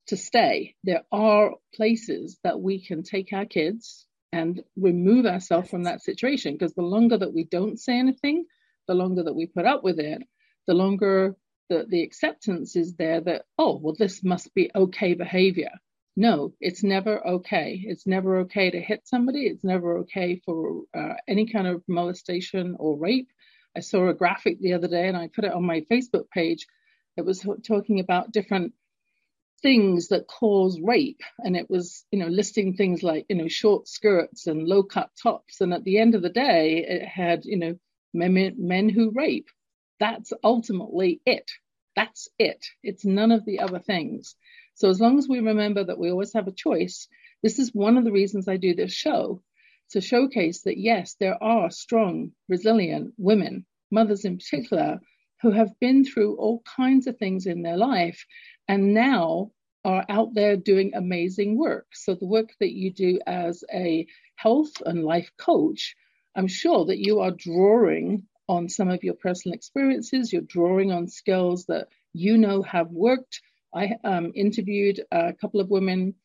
to 0.08 0.17
stay. 0.17 0.76
There 0.84 1.04
are 1.12 1.56
places 1.74 2.38
that 2.43 2.60
we 2.60 2.86
can 2.86 3.04
take 3.04 3.34
our 3.34 3.46
kids 3.46 4.06
and 4.32 4.63
remove 4.76 5.26
ourselves 5.26 5.70
from 5.70 5.84
that 5.84 6.02
situation 6.02 6.54
because 6.54 6.74
the 6.74 6.82
longer 6.82 7.18
that 7.18 7.34
we 7.34 7.44
don't 7.46 7.80
say 7.80 7.98
anything, 7.98 8.46
the 8.88 8.94
longer 8.94 9.24
that 9.24 9.36
we 9.36 9.46
put 9.46 9.66
up 9.66 9.84
with 9.84 10.00
it, 10.00 10.22
the 10.68 10.74
longer 10.74 11.36
the, 11.70 11.86
the 11.90 12.02
acceptance 12.02 12.76
is 12.76 12.96
there 12.96 13.22
that, 13.22 13.46
oh, 13.58 13.80
well, 13.82 13.96
this 13.98 14.24
must 14.24 14.54
be 14.54 14.72
okay 14.76 15.13
behavior. 15.13 15.72
no, 16.16 16.54
it's 16.60 16.84
never 16.84 17.26
okay. 17.28 17.82
It's 17.86 18.08
never 18.08 18.40
okay 18.40 18.72
to 18.72 18.82
hit 18.82 19.08
somebody. 19.08 19.46
It's 19.46 19.63
never 19.63 20.00
okay 20.00 20.42
for 20.46 20.84
uh, 20.96 21.13
any 21.28 21.46
kind 21.46 21.68
of 21.68 21.84
molestation 21.88 22.76
or 22.80 22.98
rape. 22.98 23.30
I 23.76 23.82
saw 23.82 24.08
a 24.08 24.13
graphic 24.13 24.60
the 24.60 24.74
other 24.74 24.88
day 24.88 25.08
and 25.08 25.16
I 25.16 25.28
put 25.28 25.46
it 25.46 25.54
on 25.54 25.63
my 25.63 25.82
Facebook 25.92 26.30
page. 26.32 26.66
It 27.18 27.26
was 27.26 27.46
talking 27.68 28.00
about 28.00 28.32
different 28.32 28.74
things 29.62 30.10
that 30.10 30.28
cause 30.28 30.80
rape. 30.82 31.22
And 31.39 31.56
it 31.56 31.70
was 31.70 32.06
you 32.12 32.20
know 32.20 32.28
listing 32.28 32.76
things 32.76 33.04
like 33.04 33.26
you 33.30 33.36
know 33.36 33.48
short 33.48 33.88
skirts 33.88 34.48
and 34.48 34.67
low 34.67 34.84
cut 34.84 35.10
tops. 35.22 35.62
And 35.62 35.74
at 35.74 35.84
the 35.84 36.00
end 36.00 36.15
of 36.15 36.22
the 36.22 36.30
day 36.30 36.86
it 36.88 37.08
had 37.08 37.46
you 37.46 37.58
know 37.58 37.76
men, 38.13 38.56
men 38.58 38.89
who 38.89 39.12
rape. 39.12 39.50
That's 40.00 40.32
ultimately 40.43 41.22
it. 41.26 41.50
That's 41.96 42.30
it. 42.38 42.65
It's 42.84 43.06
none 43.06 43.32
of 43.32 43.46
the 43.46 43.60
other 43.60 43.80
things. 43.80 44.36
So 44.76 44.89
as 44.89 45.02
long 45.02 45.17
as 45.17 45.28
we 45.28 45.39
remember 45.39 45.84
that 45.84 45.98
we 45.98 46.12
always 46.12 46.34
have 46.34 46.48
a 46.48 46.52
choice 46.52 47.08
this 47.43 47.60
is 47.60 47.74
one 47.74 47.98
of 47.98 48.04
the 48.04 48.12
reasons 48.12 48.48
i 48.48 48.58
do 48.58 48.74
this 48.74 48.91
show 48.91 49.41
to 49.91 50.02
showcase 50.02 50.62
that 50.63 50.78
yes 50.78 51.15
there 51.20 51.41
are 51.41 51.70
strong 51.70 52.32
resilient 52.50 53.13
women 53.17 53.65
mothers 53.91 54.26
in 54.26 54.38
particular 54.38 55.00
who 55.41 55.52
have 55.52 55.80
been 55.80 56.04
through 56.04 56.36
all 56.38 56.62
kinds 56.62 57.08
of 57.08 57.17
things 57.17 57.45
in 57.45 57.62
their 57.62 57.78
life 57.78 58.26
and 58.67 58.93
now 58.93 59.52
are 59.86 60.06
out 60.10 60.34
there 60.34 60.58
doing 60.58 60.91
amazing 60.93 61.58
work. 61.58 61.88
So, 61.93 62.15
the 62.15 62.26
work 62.26 62.50
that 62.60 62.73
you 62.73 62.91
do 62.91 63.19
as 63.26 63.63
a 63.73 64.08
health 64.36 64.82
and 64.86 65.04
life 65.04 65.32
coach, 65.38 65.95
I'm 66.36 66.47
sure 66.47 66.86
that 66.86 67.00
you 67.00 67.19
are 67.21 67.32
drawing 67.32 68.23
on 68.50 68.69
some 68.69 68.89
of 68.89 69.04
your 69.04 69.13
personal 69.13 69.56
experiences, 69.56 70.32
you're 70.32 70.41
drawing 70.41 70.91
on 70.91 71.08
skills 71.08 71.65
that 71.65 71.88
you 72.13 72.38
know 72.38 72.62
have 72.63 72.91
worked. 72.91 73.41
I 73.73 73.95
um, 74.04 74.32
interviewed 74.36 75.02
a 75.12 75.34
couple 75.34 75.60
of 75.60 75.69
women 75.69 76.15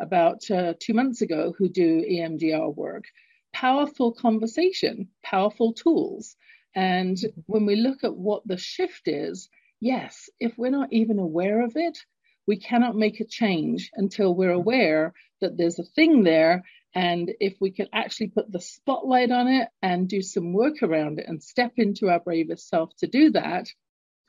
about 0.00 0.48
uh, 0.50 0.74
two 0.80 0.94
months 0.94 1.20
ago 1.20 1.54
who 1.56 1.68
do 1.68 2.02
EMDR 2.02 2.74
work. 2.74 3.04
Powerful 3.52 4.12
conversation, 4.12 5.08
powerful 5.22 5.72
tools. 5.72 6.36
And 6.74 7.16
when 7.46 7.66
we 7.66 7.76
look 7.76 8.04
at 8.04 8.16
what 8.16 8.46
the 8.46 8.56
shift 8.56 9.06
is, 9.06 9.48
yes, 9.80 10.28
if 10.40 10.56
we're 10.58 10.70
not 10.70 10.92
even 10.92 11.18
aware 11.18 11.64
of 11.64 11.72
it, 11.76 11.98
we 12.46 12.56
cannot 12.58 12.96
make 12.96 13.20
a 13.20 13.26
change 13.26 13.90
until 13.94 14.34
we're 14.34 14.50
aware 14.50 15.14
that 15.40 15.56
there's 15.56 15.78
a 15.78 15.84
thing 15.84 16.24
there. 16.24 16.64
And 16.94 17.32
if 17.40 17.54
we 17.60 17.70
can 17.70 17.88
actually 17.92 18.28
put 18.28 18.50
the 18.50 18.60
spotlight 18.60 19.30
on 19.30 19.48
it 19.48 19.68
and 19.82 20.08
do 20.08 20.22
some 20.22 20.52
work 20.52 20.82
around 20.82 21.18
it 21.18 21.26
and 21.28 21.42
step 21.42 21.72
into 21.76 22.08
our 22.08 22.20
bravest 22.20 22.68
self 22.68 22.94
to 22.98 23.06
do 23.06 23.30
that, 23.30 23.68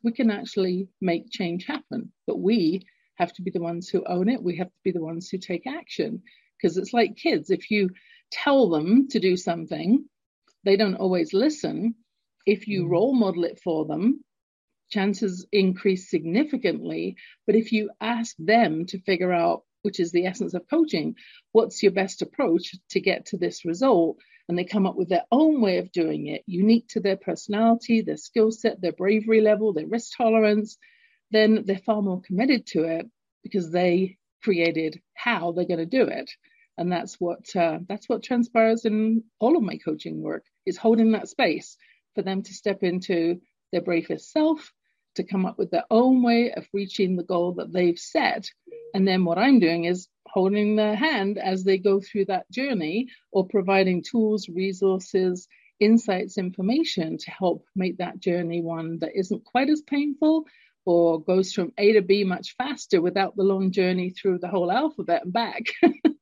we 0.04 0.12
can 0.12 0.32
actually 0.32 0.90
make 1.02 1.32
change 1.32 1.66
happen. 1.66 2.12
But 2.28 2.40
we 2.40 2.86
have 3.16 3.34
to 3.34 3.42
be 3.42 3.52
the 3.52 3.62
ones 3.62 3.90
who 3.90 4.04
own 4.06 4.30
it. 4.30 4.44
We 4.44 4.58
have 4.58 4.68
to 4.68 4.80
be 4.84 4.92
the 4.92 5.04
ones 5.04 5.30
who 5.30 5.38
take 5.38 5.68
action. 5.68 6.24
Because 6.58 6.78
it's 6.78 6.94
like 6.94 7.18
kids, 7.18 7.50
if 7.50 7.70
you 7.70 7.90
tell 8.32 8.70
them 8.70 9.08
to 9.10 9.20
do 9.20 9.36
something, 9.36 10.06
they 10.64 10.78
don't 10.78 10.96
always 10.96 11.34
listen. 11.34 11.96
If 12.46 12.68
you 12.68 12.86
mm. 12.86 12.92
role 12.92 13.14
model 13.14 13.44
it 13.44 13.60
for 13.64 13.86
them, 13.86 14.24
chances 14.90 15.46
increase 15.52 16.10
significantly. 16.10 17.18
But 17.46 17.56
if 17.56 17.72
you 17.72 17.92
ask 18.00 18.36
them 18.38 18.86
to 18.88 19.02
figure 19.02 19.34
out, 19.34 19.64
which 19.82 20.00
is 20.00 20.12
the 20.12 20.26
essence 20.26 20.54
of 20.54 20.70
coaching, 20.70 21.16
what's 21.52 21.84
your 21.84 21.92
best 21.92 22.22
approach 22.22 22.76
to 22.90 23.00
get 23.00 23.28
to 23.28 23.38
this 23.38 23.66
result? 23.66 24.18
And 24.48 24.58
they 24.58 24.64
come 24.64 24.86
up 24.86 24.96
with 24.96 25.10
their 25.10 25.26
own 25.32 25.60
way 25.60 25.80
of 25.80 25.92
doing 25.92 26.28
it, 26.28 26.44
unique 26.46 26.88
to 26.90 27.00
their 27.00 27.18
personality, 27.18 28.02
their 28.02 28.18
skill 28.18 28.52
set, 28.52 28.80
their 28.80 28.92
bravery 28.92 29.42
level, 29.42 29.74
their 29.74 29.88
risk 29.88 30.16
tolerance, 30.18 30.78
then 31.32 31.64
they're 31.66 31.78
far 31.80 32.02
more 32.02 32.22
committed 32.22 32.68
to 32.68 32.84
it 32.84 33.08
because 33.44 33.72
they 33.72 34.18
created 34.44 35.02
how 35.16 35.52
they're 35.52 35.66
going 35.66 35.80
to 35.80 35.86
do 35.86 36.04
it. 36.04 36.30
And 36.78 36.92
that's 36.92 37.20
what 37.20 37.56
uh, 37.56 37.80
that's 37.88 38.10
what 38.10 38.22
transpires 38.22 38.86
in 38.86 39.24
all 39.40 39.58
of 39.58 39.64
my 39.64 39.78
coaching 39.78 40.22
work 40.22 40.44
is 40.66 40.78
holding 40.78 41.14
that 41.14 41.30
space 41.30 41.78
for 42.16 42.22
them 42.22 42.42
to 42.44 42.54
step 42.54 42.84
into 42.84 43.42
their 43.72 43.82
bravest 43.82 44.32
self, 44.32 44.72
to 45.16 45.24
come 45.24 45.46
up 45.46 45.58
with 45.58 45.72
their 45.72 45.86
own 45.92 46.24
way 46.24 46.52
of 46.52 46.68
reaching 46.74 47.16
the 47.16 47.24
goal 47.24 47.54
that 47.54 47.72
they've 47.72 48.00
set. 48.00 48.50
And 48.94 49.08
then 49.08 49.26
what 49.26 49.38
I'm 49.38 49.60
doing 49.60 49.86
is 49.86 50.08
holding 50.28 50.76
their 50.76 50.96
hand 50.96 51.38
as 51.38 51.64
they 51.64 51.78
go 51.78 52.02
through 52.02 52.26
that 52.26 52.50
journey 52.52 53.08
or 53.32 53.48
providing 53.48 54.04
tools, 54.04 54.50
resources, 54.50 55.48
insights, 55.80 56.38
information 56.38 57.18
to 57.18 57.32
help 57.32 57.66
make 57.76 57.98
that 57.98 58.20
journey 58.20 58.62
one 58.62 59.00
that 59.00 59.16
isn't 59.16 59.46
quite 59.46 59.70
as 59.70 59.82
painful 59.82 60.46
or 60.86 61.22
goes 61.22 61.52
from 61.52 61.72
A 61.78 61.94
to 61.94 62.02
B 62.02 62.24
much 62.24 62.56
faster 62.58 63.02
without 63.02 63.36
the 63.36 63.44
long 63.44 63.72
journey 63.72 64.12
through 64.12 64.40
the 64.40 64.48
whole 64.48 64.72
alphabet 64.72 65.24
and 65.24 65.34
back. 65.34 65.64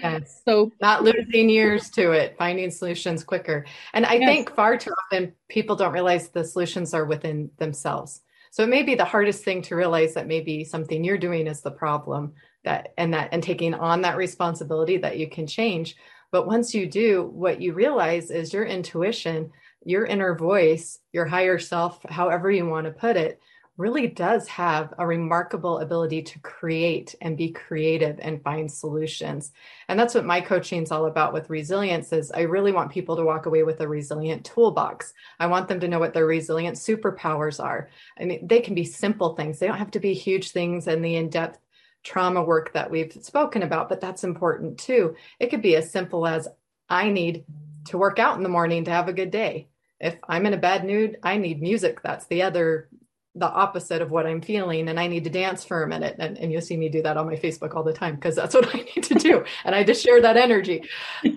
Yes. 0.00 0.42
So 0.46 0.72
not 0.80 1.02
losing 1.02 1.48
years 1.48 1.90
to 1.90 2.12
it, 2.12 2.36
finding 2.38 2.70
solutions 2.70 3.24
quicker. 3.24 3.66
And 3.92 4.06
I 4.06 4.14
yes. 4.14 4.28
think 4.28 4.54
far 4.54 4.76
too 4.76 4.92
often 5.04 5.32
people 5.48 5.76
don't 5.76 5.92
realize 5.92 6.28
the 6.28 6.44
solutions 6.44 6.94
are 6.94 7.04
within 7.04 7.50
themselves. 7.58 8.22
So 8.50 8.64
it 8.64 8.68
may 8.68 8.82
be 8.82 8.94
the 8.94 9.04
hardest 9.04 9.44
thing 9.44 9.62
to 9.62 9.76
realize 9.76 10.14
that 10.14 10.26
maybe 10.26 10.64
something 10.64 11.04
you're 11.04 11.18
doing 11.18 11.46
is 11.46 11.60
the 11.60 11.70
problem 11.70 12.34
that 12.64 12.92
and 12.98 13.14
that 13.14 13.30
and 13.32 13.42
taking 13.42 13.74
on 13.74 14.02
that 14.02 14.16
responsibility 14.16 14.96
that 14.98 15.18
you 15.18 15.28
can 15.28 15.46
change. 15.46 15.96
But 16.32 16.46
once 16.46 16.74
you 16.74 16.86
do, 16.86 17.30
what 17.32 17.60
you 17.60 17.72
realize 17.72 18.30
is 18.30 18.52
your 18.52 18.64
intuition, 18.64 19.50
your 19.84 20.04
inner 20.04 20.34
voice, 20.34 20.98
your 21.12 21.26
higher 21.26 21.58
self, 21.58 22.00
however 22.08 22.50
you 22.50 22.66
want 22.66 22.86
to 22.86 22.92
put 22.92 23.16
it, 23.16 23.40
really 23.80 24.06
does 24.06 24.46
have 24.46 24.92
a 24.98 25.06
remarkable 25.06 25.78
ability 25.78 26.20
to 26.20 26.38
create 26.40 27.14
and 27.22 27.36
be 27.36 27.50
creative 27.50 28.18
and 28.20 28.42
find 28.42 28.70
solutions. 28.70 29.52
And 29.88 29.98
that's 29.98 30.14
what 30.14 30.26
my 30.26 30.42
coaching 30.42 30.82
is 30.82 30.92
all 30.92 31.06
about 31.06 31.32
with 31.32 31.48
resilience 31.48 32.12
is 32.12 32.30
I 32.30 32.42
really 32.42 32.72
want 32.72 32.92
people 32.92 33.16
to 33.16 33.24
walk 33.24 33.46
away 33.46 33.62
with 33.62 33.80
a 33.80 33.88
resilient 33.88 34.44
toolbox. 34.44 35.14
I 35.40 35.46
want 35.46 35.66
them 35.66 35.80
to 35.80 35.88
know 35.88 35.98
what 35.98 36.12
their 36.12 36.26
resilient 36.26 36.76
superpowers 36.76 37.58
are. 37.58 37.88
I 38.20 38.26
mean, 38.26 38.46
they 38.46 38.60
can 38.60 38.74
be 38.74 38.84
simple 38.84 39.34
things. 39.34 39.58
They 39.58 39.66
don't 39.66 39.78
have 39.78 39.92
to 39.92 40.00
be 40.00 40.12
huge 40.12 40.50
things 40.50 40.86
and 40.86 41.02
the 41.02 41.16
in-depth 41.16 41.58
trauma 42.02 42.42
work 42.42 42.74
that 42.74 42.90
we've 42.90 43.12
spoken 43.22 43.62
about, 43.62 43.88
but 43.88 44.02
that's 44.02 44.24
important 44.24 44.78
too. 44.78 45.16
It 45.38 45.48
could 45.48 45.62
be 45.62 45.76
as 45.76 45.90
simple 45.90 46.26
as 46.26 46.46
I 46.90 47.08
need 47.08 47.44
to 47.86 47.96
work 47.96 48.18
out 48.18 48.36
in 48.36 48.42
the 48.42 48.50
morning 48.50 48.84
to 48.84 48.90
have 48.90 49.08
a 49.08 49.14
good 49.14 49.30
day. 49.30 49.68
If 49.98 50.16
I'm 50.28 50.44
in 50.44 50.54
a 50.54 50.58
bad 50.58 50.84
mood, 50.84 51.16
I 51.22 51.38
need 51.38 51.62
music. 51.62 52.02
That's 52.02 52.26
the 52.26 52.42
other 52.42 52.88
the 53.34 53.48
opposite 53.48 54.02
of 54.02 54.10
what 54.10 54.26
I'm 54.26 54.40
feeling 54.40 54.88
and 54.88 54.98
I 54.98 55.06
need 55.06 55.24
to 55.24 55.30
dance 55.30 55.64
for 55.64 55.82
a 55.82 55.88
minute. 55.88 56.16
And, 56.18 56.36
and 56.38 56.50
you'll 56.50 56.60
see 56.60 56.76
me 56.76 56.88
do 56.88 57.02
that 57.02 57.16
on 57.16 57.26
my 57.26 57.36
Facebook 57.36 57.74
all 57.74 57.84
the 57.84 57.92
time 57.92 58.16
because 58.16 58.34
that's 58.34 58.54
what 58.56 58.74
I 58.74 58.78
need 58.78 59.04
to 59.04 59.14
do. 59.14 59.44
And 59.64 59.74
I 59.74 59.84
just 59.84 60.04
share 60.04 60.20
that 60.20 60.36
energy. 60.36 60.82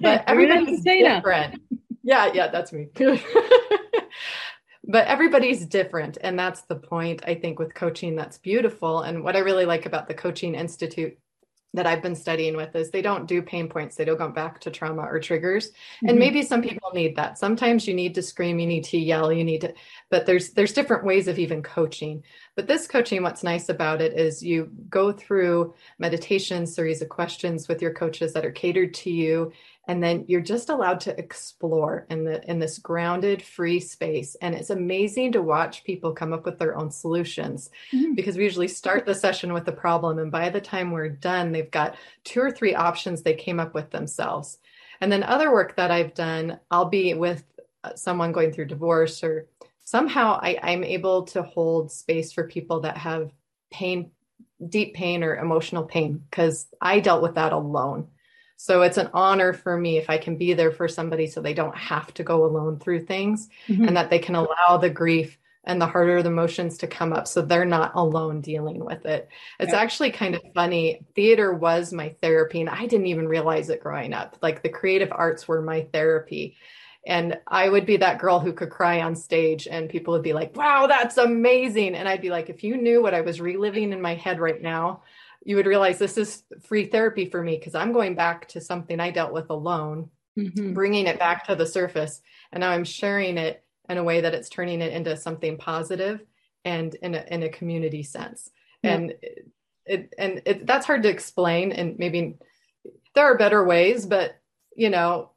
But 0.01 0.23
everybody's 0.27 0.81
different. 0.81 1.61
Yeah, 2.03 2.31
yeah, 2.33 2.47
that's 2.47 2.73
me. 2.73 2.87
but 4.85 5.07
everybody's 5.07 5.65
different. 5.65 6.17
And 6.21 6.37
that's 6.37 6.61
the 6.63 6.75
point, 6.75 7.23
I 7.25 7.35
think, 7.35 7.59
with 7.59 7.73
coaching 7.73 8.15
that's 8.15 8.39
beautiful. 8.39 9.01
And 9.01 9.23
what 9.23 9.35
I 9.35 9.39
really 9.39 9.65
like 9.65 9.85
about 9.85 10.07
the 10.07 10.13
Coaching 10.13 10.55
Institute 10.55 11.17
that 11.73 11.87
I've 11.87 12.03
been 12.03 12.15
studying 12.15 12.55
with 12.55 12.75
is 12.75 12.91
they 12.91 13.01
don't 13.01 13.27
do 13.27 13.41
pain 13.41 13.67
points. 13.67 13.95
They 13.95 14.05
don't 14.05 14.17
go 14.17 14.29
back 14.29 14.59
to 14.61 14.71
trauma 14.71 15.01
or 15.01 15.19
triggers. 15.19 15.69
Mm-hmm. 15.69 16.09
And 16.09 16.19
maybe 16.19 16.43
some 16.43 16.61
people 16.61 16.91
need 16.93 17.15
that. 17.15 17.39
Sometimes 17.39 17.87
you 17.87 17.95
need 17.95 18.13
to 18.15 18.21
scream, 18.21 18.59
you 18.59 18.67
need 18.67 18.83
to 18.85 18.97
yell, 18.97 19.33
you 19.33 19.43
need 19.43 19.61
to, 19.61 19.73
but 20.09 20.25
there's 20.25 20.51
there's 20.51 20.73
different 20.73 21.03
ways 21.03 21.27
of 21.27 21.39
even 21.39 21.63
coaching. 21.63 22.23
But 22.55 22.67
this 22.67 22.87
coaching, 22.87 23.23
what's 23.23 23.43
nice 23.43 23.69
about 23.69 24.01
it 24.01 24.13
is 24.13 24.43
you 24.43 24.69
go 24.89 25.11
through 25.11 25.73
meditation 25.97 26.67
series 26.67 27.01
of 27.01 27.09
questions 27.09 27.67
with 27.67 27.81
your 27.81 27.93
coaches 27.93 28.33
that 28.33 28.45
are 28.45 28.51
catered 28.51 28.93
to 28.95 29.09
you 29.09 29.51
and 29.87 30.01
then 30.01 30.23
you're 30.27 30.41
just 30.41 30.69
allowed 30.69 31.01
to 31.01 31.19
explore 31.19 32.05
in 32.09 32.23
the 32.23 32.49
in 32.49 32.59
this 32.59 32.77
grounded 32.77 33.41
free 33.41 33.79
space. 33.79 34.35
And 34.41 34.55
it's 34.55 34.69
amazing 34.69 35.33
to 35.33 35.41
watch 35.41 35.83
people 35.83 36.13
come 36.13 36.31
up 36.31 36.45
with 36.45 36.57
their 36.57 36.77
own 36.77 36.89
solutions 36.89 37.69
mm-hmm. 37.91 38.13
because 38.13 38.37
we 38.37 38.43
usually 38.43 38.69
start 38.69 39.05
the 39.05 39.15
session 39.15 39.51
with 39.51 39.67
a 39.67 39.73
problem 39.73 40.19
and 40.19 40.31
by 40.31 40.49
the 40.49 40.61
time 40.61 40.91
we're 40.91 41.09
done 41.09 41.51
they've 41.51 41.69
got 41.69 41.95
two 42.23 42.39
or 42.39 42.51
three 42.51 42.75
options 42.75 43.21
they 43.21 43.33
came 43.33 43.59
up 43.59 43.73
with 43.73 43.89
themselves. 43.91 44.57
And 45.01 45.11
then 45.11 45.23
other 45.23 45.51
work 45.51 45.75
that 45.75 45.91
i've 45.91 46.13
done 46.13 46.59
i'll 46.71 46.87
be 46.87 47.13
with 47.13 47.43
uh, 47.83 47.93
someone 47.95 48.31
going 48.31 48.53
through 48.53 48.65
divorce 48.65 49.21
or 49.21 49.47
somehow 49.83 50.39
I, 50.41 50.57
i'm 50.63 50.85
able 50.85 51.23
to 51.23 51.43
hold 51.43 51.91
space 51.91 52.31
for 52.31 52.47
people 52.47 52.81
that 52.81 52.97
have 52.97 53.31
pain 53.69 54.11
deep 54.65 54.93
pain 54.93 55.23
or 55.23 55.35
emotional 55.35 55.83
pain 55.83 56.23
because 56.29 56.67
i 56.79 57.01
dealt 57.01 57.21
with 57.21 57.35
that 57.35 57.51
alone 57.51 58.07
so 58.57 58.81
it's 58.81 58.97
an 58.97 59.09
honor 59.13 59.53
for 59.53 59.77
me 59.77 59.97
if 59.97 60.09
I 60.09 60.17
can 60.17 60.37
be 60.37 60.53
there 60.53 60.71
for 60.71 60.87
somebody 60.87 61.27
so 61.27 61.41
they 61.41 61.53
don't 61.53 61.75
have 61.75 62.13
to 62.15 62.23
go 62.23 62.45
alone 62.45 62.79
through 62.79 63.05
things 63.05 63.49
mm-hmm. 63.67 63.85
and 63.87 63.97
that 63.97 64.09
they 64.09 64.19
can 64.19 64.35
allow 64.35 64.77
the 64.77 64.89
grief 64.89 65.37
and 65.65 65.81
the 65.81 65.87
harder 65.87 66.21
the 66.21 66.29
emotions 66.29 66.77
to 66.79 66.87
come 66.87 67.13
up 67.13 67.27
so 67.27 67.41
they're 67.41 67.65
not 67.65 67.95
alone 67.95 68.41
dealing 68.41 68.83
with 68.83 69.05
it. 69.05 69.29
It's 69.59 69.71
yeah. 69.71 69.79
actually 69.79 70.11
kind 70.11 70.35
of 70.35 70.41
funny. 70.53 71.05
Theater 71.15 71.53
was 71.53 71.93
my 71.93 72.15
therapy 72.21 72.61
and 72.61 72.69
I 72.69 72.85
didn't 72.85 73.07
even 73.07 73.27
realize 73.27 73.69
it 73.69 73.81
growing 73.81 74.13
up. 74.13 74.37
Like 74.41 74.61
the 74.61 74.69
creative 74.69 75.11
arts 75.11 75.47
were 75.47 75.61
my 75.61 75.87
therapy. 75.93 76.57
And 77.05 77.37
I 77.47 77.67
would 77.67 77.85
be 77.85 77.97
that 77.97 78.19
girl 78.19 78.39
who 78.39 78.53
could 78.53 78.69
cry 78.69 79.01
on 79.01 79.17
stage, 79.17 79.67
and 79.67 79.89
people 79.89 80.13
would 80.13 80.23
be 80.23 80.31
like, 80.31 80.55
wow, 80.55 80.87
that's 80.87 81.17
amazing. 81.17 81.95
And 81.95 82.07
I'd 82.07 82.21
be 82.21 82.29
like, 82.29 82.49
if 82.49 82.63
you 82.63 82.77
knew 82.77 83.01
what 83.01 83.13
I 83.13 83.19
was 83.19 83.41
reliving 83.41 83.91
in 83.91 84.01
my 84.01 84.15
head 84.15 84.39
right 84.39 84.61
now, 84.61 85.03
you 85.45 85.55
would 85.55 85.65
realize 85.65 85.99
this 85.99 86.17
is 86.17 86.43
free 86.61 86.85
therapy 86.85 87.29
for 87.29 87.41
me 87.41 87.57
because 87.57 87.75
I'm 87.75 87.93
going 87.93 88.15
back 88.15 88.47
to 88.49 88.61
something 88.61 88.99
I 88.99 89.11
dealt 89.11 89.33
with 89.33 89.49
alone, 89.49 90.09
mm-hmm. 90.37 90.73
bringing 90.73 91.07
it 91.07 91.19
back 91.19 91.45
to 91.47 91.55
the 91.55 91.65
surface. 91.65 92.21
And 92.51 92.61
now 92.61 92.71
I'm 92.71 92.85
sharing 92.85 93.37
it 93.37 93.63
in 93.89 93.97
a 93.97 94.03
way 94.03 94.21
that 94.21 94.33
it's 94.33 94.49
turning 94.49 94.81
it 94.81 94.93
into 94.93 95.17
something 95.17 95.57
positive 95.57 96.21
and 96.63 96.95
in 96.95 97.15
a, 97.15 97.25
in 97.29 97.43
a 97.43 97.49
community 97.49 98.03
sense. 98.03 98.49
Yeah. 98.81 98.93
And 98.93 99.13
it, 99.85 100.13
and 100.17 100.41
it, 100.45 100.65
that's 100.65 100.85
hard 100.85 101.03
to 101.03 101.09
explain. 101.09 101.71
And 101.71 101.99
maybe 101.99 102.37
there 103.15 103.25
are 103.25 103.37
better 103.37 103.63
ways, 103.63 104.05
but 104.05 104.39
you 104.75 104.89
know, 104.89 105.31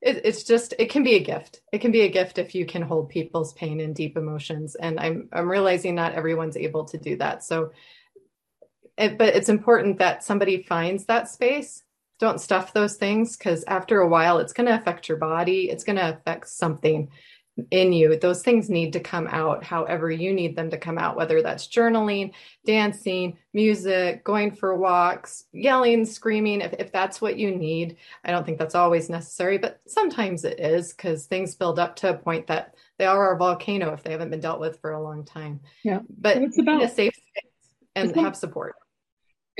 it, 0.00 0.22
it's 0.24 0.44
just 0.44 0.74
it 0.78 0.90
can 0.90 1.02
be 1.02 1.14
a 1.14 1.24
gift. 1.24 1.60
It 1.72 1.80
can 1.80 1.92
be 1.92 2.02
a 2.02 2.10
gift 2.10 2.38
if 2.38 2.54
you 2.54 2.66
can 2.66 2.82
hold 2.82 3.08
people's 3.08 3.52
pain 3.52 3.80
and 3.80 3.94
deep 3.94 4.16
emotions. 4.16 4.74
And 4.74 4.98
I'm 4.98 5.28
I'm 5.32 5.48
realizing 5.48 5.94
not 5.94 6.14
everyone's 6.14 6.56
able 6.56 6.84
to 6.86 6.98
do 6.98 7.16
that. 7.16 7.44
So, 7.44 7.72
it, 9.00 9.18
but 9.18 9.34
it's 9.34 9.48
important 9.48 9.98
that 9.98 10.22
somebody 10.22 10.62
finds 10.62 11.06
that 11.06 11.28
space. 11.28 11.82
Don't 12.18 12.40
stuff 12.40 12.74
those 12.74 12.96
things 12.96 13.36
because 13.36 13.64
after 13.66 14.00
a 14.00 14.08
while, 14.08 14.38
it's 14.38 14.52
going 14.52 14.66
to 14.66 14.74
affect 14.74 15.08
your 15.08 15.16
body. 15.16 15.70
It's 15.70 15.84
going 15.84 15.96
to 15.96 16.10
affect 16.10 16.48
something 16.48 17.08
in 17.70 17.92
you. 17.92 18.16
Those 18.16 18.42
things 18.42 18.70
need 18.70 18.92
to 18.92 19.00
come 19.00 19.26
out 19.26 19.64
however 19.64 20.10
you 20.10 20.32
need 20.32 20.56
them 20.56 20.70
to 20.70 20.78
come 20.78 20.98
out 20.98 21.16
whether 21.16 21.42
that's 21.42 21.66
journaling 21.66 22.32
dancing 22.64 23.36
music 23.52 24.24
going 24.24 24.54
for 24.54 24.76
walks 24.76 25.44
yelling 25.52 26.06
screaming 26.06 26.60
if, 26.60 26.72
if 26.78 26.92
that's 26.92 27.20
what 27.20 27.36
you 27.38 27.54
need. 27.54 27.96
I 28.24 28.30
don't 28.30 28.46
think 28.46 28.58
that's 28.58 28.74
always 28.74 29.10
necessary 29.10 29.58
but 29.58 29.80
sometimes 29.86 30.44
it 30.44 30.60
is 30.60 30.92
because 30.92 31.26
things 31.26 31.54
build 31.54 31.78
up 31.78 31.96
to 31.96 32.10
a 32.10 32.16
point 32.16 32.46
that 32.46 32.74
they 32.98 33.06
are 33.06 33.34
a 33.34 33.38
volcano 33.38 33.92
if 33.92 34.02
they 34.02 34.12
haven't 34.12 34.30
been 34.30 34.40
dealt 34.40 34.60
with 34.60 34.80
for 34.80 34.92
a 34.92 35.02
long 35.02 35.24
time. 35.24 35.60
Yeah. 35.82 36.00
But 36.18 36.38
it's 36.38 36.58
about 36.58 36.82
a 36.82 36.88
safe 36.88 37.14
space 37.14 37.50
and 37.94 38.14
have 38.16 38.36
support 38.36 38.76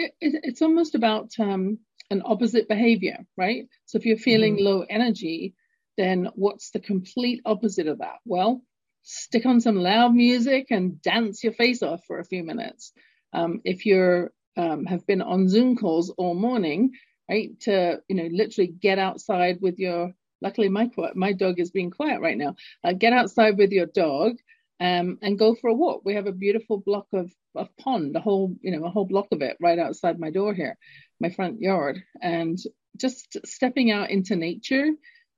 it, 0.00 0.12
it's 0.20 0.62
almost 0.62 0.94
about 0.94 1.30
um, 1.38 1.78
an 2.10 2.22
opposite 2.24 2.68
behavior 2.68 3.18
right 3.36 3.66
so 3.86 3.98
if 3.98 4.04
you're 4.04 4.16
feeling 4.16 4.56
mm-hmm. 4.56 4.64
low 4.64 4.84
energy 4.88 5.54
then 6.00 6.28
what's 6.34 6.70
the 6.70 6.80
complete 6.80 7.42
opposite 7.44 7.86
of 7.86 7.98
that? 7.98 8.16
Well, 8.24 8.62
stick 9.02 9.44
on 9.44 9.60
some 9.60 9.76
loud 9.76 10.14
music 10.14 10.68
and 10.70 11.00
dance 11.02 11.44
your 11.44 11.52
face 11.52 11.82
off 11.82 12.00
for 12.06 12.18
a 12.18 12.24
few 12.24 12.42
minutes. 12.42 12.92
Um, 13.34 13.60
if 13.64 13.84
you're 13.84 14.32
um, 14.56 14.86
have 14.86 15.06
been 15.06 15.22
on 15.22 15.48
Zoom 15.48 15.76
calls 15.76 16.10
all 16.10 16.34
morning, 16.34 16.92
right? 17.28 17.50
To 17.60 18.00
you 18.08 18.16
know, 18.16 18.28
literally 18.32 18.68
get 18.68 18.98
outside 18.98 19.58
with 19.60 19.78
your. 19.78 20.12
Luckily, 20.42 20.70
my 20.70 20.90
my 21.14 21.34
dog 21.34 21.60
is 21.60 21.70
being 21.70 21.90
quiet 21.90 22.22
right 22.22 22.38
now. 22.38 22.56
Uh, 22.82 22.94
get 22.94 23.12
outside 23.12 23.58
with 23.58 23.70
your 23.70 23.86
dog 23.86 24.36
um, 24.80 25.18
and 25.22 25.38
go 25.38 25.54
for 25.54 25.68
a 25.68 25.74
walk. 25.74 26.02
We 26.04 26.14
have 26.14 26.26
a 26.26 26.32
beautiful 26.32 26.78
block 26.78 27.06
of, 27.12 27.30
of 27.54 27.68
pond, 27.76 28.16
a 28.16 28.20
whole 28.20 28.56
you 28.62 28.72
know 28.72 28.84
a 28.86 28.90
whole 28.90 29.06
block 29.06 29.28
of 29.32 29.42
it 29.42 29.56
right 29.60 29.78
outside 29.78 30.18
my 30.18 30.30
door 30.30 30.54
here, 30.54 30.76
my 31.20 31.30
front 31.30 31.60
yard, 31.60 32.02
and 32.20 32.58
just 32.96 33.38
stepping 33.46 33.90
out 33.90 34.10
into 34.10 34.36
nature 34.36 34.90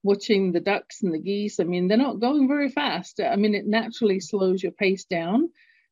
watching 0.03 0.53
the 0.53 0.61
ducks 0.61 1.03
and 1.03 1.15
the 1.15 1.19
geese. 1.19 1.61
I 1.61 1.65
mean, 1.65 1.89
they're 1.89 1.97
not 1.97 2.21
going 2.21 2.49
very 2.49 2.69
fast. 2.69 3.21
I 3.21 3.37
mean, 3.37 3.55
it 3.55 3.67
naturally 3.67 4.21
slows 4.21 4.63
your 4.63 4.73
pace 4.73 5.05
down. 5.05 5.51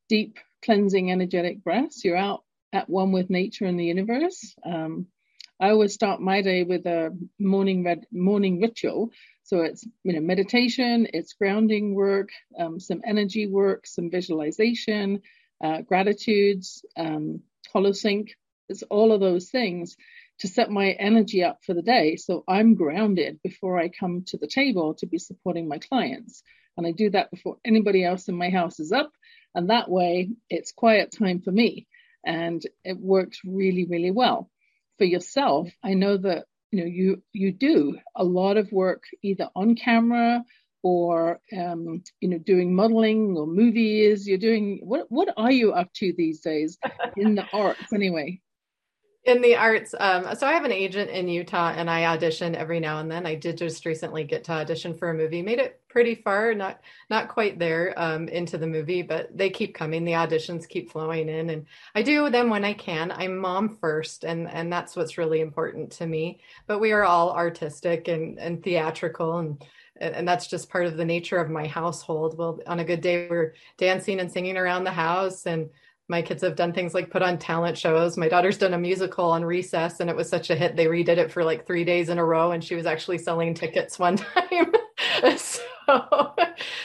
Deep, 0.09 0.37
cleansing, 0.63 1.11
energetic 1.11 1.63
breaths. 1.63 2.03
You're 2.03 2.17
out 2.17 2.43
at 2.73 2.89
one 2.89 3.11
with 3.11 3.29
nature 3.29 3.65
and 3.65 3.79
the 3.79 3.85
universe. 3.85 4.55
Um, 4.65 5.07
I 5.59 5.69
always 5.69 5.93
start 5.93 6.19
my 6.19 6.41
day 6.41 6.63
with 6.63 6.85
a 6.85 7.15
morning 7.39 7.83
red, 7.83 8.05
morning 8.11 8.59
ritual. 8.59 9.11
So 9.43 9.61
it's 9.61 9.85
you 10.03 10.13
know 10.13 10.21
meditation, 10.21 11.07
it's 11.13 11.33
grounding 11.33 11.95
work, 11.95 12.29
um, 12.57 12.79
some 12.79 13.01
energy 13.05 13.47
work, 13.47 13.87
some 13.87 14.09
visualization, 14.09 15.21
uh, 15.63 15.81
gratitudes, 15.81 16.85
um, 16.97 17.41
holosync. 17.73 18.29
It's 18.69 18.83
all 18.83 19.11
of 19.11 19.19
those 19.19 19.49
things 19.49 19.97
to 20.39 20.47
set 20.47 20.71
my 20.71 20.91
energy 20.91 21.43
up 21.43 21.59
for 21.63 21.73
the 21.73 21.81
day. 21.81 22.15
So 22.15 22.43
I'm 22.47 22.75
grounded 22.75 23.39
before 23.43 23.79
I 23.79 23.89
come 23.89 24.23
to 24.27 24.37
the 24.37 24.47
table 24.47 24.95
to 24.95 25.05
be 25.05 25.19
supporting 25.19 25.67
my 25.67 25.77
clients. 25.77 26.43
And 26.77 26.87
I 26.87 26.91
do 26.91 27.11
that 27.11 27.29
before 27.29 27.57
anybody 27.63 28.03
else 28.03 28.27
in 28.27 28.35
my 28.35 28.49
house 28.49 28.79
is 28.79 28.91
up. 28.91 29.11
And 29.53 29.69
that 29.69 29.89
way 29.89 30.31
it's 30.49 30.71
quiet 30.71 31.13
time 31.17 31.41
for 31.41 31.51
me. 31.51 31.87
And 32.25 32.61
it 32.83 32.97
works 32.97 33.39
really, 33.45 33.85
really 33.85 34.11
well. 34.11 34.49
For 34.97 35.05
yourself, 35.05 35.69
I 35.83 35.93
know 35.93 36.17
that 36.17 36.45
you 36.71 36.79
know 36.79 36.85
you 36.85 37.21
you 37.33 37.51
do 37.51 37.97
a 38.15 38.23
lot 38.23 38.57
of 38.57 38.71
work 38.71 39.03
either 39.21 39.49
on 39.55 39.75
camera 39.75 40.43
or 40.83 41.39
um, 41.57 42.01
you 42.21 42.29
know 42.29 42.37
doing 42.39 42.73
modeling 42.73 43.37
or 43.37 43.45
movies. 43.45 44.27
You're 44.27 44.37
doing 44.37 44.79
what 44.83 45.05
what 45.09 45.29
are 45.37 45.51
you 45.51 45.73
up 45.73 45.91
to 45.95 46.13
these 46.17 46.41
days 46.41 46.77
in 47.17 47.35
the 47.35 47.45
arts 47.53 47.93
anyway 47.93 48.39
in 49.23 49.39
the 49.41 49.55
arts 49.55 49.93
um, 49.99 50.25
so 50.35 50.47
i 50.47 50.51
have 50.51 50.65
an 50.65 50.71
agent 50.71 51.09
in 51.09 51.27
utah 51.27 51.73
and 51.75 51.89
i 51.89 52.05
audition 52.05 52.55
every 52.55 52.79
now 52.79 52.99
and 52.99 53.11
then. 53.11 53.25
I 53.25 53.35
did 53.35 53.57
just 53.57 53.85
recently 53.85 54.23
get 54.23 54.43
to 54.45 54.53
audition 54.53 54.95
for 54.95 55.09
a 55.09 55.13
movie 55.13 55.43
made 55.43 55.59
it 55.59 55.79
pretty 55.87 56.15
far 56.15 56.55
not 56.55 56.81
not 57.09 57.27
quite 57.27 57.59
there 57.59 57.93
um, 57.97 58.27
into 58.29 58.57
the 58.57 58.65
movie 58.65 59.03
but 59.03 59.35
they 59.37 59.49
keep 59.49 59.75
coming 59.75 60.05
the 60.05 60.13
auditions 60.13 60.67
keep 60.67 60.91
flowing 60.91 61.29
in 61.29 61.51
and 61.51 61.65
i 61.93 62.01
do 62.01 62.29
them 62.29 62.49
when 62.49 62.65
i 62.65 62.73
can. 62.73 63.11
I'm 63.11 63.37
mom 63.37 63.77
first 63.77 64.23
and 64.23 64.49
and 64.49 64.73
that's 64.73 64.95
what's 64.95 65.17
really 65.17 65.41
important 65.41 65.91
to 65.93 66.07
me 66.07 66.39
but 66.65 66.79
we 66.79 66.91
are 66.91 67.03
all 67.03 67.31
artistic 67.31 68.07
and 68.07 68.39
and 68.39 68.63
theatrical 68.63 69.37
and 69.37 69.63
and 69.99 70.27
that's 70.27 70.47
just 70.47 70.71
part 70.71 70.87
of 70.87 70.97
the 70.97 71.05
nature 71.05 71.37
of 71.37 71.51
my 71.51 71.67
household. 71.67 72.35
Well 72.35 72.59
on 72.65 72.79
a 72.79 72.83
good 72.83 73.01
day 73.01 73.27
we're 73.29 73.53
dancing 73.77 74.19
and 74.19 74.31
singing 74.31 74.57
around 74.57 74.83
the 74.83 74.91
house 74.91 75.45
and 75.45 75.69
my 76.11 76.21
kids 76.21 76.43
have 76.43 76.57
done 76.57 76.73
things 76.73 76.93
like 76.93 77.09
put 77.09 77.21
on 77.21 77.39
talent 77.39 77.77
shows. 77.77 78.17
My 78.17 78.27
daughter's 78.27 78.57
done 78.57 78.73
a 78.73 78.77
musical 78.77 79.31
on 79.31 79.45
recess 79.45 80.01
and 80.01 80.09
it 80.09 80.15
was 80.15 80.29
such 80.29 80.49
a 80.49 80.55
hit. 80.55 80.75
They 80.75 80.85
redid 80.85 81.17
it 81.17 81.31
for 81.31 81.43
like 81.43 81.65
three 81.65 81.85
days 81.85 82.09
in 82.09 82.19
a 82.19 82.25
row 82.25 82.51
and 82.51 82.61
she 82.61 82.75
was 82.75 82.85
actually 82.85 83.17
selling 83.17 83.53
tickets 83.53 83.97
one 83.97 84.17
time. 84.17 84.73
so 85.37 85.61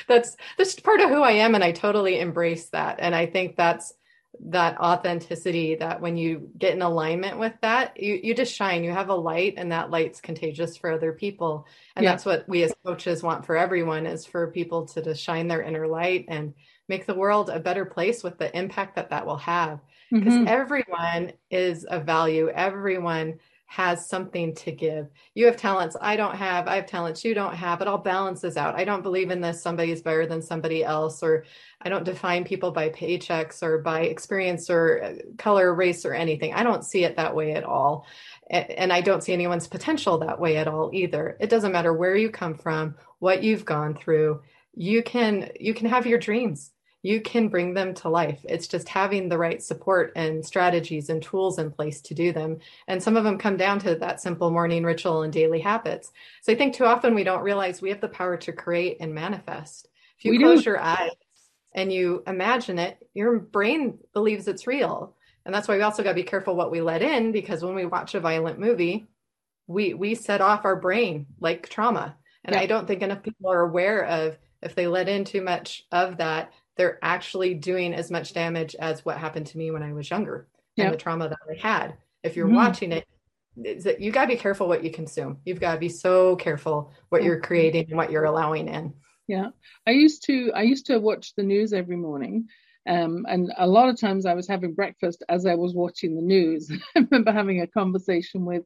that's 0.09 0.37
that's 0.57 0.79
part 0.79 1.01
of 1.01 1.11
who 1.11 1.23
I 1.23 1.33
am 1.33 1.57
and 1.57 1.65
I 1.65 1.73
totally 1.73 2.21
embrace 2.21 2.69
that. 2.69 2.99
And 3.01 3.17
I 3.17 3.27
think 3.27 3.57
that's 3.57 3.93
that 4.45 4.79
authenticity 4.79 5.75
that 5.77 6.01
when 6.01 6.17
you 6.17 6.51
get 6.57 6.75
in 6.75 6.83
alignment 6.83 7.39
with 7.39 7.55
that, 7.63 8.01
you, 8.01 8.21
you 8.23 8.35
just 8.35 8.55
shine. 8.55 8.85
You 8.85 8.93
have 8.93 9.09
a 9.09 9.15
light 9.15 9.55
and 9.57 9.73
that 9.73 9.91
light's 9.91 10.21
contagious 10.21 10.77
for 10.77 10.93
other 10.93 11.13
people. 11.13 11.67
And 11.97 12.05
yeah. 12.05 12.13
that's 12.13 12.25
what 12.25 12.49
we 12.49 12.63
as 12.63 12.73
coaches 12.85 13.25
want 13.25 13.45
for 13.45 13.57
everyone 13.57 14.07
is 14.07 14.25
for 14.25 14.53
people 14.53 14.87
to 14.89 15.03
just 15.03 15.23
shine 15.23 15.49
their 15.49 15.63
inner 15.63 15.89
light 15.89 16.27
and 16.29 16.55
make 16.89 17.07
the 17.07 17.15
world 17.15 17.51
a 17.51 17.61
better 17.61 17.85
place 17.85 18.23
with 18.23 18.39
the 18.39 18.57
impact 18.57 18.97
that 18.97 19.11
that 19.11 19.27
will 19.27 19.39
have. 19.39 19.81
Because 20.11 20.35
mm-hmm. 20.35 20.49
everyone 20.49 21.33
is 21.51 21.85
of 21.85 22.05
value. 22.05 22.49
Everyone 22.49 23.39
has 23.67 24.09
something 24.09 24.55
to 24.55 24.71
give. 24.71 25.09
You 25.35 25.47
have 25.47 25.57
talents 25.57 25.97
i 26.01 26.17
don't 26.17 26.37
have. 26.37 26.69
I 26.69 26.77
have 26.77 26.87
talents 26.87 27.25
you 27.25 27.35
don't 27.35 27.55
have. 27.55 27.81
It 27.81 27.89
all 27.89 27.99
balances 27.99 28.57
out. 28.57 28.79
I 28.79 28.85
don't 28.85 29.03
believe 29.03 29.31
in 29.31 29.41
this 29.41 29.61
somebody 29.61 29.91
is 29.91 30.03
better 30.03 30.25
than 30.25 30.41
somebody 30.41 30.85
else 30.85 31.23
or 31.23 31.45
i 31.81 31.89
don't 31.89 32.05
define 32.05 32.45
people 32.45 32.71
by 32.71 32.91
paychecks 32.91 33.63
or 33.63 33.79
by 33.79 34.03
experience 34.03 34.71
or 34.71 35.03
uh, 35.03 35.15
color 35.37 35.75
race 35.75 36.05
or 36.05 36.15
anything. 36.15 36.55
I 36.55 36.63
don't 36.63 36.85
see 36.85 37.05
it 37.05 37.17
that 37.17 37.35
way 37.35 37.53
at 37.55 37.65
all. 37.65 38.07
And 38.49 38.93
i 38.93 39.01
don't 39.01 39.25
see 39.25 39.33
anyone's 39.33 39.67
potential 39.67 40.19
that 40.19 40.41
way 40.41 40.57
at 40.59 40.69
all 40.69 40.91
either. 40.95 41.37
It 41.41 41.51
doesn't 41.51 41.73
matter 41.73 41.93
where 41.93 42.15
you 42.15 42.31
come 42.31 42.55
from 42.55 42.95
what 43.19 43.43
you've 43.43 43.65
gone 43.65 43.97
through. 43.97 44.43
You 44.75 45.03
can 45.03 45.51
you 45.59 45.75
can 45.75 45.89
have 45.89 46.07
your 46.07 46.21
dreams 46.21 46.71
you 47.07 47.21
can 47.21 47.47
bring 47.47 47.73
them 47.73 47.95
to 47.95 48.09
life. 48.09 48.41
It's 48.49 48.67
just 48.67 48.89
having 48.89 49.29
the 49.29 49.39
right 49.39 49.63
support 49.63 50.13
and 50.17 50.45
strategies 50.45 51.09
and 51.09 51.23
tools 51.23 51.61
in 51.61 51.71
place 51.71 52.01
to 52.01 52.15
do 52.15 52.33
them. 52.33 52.59
And 52.89 53.01
some 53.01 53.17
of 53.17 53.23
them 53.23 53.39
come 53.39 53.57
down 53.57 53.79
to 53.81 53.95
that 53.95 54.21
simple 54.21 54.51
morning 54.51 54.83
ritual 54.83 55.23
and 55.23 55.33
daily 55.33 55.61
habits. 55.61 56.11
So 56.43 56.53
I 56.53 56.57
think 56.57 56.75
too 56.75 56.85
often 56.85 57.15
we 57.15 57.23
don't 57.23 57.45
realize 57.45 57.81
we 57.81 57.91
have 57.91 58.01
the 58.01 58.09
power 58.09 58.37
to 58.39 58.53
create 58.53 58.97
and 58.99 59.15
manifest. 59.15 59.89
If 60.19 60.25
you 60.25 60.33
we 60.33 60.39
close 60.39 60.65
do. 60.65 60.71
your 60.71 60.81
eyes 60.81 61.13
and 61.73 61.93
you 61.93 62.25
imagine 62.27 62.81
it, 62.81 62.99
your 63.15 63.39
brain 63.39 63.99
believes 64.13 64.49
it's 64.49 64.67
real. 64.67 65.15
And 65.45 65.55
that's 65.55 65.69
why 65.69 65.77
we 65.77 65.83
also 65.83 66.03
got 66.03 66.11
to 66.11 66.17
be 66.17 66.25
careful 66.25 66.57
what 66.57 66.73
we 66.73 66.81
let 66.81 67.03
in 67.03 67.31
because 67.31 67.63
when 67.63 67.77
we 67.77 67.87
watch 67.87 68.17
a 68.17 68.21
violent 68.21 68.59
movie, 68.59 69.07
we 69.69 69.95
we 69.95 70.17
set 70.17 70.41
off 70.41 70.65
our 70.65 70.75
brain 70.75 71.27
like 71.39 71.69
trauma. 71.69 72.17
And 72.45 72.57
yeah. 72.57 72.63
I 72.63 72.67
don't 72.67 72.89
think 72.89 73.03
enough 73.03 73.23
people 73.23 73.49
are 73.49 73.63
aware 73.63 74.05
of 74.05 74.37
if 74.61 74.75
they 74.75 74.89
let 74.89 75.09
in 75.09 75.25
too 75.25 75.43
much 75.43 75.85
of 75.93 76.17
that, 76.17 76.53
they're 76.77 76.99
actually 77.03 77.55
doing 77.55 77.95
as 77.95 78.11
much 78.11 78.35
damage 78.35 78.75
as 78.77 79.05
what 79.05 79.19
happened 79.19 79.47
to 79.47 79.59
me 79.59 79.71
when 79.71 79.83
I 79.83 79.93
was 79.93 80.11
younger 80.11 80.49
and 80.79 80.93
the 80.93 80.99
trauma 80.99 81.29
that 81.29 81.39
I 81.51 81.55
had. 81.55 81.97
If 82.23 82.37
you're 82.37 82.47
mm-hmm. 82.47 82.57
watching 82.57 82.93
it, 82.93 83.07
that 83.57 84.01
you 84.01 84.13
got 84.13 84.23
to 84.23 84.29
be 84.29 84.37
careful 84.37 84.69
what 84.69 84.85
you 84.85 84.91
consume. 84.91 85.39
You've 85.45 85.61
got 85.61 85.75
to 85.75 85.81
be 85.81 85.89
so 85.89 86.37
careful 86.37 86.93
what 87.09 87.23
you're 87.23 87.41
creating 87.41 87.87
and 87.89 87.97
what 87.97 88.11
you're 88.11 88.25
allowing 88.25 88.69
in. 88.69 88.93
Yeah, 89.27 89.49
I 89.87 89.93
used 89.93 90.25
to 90.27 90.53
I 90.55 90.63
used 90.63 90.87
to 90.87 90.99
watch 90.99 91.35
the 91.35 91.43
news 91.43 91.73
every 91.73 91.97
morning, 91.97 92.49
um, 92.87 93.27
and 93.29 93.53
a 93.57 93.67
lot 93.67 93.89
of 93.89 93.99
times 93.99 94.27
I 94.27 94.35
was 94.35 94.47
having 94.47 94.75
breakfast 94.75 95.25
as 95.29 95.47
I 95.47 95.55
was 95.55 95.75
watching 95.75 96.15
the 96.15 96.23
news. 96.23 96.71
I 96.97 97.01
remember 97.01 97.33
having 97.33 97.61
a 97.61 97.67
conversation 97.67 98.45
with 98.45 98.63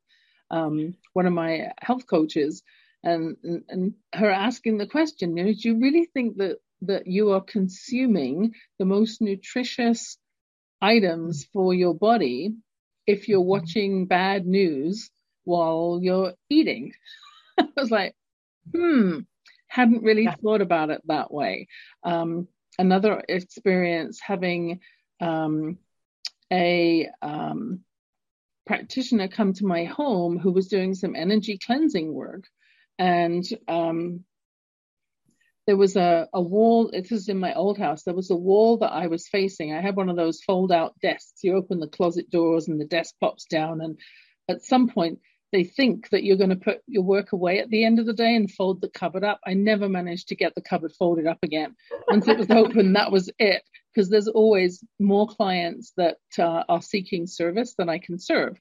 um, 0.50 0.94
one 1.14 1.26
of 1.26 1.32
my 1.32 1.68
health 1.80 2.06
coaches, 2.06 2.62
and, 3.04 3.36
and, 3.42 3.62
and 3.68 3.94
her 4.14 4.30
asking 4.30 4.78
the 4.78 4.86
question, 4.86 5.36
you 5.36 5.44
know, 5.44 5.52
do 5.52 5.68
you 5.68 5.78
really 5.78 6.04
think 6.12 6.36
that 6.38 6.58
that 6.82 7.06
you 7.06 7.32
are 7.32 7.40
consuming 7.40 8.54
the 8.78 8.84
most 8.84 9.20
nutritious 9.20 10.18
items 10.80 11.46
for 11.52 11.74
your 11.74 11.94
body 11.94 12.54
if 13.06 13.28
you're 13.28 13.40
mm-hmm. 13.40 13.48
watching 13.48 14.06
bad 14.06 14.46
news 14.46 15.10
while 15.44 15.98
you're 16.02 16.34
eating. 16.48 16.92
I 17.58 17.66
was 17.76 17.90
like, 17.90 18.14
hmm, 18.74 19.20
hadn't 19.68 20.02
really 20.02 20.24
yeah. 20.24 20.34
thought 20.42 20.60
about 20.60 20.90
it 20.90 21.02
that 21.06 21.32
way. 21.32 21.68
Um, 22.02 22.48
another 22.78 23.22
experience 23.28 24.20
having 24.20 24.80
um, 25.20 25.78
a 26.52 27.08
um, 27.22 27.80
practitioner 28.66 29.28
come 29.28 29.52
to 29.54 29.66
my 29.66 29.84
home 29.84 30.38
who 30.38 30.52
was 30.52 30.68
doing 30.68 30.94
some 30.94 31.16
energy 31.16 31.58
cleansing 31.58 32.12
work. 32.12 32.44
And 32.98 33.44
um, 33.68 34.24
there 35.70 35.76
was 35.76 35.94
a, 35.94 36.26
a 36.32 36.40
wall, 36.40 36.90
this 36.90 37.12
is 37.12 37.28
in 37.28 37.38
my 37.38 37.54
old 37.54 37.78
house, 37.78 38.02
there 38.02 38.12
was 38.12 38.32
a 38.32 38.34
wall 38.34 38.78
that 38.78 38.90
I 38.90 39.06
was 39.06 39.28
facing. 39.28 39.72
I 39.72 39.80
had 39.80 39.94
one 39.94 40.08
of 40.08 40.16
those 40.16 40.42
fold 40.42 40.72
out 40.72 40.98
desks. 41.00 41.44
You 41.44 41.54
open 41.54 41.78
the 41.78 41.86
closet 41.86 42.28
doors 42.28 42.66
and 42.66 42.80
the 42.80 42.84
desk 42.84 43.14
pops 43.20 43.44
down. 43.44 43.80
And 43.80 43.96
at 44.48 44.64
some 44.64 44.88
point, 44.88 45.20
they 45.52 45.62
think 45.62 46.10
that 46.10 46.24
you're 46.24 46.36
going 46.36 46.50
to 46.50 46.56
put 46.56 46.80
your 46.88 47.04
work 47.04 47.30
away 47.30 47.60
at 47.60 47.70
the 47.70 47.84
end 47.84 48.00
of 48.00 48.06
the 48.06 48.12
day 48.12 48.34
and 48.34 48.50
fold 48.50 48.80
the 48.80 48.88
cupboard 48.88 49.22
up. 49.22 49.38
I 49.46 49.54
never 49.54 49.88
managed 49.88 50.26
to 50.30 50.34
get 50.34 50.56
the 50.56 50.60
cupboard 50.60 50.90
folded 50.98 51.28
up 51.28 51.38
again. 51.44 51.76
Once 52.08 52.26
it 52.26 52.36
was 52.36 52.50
open, 52.50 52.94
that 52.94 53.12
was 53.12 53.30
it, 53.38 53.62
because 53.94 54.10
there's 54.10 54.26
always 54.26 54.82
more 54.98 55.28
clients 55.28 55.92
that 55.96 56.16
uh, 56.36 56.64
are 56.68 56.82
seeking 56.82 57.28
service 57.28 57.76
than 57.78 57.88
I 57.88 57.98
can 57.98 58.18
serve. 58.18 58.58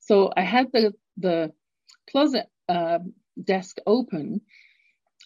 So 0.00 0.32
I 0.36 0.42
had 0.42 0.72
the 0.72 0.92
the 1.18 1.52
closet 2.10 2.48
uh, 2.68 2.98
desk 3.40 3.76
open, 3.86 4.40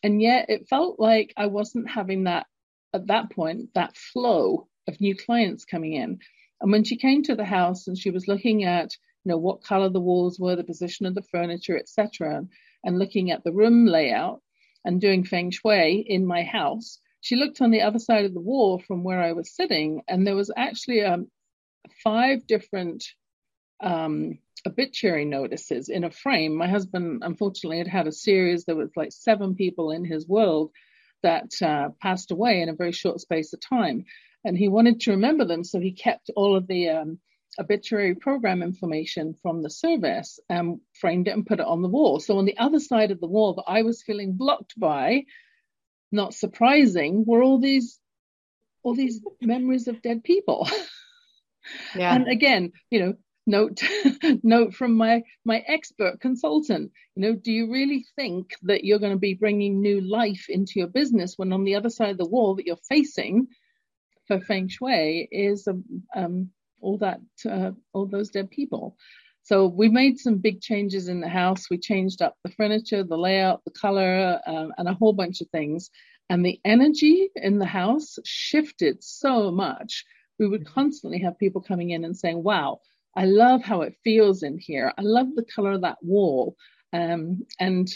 and 0.02 0.20
yet 0.20 0.46
it 0.48 0.68
felt 0.68 0.98
like 0.98 1.32
I 1.36 1.46
wasn't 1.46 1.90
having 1.90 2.24
that 2.24 2.46
at 2.94 3.06
that 3.06 3.30
point 3.30 3.70
that 3.74 3.96
flow 3.96 4.68
of 4.88 5.00
new 5.00 5.16
clients 5.16 5.64
coming 5.64 5.94
in. 5.94 6.18
And 6.60 6.72
when 6.72 6.84
she 6.84 6.96
came 6.96 7.22
to 7.24 7.34
the 7.34 7.44
house 7.44 7.88
and 7.88 7.98
she 7.98 8.10
was 8.10 8.28
looking 8.28 8.64
at 8.64 8.92
you 9.24 9.30
know, 9.30 9.38
what 9.38 9.62
color 9.62 9.88
the 9.88 10.00
walls 10.00 10.38
were, 10.38 10.56
the 10.56 10.64
position 10.64 11.06
of 11.06 11.14
the 11.14 11.22
furniture, 11.22 11.78
etc., 11.78 12.44
and 12.84 12.98
looking 12.98 13.30
at 13.30 13.44
the 13.44 13.52
room 13.52 13.86
layout 13.86 14.42
and 14.84 15.00
doing 15.00 15.24
feng 15.24 15.50
shui 15.50 16.04
in 16.08 16.26
my 16.26 16.42
house, 16.42 16.98
she 17.20 17.36
looked 17.36 17.60
on 17.60 17.70
the 17.70 17.82
other 17.82 18.00
side 18.00 18.24
of 18.24 18.34
the 18.34 18.40
wall 18.40 18.80
from 18.80 19.04
where 19.04 19.22
I 19.22 19.32
was 19.32 19.54
sitting, 19.54 20.02
and 20.08 20.26
there 20.26 20.34
was 20.34 20.50
actually 20.56 21.02
um, 21.02 21.28
five 22.02 22.46
different 22.48 23.04
um, 23.80 24.38
obituary 24.66 25.24
notices 25.24 25.88
in 25.88 26.04
a 26.04 26.10
frame. 26.10 26.54
My 26.56 26.68
husband, 26.68 27.22
unfortunately, 27.24 27.78
had 27.78 27.88
had 27.88 28.06
a 28.06 28.12
series. 28.12 28.64
There 28.64 28.76
was 28.76 28.90
like 28.96 29.12
seven 29.12 29.54
people 29.54 29.90
in 29.90 30.04
his 30.04 30.26
world 30.26 30.70
that 31.22 31.50
uh, 31.62 31.90
passed 32.00 32.30
away 32.30 32.60
in 32.62 32.68
a 32.68 32.74
very 32.74 32.92
short 32.92 33.20
space 33.20 33.52
of 33.52 33.60
time, 33.60 34.04
and 34.44 34.56
he 34.56 34.68
wanted 34.68 35.00
to 35.00 35.12
remember 35.12 35.44
them, 35.44 35.64
so 35.64 35.78
he 35.78 35.92
kept 35.92 36.30
all 36.34 36.56
of 36.56 36.66
the 36.66 36.88
um, 36.90 37.18
obituary 37.58 38.14
program 38.14 38.62
information 38.62 39.34
from 39.42 39.62
the 39.62 39.70
service 39.70 40.40
and 40.48 40.80
framed 41.00 41.28
it 41.28 41.32
and 41.32 41.46
put 41.46 41.60
it 41.60 41.66
on 41.66 41.82
the 41.82 41.88
wall. 41.88 42.18
So 42.18 42.38
on 42.38 42.44
the 42.44 42.58
other 42.58 42.80
side 42.80 43.10
of 43.10 43.20
the 43.20 43.26
wall 43.26 43.54
that 43.54 43.64
I 43.66 43.82
was 43.82 44.02
feeling 44.02 44.32
blocked 44.32 44.78
by, 44.78 45.24
not 46.10 46.34
surprising, 46.34 47.24
were 47.26 47.42
all 47.42 47.58
these 47.58 47.98
all 48.82 48.94
these 48.94 49.20
memories 49.40 49.88
of 49.88 50.02
dead 50.02 50.24
people. 50.24 50.68
Yeah. 51.94 52.12
and 52.12 52.26
again, 52.26 52.72
you 52.90 52.98
know, 52.98 53.14
note 53.46 53.82
note 54.42 54.72
from 54.74 54.94
my 54.94 55.22
my 55.44 55.64
expert 55.66 56.20
consultant 56.20 56.92
you 57.16 57.22
know 57.22 57.34
do 57.34 57.50
you 57.50 57.72
really 57.72 58.04
think 58.14 58.54
that 58.62 58.84
you're 58.84 59.00
going 59.00 59.12
to 59.12 59.18
be 59.18 59.34
bringing 59.34 59.80
new 59.80 60.00
life 60.00 60.46
into 60.48 60.74
your 60.76 60.86
business 60.86 61.34
when 61.36 61.52
on 61.52 61.64
the 61.64 61.74
other 61.74 61.90
side 61.90 62.10
of 62.10 62.18
the 62.18 62.28
wall 62.28 62.54
that 62.54 62.66
you're 62.66 62.76
facing 62.88 63.48
for 64.26 64.40
feng 64.40 64.68
shui 64.68 65.28
is 65.30 65.66
a 65.66 65.74
um, 66.14 66.50
all 66.80 66.98
that 66.98 67.20
uh, 67.48 67.70
all 67.92 68.06
those 68.06 68.30
dead 68.30 68.50
people. 68.50 68.96
So 69.44 69.66
we 69.66 69.88
made 69.88 70.18
some 70.18 70.38
big 70.38 70.60
changes 70.60 71.08
in 71.08 71.20
the 71.20 71.28
house. 71.28 71.68
We 71.68 71.78
changed 71.78 72.22
up 72.22 72.36
the 72.44 72.52
furniture, 72.52 73.02
the 73.02 73.16
layout, 73.16 73.64
the 73.64 73.72
color, 73.72 74.40
um, 74.46 74.72
and 74.78 74.88
a 74.88 74.94
whole 74.94 75.12
bunch 75.12 75.40
of 75.40 75.48
things. 75.50 75.90
And 76.30 76.44
the 76.46 76.60
energy 76.64 77.30
in 77.34 77.58
the 77.58 77.66
house 77.66 78.18
shifted 78.24 79.02
so 79.02 79.50
much. 79.50 80.04
We 80.38 80.48
would 80.48 80.66
constantly 80.66 81.18
have 81.20 81.38
people 81.38 81.60
coming 81.60 81.90
in 81.90 82.04
and 82.04 82.16
saying, 82.16 82.42
"Wow, 82.42 82.80
I 83.16 83.26
love 83.26 83.62
how 83.62 83.82
it 83.82 83.96
feels 84.04 84.42
in 84.42 84.58
here. 84.58 84.92
I 84.96 85.02
love 85.02 85.34
the 85.34 85.44
color 85.44 85.72
of 85.72 85.82
that 85.82 86.02
wall." 86.02 86.56
Um, 86.92 87.46
and 87.58 87.88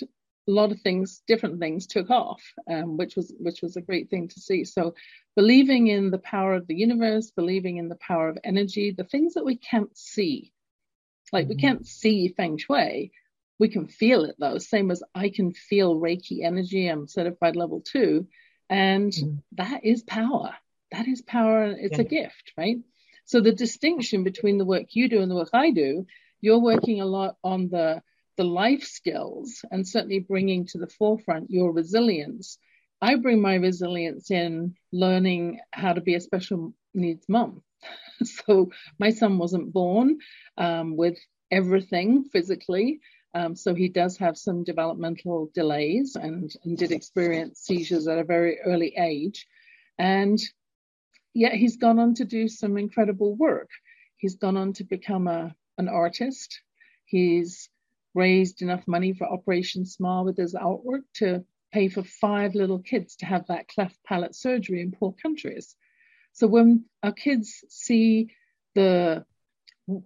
a 0.48 0.52
lot 0.52 0.70
of 0.70 0.80
things, 0.80 1.22
different 1.26 1.58
things 1.58 1.86
took 1.86 2.10
off, 2.10 2.42
um, 2.70 2.96
which 2.96 3.16
was 3.16 3.32
which 3.38 3.62
was 3.62 3.76
a 3.76 3.80
great 3.80 4.10
thing 4.10 4.28
to 4.28 4.40
see. 4.40 4.64
So, 4.64 4.94
believing 5.34 5.88
in 5.88 6.10
the 6.10 6.18
power 6.18 6.54
of 6.54 6.66
the 6.66 6.76
universe, 6.76 7.30
believing 7.30 7.78
in 7.78 7.88
the 7.88 7.96
power 7.96 8.28
of 8.28 8.38
energy, 8.44 8.92
the 8.92 9.04
things 9.04 9.34
that 9.34 9.44
we 9.44 9.56
can't 9.56 9.96
see, 9.96 10.52
like 11.32 11.44
mm-hmm. 11.44 11.56
we 11.56 11.56
can't 11.56 11.86
see 11.86 12.28
feng 12.36 12.58
shui, 12.58 13.10
we 13.58 13.68
can 13.68 13.88
feel 13.88 14.24
it 14.24 14.36
though. 14.38 14.58
Same 14.58 14.90
as 14.90 15.02
I 15.14 15.30
can 15.30 15.52
feel 15.52 15.96
Reiki 15.96 16.44
energy. 16.44 16.86
I'm 16.86 17.08
certified 17.08 17.56
level 17.56 17.80
two, 17.80 18.28
and 18.70 19.12
mm-hmm. 19.12 19.36
that 19.52 19.84
is 19.84 20.02
power. 20.02 20.54
That 20.92 21.08
is 21.08 21.22
power. 21.22 21.64
It's 21.64 21.98
yeah. 21.98 22.04
a 22.04 22.08
gift, 22.08 22.52
right? 22.56 22.78
So 23.26 23.40
the 23.40 23.52
distinction 23.52 24.24
between 24.24 24.58
the 24.58 24.64
work 24.64 24.86
you 24.90 25.08
do 25.08 25.20
and 25.20 25.30
the 25.30 25.34
work 25.34 25.50
I 25.52 25.70
do, 25.70 26.06
you're 26.40 26.60
working 26.60 27.00
a 27.00 27.06
lot 27.06 27.36
on 27.44 27.68
the 27.68 28.02
the 28.36 28.44
life 28.44 28.84
skills 28.84 29.64
and 29.70 29.88
certainly 29.88 30.18
bringing 30.18 30.66
to 30.66 30.78
the 30.78 30.86
forefront 30.86 31.50
your 31.50 31.72
resilience. 31.72 32.58
I 33.00 33.16
bring 33.16 33.40
my 33.40 33.54
resilience 33.54 34.30
in 34.30 34.74
learning 34.92 35.60
how 35.72 35.94
to 35.94 36.00
be 36.00 36.14
a 36.14 36.20
special 36.20 36.74
needs 36.94 37.26
mom. 37.28 37.62
so 38.22 38.70
my 38.98 39.10
son 39.10 39.38
wasn't 39.38 39.72
born 39.72 40.18
um, 40.58 40.96
with 40.96 41.18
everything 41.50 42.24
physically. 42.24 43.00
Um, 43.34 43.54
so 43.54 43.74
he 43.74 43.88
does 43.88 44.16
have 44.18 44.38
some 44.38 44.64
developmental 44.64 45.50
delays 45.54 46.16
and, 46.16 46.50
and 46.64 46.76
did 46.76 46.92
experience 46.92 47.60
seizures 47.60 48.08
at 48.08 48.18
a 48.18 48.24
very 48.24 48.58
early 48.60 48.94
age. 48.96 49.46
And 49.98 50.38
yet 51.36 51.52
he's 51.52 51.76
gone 51.76 51.98
on 51.98 52.14
to 52.14 52.24
do 52.24 52.48
some 52.48 52.76
incredible 52.78 53.36
work. 53.36 53.68
He's 54.16 54.36
gone 54.36 54.56
on 54.56 54.72
to 54.74 54.84
become 54.84 55.28
a, 55.28 55.54
an 55.76 55.88
artist. 55.88 56.60
He's 57.04 57.68
raised 58.14 58.62
enough 58.62 58.88
money 58.88 59.12
for 59.12 59.26
Operation 59.26 59.84
Smile 59.84 60.24
with 60.24 60.38
his 60.38 60.54
artwork 60.54 61.02
to 61.16 61.44
pay 61.72 61.88
for 61.88 62.02
five 62.02 62.54
little 62.54 62.78
kids 62.78 63.16
to 63.16 63.26
have 63.26 63.46
that 63.48 63.68
cleft 63.68 64.02
palate 64.04 64.34
surgery 64.34 64.80
in 64.80 64.92
poor 64.92 65.14
countries. 65.22 65.76
So 66.32 66.46
when 66.46 66.86
our 67.02 67.12
kids 67.12 67.64
see 67.68 68.30
the 68.74 69.24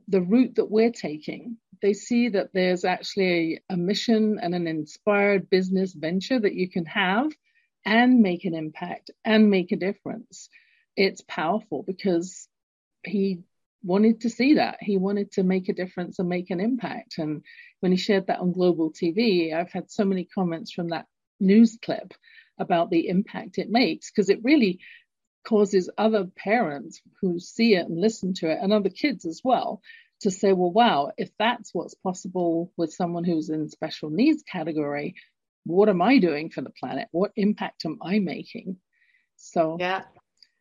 the 0.08 0.20
route 0.20 0.56
that 0.56 0.70
we're 0.70 0.92
taking, 0.92 1.56
they 1.80 1.94
see 1.94 2.28
that 2.28 2.52
there's 2.52 2.84
actually 2.84 3.54
a, 3.70 3.74
a 3.74 3.76
mission 3.76 4.38
and 4.42 4.54
an 4.54 4.66
inspired 4.66 5.48
business 5.48 5.94
venture 5.94 6.38
that 6.38 6.54
you 6.54 6.68
can 6.68 6.84
have 6.84 7.32
and 7.86 8.20
make 8.20 8.44
an 8.44 8.54
impact 8.54 9.10
and 9.24 9.48
make 9.48 9.72
a 9.72 9.76
difference. 9.76 10.50
It's 11.00 11.22
powerful 11.22 11.82
because 11.82 12.46
he 13.02 13.40
wanted 13.82 14.20
to 14.20 14.28
see 14.28 14.54
that. 14.54 14.76
He 14.80 14.98
wanted 14.98 15.32
to 15.32 15.42
make 15.42 15.70
a 15.70 15.72
difference 15.72 16.18
and 16.18 16.28
make 16.28 16.50
an 16.50 16.60
impact. 16.60 17.16
And 17.16 17.42
when 17.80 17.90
he 17.90 17.96
shared 17.96 18.26
that 18.26 18.40
on 18.40 18.52
global 18.52 18.92
TV, 18.92 19.54
I've 19.54 19.72
had 19.72 19.90
so 19.90 20.04
many 20.04 20.24
comments 20.26 20.72
from 20.72 20.88
that 20.88 21.06
news 21.40 21.78
clip 21.82 22.12
about 22.58 22.90
the 22.90 23.08
impact 23.08 23.56
it 23.56 23.70
makes 23.70 24.10
because 24.10 24.28
it 24.28 24.44
really 24.44 24.80
causes 25.46 25.88
other 25.96 26.26
parents 26.36 27.00
who 27.22 27.38
see 27.38 27.74
it 27.74 27.86
and 27.86 27.98
listen 27.98 28.34
to 28.34 28.50
it 28.50 28.58
and 28.60 28.70
other 28.70 28.90
kids 28.90 29.24
as 29.24 29.40
well 29.42 29.80
to 30.20 30.30
say, 30.30 30.52
well, 30.52 30.70
wow, 30.70 31.12
if 31.16 31.30
that's 31.38 31.72
what's 31.72 31.94
possible 31.94 32.70
with 32.76 32.92
someone 32.92 33.24
who's 33.24 33.48
in 33.48 33.70
special 33.70 34.10
needs 34.10 34.42
category, 34.42 35.14
what 35.64 35.88
am 35.88 36.02
I 36.02 36.18
doing 36.18 36.50
for 36.50 36.60
the 36.60 36.68
planet? 36.78 37.08
What 37.10 37.32
impact 37.36 37.86
am 37.86 37.96
I 38.02 38.18
making? 38.18 38.76
So, 39.36 39.78
yeah. 39.80 40.02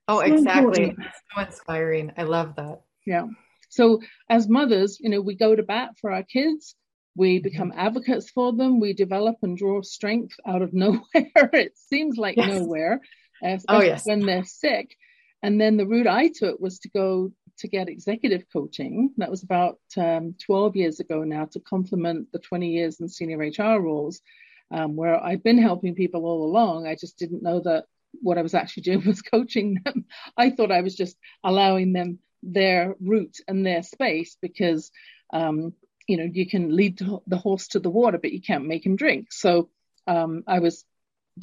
Oh, 0.10 0.20
exactly. 0.22 0.96
So 1.36 1.42
inspiring. 1.42 2.12
I 2.18 2.24
love 2.24 2.56
that. 2.56 2.82
Yeah. 3.06 3.28
So 3.70 4.02
as 4.28 4.50
mothers, 4.50 5.00
you 5.00 5.10
know, 5.10 5.22
we 5.22 5.36
go 5.36 5.56
to 5.56 5.62
bat 5.62 5.92
for 6.02 6.12
our 6.12 6.24
kids. 6.24 6.76
We 7.16 7.38
mm-hmm. 7.38 7.44
become 7.44 7.74
advocates 7.76 8.32
for 8.32 8.52
them. 8.52 8.80
We 8.80 8.94
develop 8.94 9.36
and 9.44 9.56
draw 9.56 9.84
strength 9.84 10.36
out 10.48 10.64
of 10.64 10.74
nowhere. 10.74 11.04
it 11.14 11.78
seems 11.78 12.18
like 12.18 12.38
yes. 12.38 12.48
nowhere, 12.48 13.02
oh, 13.70 13.82
yes. 13.82 14.06
when 14.06 14.26
they're 14.26 14.44
sick. 14.44 14.96
And 15.44 15.62
then 15.62 15.78
the 15.78 15.88
route 15.88 16.08
I 16.08 16.30
took 16.30 16.60
was 16.60 16.80
to 16.80 16.90
go 16.90 17.32
to 17.60 17.68
get 17.68 17.88
executive 17.88 18.46
coaching. 18.52 19.14
That 19.18 19.30
was 19.30 19.44
about 19.44 19.78
um, 19.96 20.36
12 20.44 20.76
years 20.76 21.00
ago 21.00 21.24
now 21.24 21.46
to 21.52 21.60
complement 21.60 22.32
the 22.34 22.40
20 22.40 22.68
years 22.70 23.00
in 23.00 23.08
senior 23.08 23.38
HR 23.38 23.80
roles, 23.80 24.22
um, 24.72 24.96
where 24.96 25.24
I've 25.24 25.44
been 25.44 25.60
helping 25.60 25.94
people 25.94 26.26
all 26.26 26.46
along. 26.46 26.88
I 26.88 26.96
just 26.96 27.20
didn't 27.20 27.44
know 27.44 27.60
that 27.60 27.86
what 28.22 28.38
I 28.38 28.42
was 28.42 28.54
actually 28.54 28.84
doing 28.84 29.04
was 29.06 29.22
coaching 29.22 29.80
them. 29.84 30.06
I 30.38 30.50
thought 30.50 30.72
I 30.72 30.82
was 30.82 30.96
just 30.96 31.18
allowing 31.44 31.94
them 31.94 32.20
their 32.42 32.96
route 33.02 33.38
and 33.48 33.66
their 33.66 33.84
space 33.84 34.38
because 34.42 34.92
um, 35.32 35.74
you 36.08 36.18
know 36.18 36.28
you 36.32 36.48
can 36.48 36.76
lead 36.76 37.00
the 37.28 37.38
horse 37.38 37.68
to 37.70 37.80
the 37.80 37.90
water 37.90 38.18
but 38.18 38.32
you 38.32 38.42
can't 38.42 38.66
make 38.66 38.84
him 38.84 38.96
drink 38.96 39.28
so 39.32 39.70
um, 40.08 40.44
i 40.48 40.58
was 40.58 40.86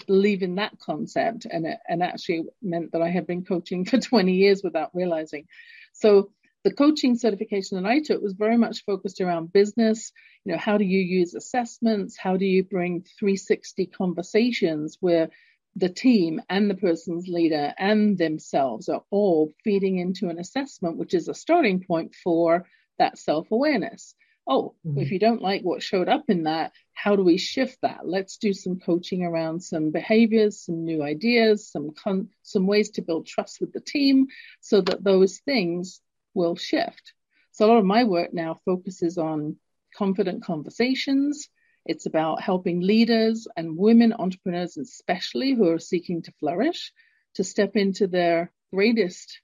believing 0.07 0.57
that 0.57 0.79
concept, 0.79 1.47
and 1.51 1.67
it 1.67 1.79
and 1.89 2.03
actually 2.03 2.45
meant 2.63 2.93
that 2.93 3.03
I 3.03 3.09
had 3.09 3.27
been 3.27 3.45
coaching 3.45 3.85
for 3.85 3.99
20 4.01 4.33
years 4.33 4.63
without 4.63 4.91
realizing. 4.95 5.47
So 5.93 6.31
the 6.65 6.73
coaching 6.73 7.17
certification 7.17 7.81
that 7.81 7.89
I 7.89 8.01
took 8.01 8.21
was 8.21 8.35
very 8.35 8.57
much 8.57 8.85
focused 8.85 9.21
around 9.21 9.53
business. 9.53 10.13
You 10.45 10.53
know, 10.53 10.59
how 10.59 10.79
do 10.79 10.85
you 10.85 11.01
use 11.01 11.35
assessments? 11.35 12.17
How 12.19 12.37
do 12.37 12.45
you 12.45 12.65
bring 12.65 13.05
360 13.19 13.87
conversations 13.87 14.97
where 15.01 15.31
the 15.77 15.89
team 15.91 16.41
and 16.49 16.71
the 16.71 16.75
person's 16.75 17.29
leader 17.29 17.73
and 17.79 18.17
themselves 18.17 18.89
are 18.89 19.03
all 19.11 19.55
feeding 19.63 19.99
into 19.99 20.31
an 20.31 20.39
assessment, 20.39 20.97
which 20.97 21.13
is 21.13 21.29
a 21.29 21.35
starting 21.35 21.85
point 21.87 22.15
for 22.25 22.67
that 22.99 23.19
self 23.19 23.51
awareness. 23.51 24.15
Oh, 24.49 24.75
mm-hmm. 24.87 24.99
if 24.99 25.11
you 25.11 25.19
don't 25.19 25.43
like 25.43 25.63
what 25.63 25.83
showed 25.83 26.09
up 26.09 26.25
in 26.29 26.45
that, 26.45 26.73
how 26.95 27.15
do 27.15 27.23
we 27.23 27.37
shift 27.37 27.79
that? 27.83 28.07
Let's 28.09 28.39
do 28.39 28.55
some 28.55 28.79
coaching 28.79 29.23
around 29.23 29.61
some 29.61 29.91
behaviors, 29.91 30.65
some 30.65 30.85
new 30.85 31.03
ideas, 31.03 31.69
some 31.69 31.91
con- 31.93 32.31
some 32.43 32.67
ways 32.67 32.91
to 32.91 33.03
build 33.03 33.27
trust 33.27 33.61
with 33.61 33.73
the 33.73 33.81
team, 33.81 34.29
so 34.61 34.81
that 34.81 35.05
those 35.05 35.39
things 35.41 36.01
will 36.33 36.57
shift. 36.57 37.13
So 37.53 37.67
a 37.67 37.69
lot 37.69 37.79
of 37.79 37.85
my 37.85 38.05
work 38.05 38.33
now 38.33 38.59
focuses 38.65 39.19
on 39.19 39.57
confident 39.95 40.45
conversations, 40.45 41.49
it's 41.87 42.07
about 42.07 42.43
helping 42.43 42.81
leaders 42.81 43.47
and 43.57 43.77
women 43.77 44.13
entrepreneurs, 44.13 44.77
especially 44.77 45.55
who 45.55 45.71
are 45.71 45.79
seeking 45.79 46.23
to 46.23 46.33
flourish, 46.41 46.93
to 47.35 47.45
step 47.45 47.77
into 47.77 48.07
their 48.07 48.53
greatest 48.73 49.41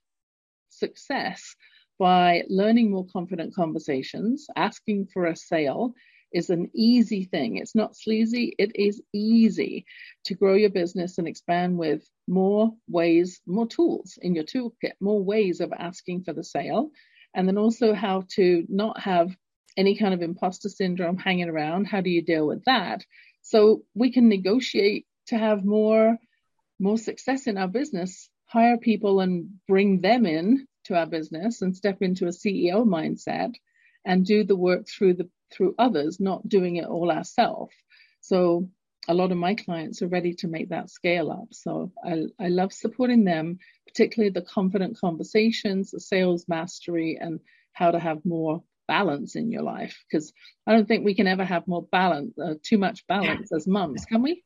success 0.69 1.55
by 1.99 2.43
learning 2.49 2.91
more 2.91 3.05
confident 3.05 3.55
conversations. 3.55 4.47
Asking 4.55 5.07
for 5.13 5.25
a 5.25 5.35
sale 5.35 5.93
is 6.33 6.49
an 6.49 6.69
easy 6.73 7.25
thing. 7.25 7.57
It's 7.57 7.75
not 7.75 7.95
sleazy, 7.95 8.55
it 8.57 8.71
is 8.75 9.01
easy 9.13 9.85
to 10.25 10.33
grow 10.33 10.55
your 10.55 10.71
business 10.71 11.17
and 11.19 11.27
expand 11.27 11.77
with 11.77 12.03
more 12.27 12.73
ways, 12.89 13.39
more 13.45 13.67
tools 13.67 14.17
in 14.21 14.35
your 14.35 14.43
toolkit, 14.43 14.93
more 14.99 15.23
ways 15.23 15.61
of 15.61 15.71
asking 15.71 16.23
for 16.23 16.33
the 16.33 16.43
sale. 16.43 16.91
And 17.35 17.47
then 17.47 17.57
also 17.57 17.93
how 17.93 18.25
to 18.35 18.65
not 18.67 18.99
have 18.99 19.35
any 19.77 19.95
kind 19.97 20.13
of 20.13 20.21
imposter 20.21 20.69
syndrome 20.69 21.17
hanging 21.17 21.49
around. 21.49 21.85
How 21.85 22.01
do 22.01 22.09
you 22.09 22.21
deal 22.21 22.47
with 22.47 22.63
that? 22.65 23.03
So 23.41 23.83
we 23.93 24.11
can 24.11 24.29
negotiate 24.29 25.05
to 25.27 25.37
have 25.37 25.65
more 25.65 26.17
more 26.79 26.97
success 26.97 27.47
in 27.47 27.57
our 27.57 27.67
business, 27.67 28.29
hire 28.45 28.77
people 28.77 29.19
and 29.19 29.49
bring 29.67 30.01
them 30.01 30.25
in 30.25 30.67
to 30.85 30.97
our 30.97 31.05
business 31.05 31.61
and 31.61 31.75
step 31.75 32.01
into 32.01 32.25
a 32.25 32.29
CEO 32.29 32.85
mindset 32.85 33.53
and 34.05 34.25
do 34.25 34.43
the 34.43 34.55
work 34.55 34.87
through 34.87 35.13
the 35.13 35.29
through 35.51 35.75
others, 35.77 36.19
not 36.19 36.47
doing 36.49 36.77
it 36.77 36.85
all 36.85 37.11
ourselves. 37.11 37.73
So 38.21 38.69
a 39.07 39.13
lot 39.13 39.31
of 39.31 39.37
my 39.37 39.53
clients 39.53 40.01
are 40.01 40.07
ready 40.07 40.33
to 40.35 40.47
make 40.47 40.69
that 40.69 40.89
scale 40.89 41.29
up. 41.29 41.49
So 41.51 41.91
I, 42.03 42.23
I 42.39 42.47
love 42.47 42.73
supporting 42.73 43.23
them, 43.23 43.59
particularly 43.87 44.31
the 44.31 44.41
confident 44.41 44.97
conversations, 44.97 45.91
the 45.91 45.99
sales 45.99 46.45
mastery, 46.47 47.17
and 47.19 47.39
how 47.73 47.91
to 47.91 47.99
have 47.99 48.25
more 48.25 48.63
balance 48.87 49.35
in 49.35 49.51
your 49.51 49.63
life 49.63 50.03
because 50.09 50.33
I 50.67 50.73
don't 50.73 50.87
think 50.87 51.05
we 51.05 51.15
can 51.15 51.27
ever 51.27 51.43
have 51.43 51.67
more 51.67 51.83
balance, 51.91 52.37
uh, 52.37 52.55
too 52.63 52.77
much 52.77 53.05
balance 53.07 53.51
as 53.51 53.67
mums, 53.67 54.05
can 54.05 54.21
we? 54.21 54.43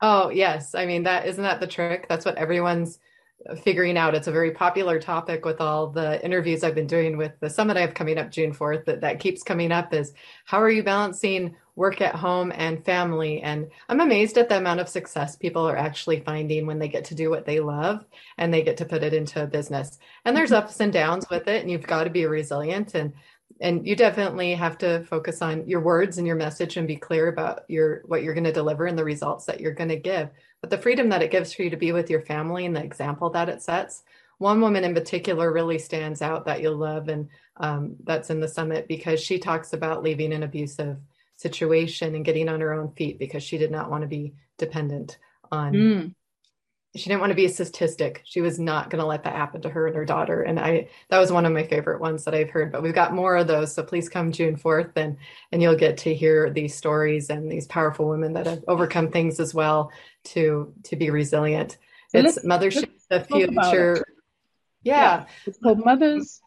Oh 0.00 0.30
yes, 0.30 0.74
I 0.74 0.86
mean 0.86 1.04
that 1.04 1.26
isn't 1.26 1.42
that 1.42 1.60
the 1.60 1.66
trick? 1.66 2.06
That's 2.08 2.24
what 2.24 2.36
everyone's 2.36 2.98
figuring 3.62 3.96
out. 3.96 4.14
It's 4.14 4.26
a 4.26 4.32
very 4.32 4.50
popular 4.50 4.98
topic 4.98 5.44
with 5.44 5.60
all 5.60 5.88
the 5.88 6.24
interviews 6.24 6.64
I've 6.64 6.74
been 6.74 6.86
doing 6.86 7.16
with 7.16 7.32
the 7.40 7.50
summit 7.50 7.76
I 7.76 7.82
have 7.82 7.94
coming 7.94 8.18
up 8.18 8.30
June 8.30 8.52
4th 8.52 8.86
that, 8.86 9.02
that 9.02 9.20
keeps 9.20 9.42
coming 9.42 9.72
up 9.72 9.92
is 9.94 10.12
how 10.44 10.60
are 10.60 10.70
you 10.70 10.82
balancing 10.82 11.54
work 11.76 12.00
at 12.00 12.14
home 12.14 12.50
and 12.54 12.84
family? 12.84 13.42
And 13.42 13.70
I'm 13.88 14.00
amazed 14.00 14.38
at 14.38 14.48
the 14.48 14.56
amount 14.56 14.80
of 14.80 14.88
success 14.88 15.36
people 15.36 15.68
are 15.68 15.76
actually 15.76 16.20
finding 16.20 16.66
when 16.66 16.78
they 16.78 16.88
get 16.88 17.04
to 17.06 17.14
do 17.14 17.30
what 17.30 17.44
they 17.44 17.60
love 17.60 18.04
and 18.38 18.52
they 18.52 18.62
get 18.62 18.78
to 18.78 18.86
put 18.86 19.02
it 19.02 19.14
into 19.14 19.42
a 19.42 19.46
business. 19.46 19.98
And 20.24 20.36
there's 20.36 20.50
mm-hmm. 20.50 20.66
ups 20.66 20.80
and 20.80 20.92
downs 20.92 21.26
with 21.30 21.46
it 21.46 21.60
and 21.60 21.70
you've 21.70 21.86
got 21.86 22.04
to 22.04 22.10
be 22.10 22.26
resilient 22.26 22.94
and 22.94 23.12
and 23.60 23.86
you 23.86 23.96
definitely 23.96 24.54
have 24.54 24.76
to 24.78 25.04
focus 25.04 25.40
on 25.40 25.66
your 25.66 25.80
words 25.80 26.18
and 26.18 26.26
your 26.26 26.36
message 26.36 26.76
and 26.76 26.86
be 26.86 26.96
clear 26.96 27.28
about 27.28 27.60
your 27.68 28.02
what 28.06 28.22
you're 28.22 28.34
going 28.34 28.44
to 28.44 28.52
deliver 28.52 28.86
and 28.86 28.98
the 28.98 29.04
results 29.04 29.46
that 29.46 29.60
you're 29.60 29.72
going 29.72 29.88
to 29.88 29.96
give. 29.96 30.28
But 30.60 30.70
the 30.70 30.78
freedom 30.78 31.08
that 31.08 31.22
it 31.22 31.30
gives 31.30 31.52
for 31.52 31.62
you 31.62 31.70
to 31.70 31.76
be 31.76 31.92
with 31.92 32.10
your 32.10 32.22
family 32.22 32.66
and 32.66 32.76
the 32.76 32.84
example 32.84 33.30
that 33.30 33.48
it 33.48 33.62
sets 33.62 34.02
one 34.38 34.60
woman 34.60 34.84
in 34.84 34.94
particular 34.94 35.52
really 35.52 35.78
stands 35.78 36.20
out 36.20 36.44
that 36.44 36.60
you'll 36.60 36.76
love 36.76 37.08
and 37.08 37.28
um, 37.58 37.96
that's 38.04 38.30
in 38.30 38.40
the 38.40 38.48
summit 38.48 38.86
because 38.86 39.20
she 39.20 39.38
talks 39.38 39.72
about 39.72 40.02
leaving 40.02 40.32
an 40.32 40.42
abusive 40.42 40.98
situation 41.36 42.14
and 42.14 42.24
getting 42.24 42.48
on 42.48 42.60
her 42.60 42.74
own 42.74 42.92
feet 42.92 43.18
because 43.18 43.42
she 43.42 43.58
did 43.58 43.70
not 43.70 43.90
want 43.90 44.02
to 44.02 44.08
be 44.08 44.34
dependent 44.58 45.18
on 45.50 45.72
mm 45.72 46.14
she 46.96 47.08
didn't 47.08 47.20
want 47.20 47.30
to 47.30 47.36
be 47.36 47.44
a 47.44 47.50
statistic. 47.50 48.22
She 48.24 48.40
was 48.40 48.58
not 48.58 48.90
going 48.90 49.00
to 49.00 49.06
let 49.06 49.24
that 49.24 49.34
happen 49.34 49.62
to 49.62 49.68
her 49.70 49.86
and 49.86 49.96
her 49.96 50.04
daughter. 50.04 50.42
And 50.42 50.58
I, 50.58 50.88
that 51.10 51.18
was 51.18 51.30
one 51.30 51.46
of 51.46 51.52
my 51.52 51.64
favorite 51.64 52.00
ones 52.00 52.24
that 52.24 52.34
I've 52.34 52.50
heard, 52.50 52.72
but 52.72 52.82
we've 52.82 52.94
got 52.94 53.14
more 53.14 53.36
of 53.36 53.46
those. 53.46 53.74
So 53.74 53.82
please 53.82 54.08
come 54.08 54.32
June 54.32 54.56
4th 54.56 54.92
and, 54.96 55.16
and 55.52 55.62
you'll 55.62 55.76
get 55.76 55.98
to 55.98 56.14
hear 56.14 56.50
these 56.50 56.74
stories 56.74 57.30
and 57.30 57.50
these 57.50 57.66
powerful 57.66 58.08
women 58.08 58.32
that 58.34 58.46
have 58.46 58.64
overcome 58.68 59.10
things 59.10 59.40
as 59.40 59.54
well 59.54 59.92
to, 60.24 60.72
to 60.84 60.96
be 60.96 61.10
resilient. 61.10 61.78
It's 62.12 62.44
Mothership 62.44 62.90
the 63.08 63.20
Future. 63.20 64.04
Yeah. 64.82 65.24
yeah. 65.46 65.52
Called 65.62 65.84
Mothers. 65.84 66.40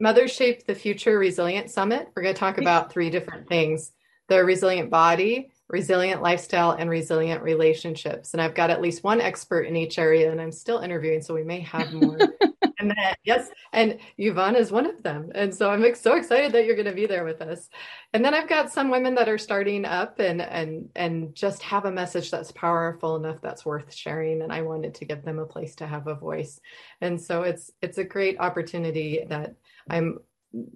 Mothers 0.00 0.32
Shape 0.32 0.66
the 0.66 0.74
Future 0.74 1.18
Resilient 1.18 1.70
Summit. 1.70 2.08
We're 2.14 2.22
going 2.22 2.34
to 2.34 2.38
talk 2.40 2.58
about 2.58 2.92
three 2.92 3.10
different 3.10 3.48
things. 3.48 3.92
The 4.28 4.44
resilient 4.44 4.90
body, 4.90 5.52
resilient 5.72 6.20
lifestyle, 6.20 6.72
and 6.72 6.88
resilient 6.88 7.42
relationships. 7.42 8.34
And 8.34 8.42
I've 8.42 8.54
got 8.54 8.70
at 8.70 8.82
least 8.82 9.02
one 9.02 9.22
expert 9.22 9.62
in 9.62 9.74
each 9.74 9.98
area, 9.98 10.30
and 10.30 10.40
I'm 10.40 10.52
still 10.52 10.78
interviewing, 10.78 11.22
so 11.22 11.34
we 11.34 11.42
may 11.42 11.60
have 11.60 11.92
more. 11.94 12.18
and 12.78 12.90
then, 12.90 13.14
yes, 13.24 13.48
and 13.72 13.98
Yvonne 14.18 14.54
is 14.54 14.70
one 14.70 14.84
of 14.84 15.02
them. 15.02 15.32
And 15.34 15.52
so 15.52 15.70
I'm 15.70 15.94
so 15.94 16.14
excited 16.14 16.52
that 16.52 16.66
you're 16.66 16.76
going 16.76 16.86
to 16.86 16.92
be 16.92 17.06
there 17.06 17.24
with 17.24 17.40
us. 17.40 17.70
And 18.12 18.22
then 18.22 18.34
I've 18.34 18.50
got 18.50 18.70
some 18.70 18.90
women 18.90 19.14
that 19.14 19.30
are 19.30 19.38
starting 19.38 19.86
up 19.86 20.20
and 20.20 20.42
and 20.42 20.90
and 20.94 21.34
just 21.34 21.62
have 21.62 21.86
a 21.86 21.90
message 21.90 22.30
that's 22.30 22.52
powerful 22.52 23.16
enough 23.16 23.40
that's 23.40 23.64
worth 23.64 23.94
sharing. 23.94 24.42
And 24.42 24.52
I 24.52 24.60
wanted 24.60 24.94
to 24.96 25.06
give 25.06 25.24
them 25.24 25.38
a 25.38 25.46
place 25.46 25.74
to 25.76 25.86
have 25.86 26.06
a 26.06 26.14
voice. 26.14 26.60
And 27.00 27.18
so 27.18 27.42
it's 27.42 27.70
it's 27.80 27.96
a 27.96 28.04
great 28.04 28.38
opportunity 28.38 29.24
that 29.28 29.54
I'm 29.88 30.18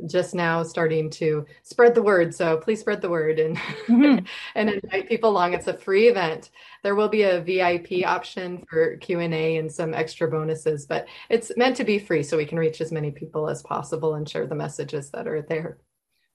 just 0.07 0.35
now 0.35 0.63
starting 0.63 1.11
to 1.11 1.45
spread 1.63 1.95
the 1.95 2.03
word 2.03 2.35
so 2.35 2.57
please 2.57 2.81
spread 2.81 3.01
the 3.03 3.11
word 3.11 3.39
and 3.39 3.57
mm-hmm. 3.57 4.25
and 4.55 4.71
invite 4.71 5.09
people 5.09 5.31
along 5.31 5.53
it's 5.53 5.67
a 5.67 5.77
free 5.77 6.09
event 6.09 6.51
there 6.83 6.95
will 6.95 7.09
be 7.09 7.23
a 7.23 7.41
vip 7.41 7.89
option 8.07 8.65
for 8.69 8.97
q&a 8.97 9.57
and 9.57 9.71
some 9.71 9.93
extra 9.93 10.31
bonuses 10.31 10.87
but 10.87 11.07
it's 11.29 11.53
meant 11.57 11.77
to 11.77 11.85
be 11.85 11.99
free 11.99 12.23
so 12.23 12.37
we 12.37 12.47
can 12.47 12.59
reach 12.59 12.81
as 12.81 12.93
many 12.93 13.11
people 13.11 13.49
as 13.49 13.63
possible 13.63 14.15
and 14.15 14.29
share 14.29 14.47
the 14.47 14.55
messages 14.55 15.11
that 15.11 15.29
are 15.29 15.43
there 15.43 15.79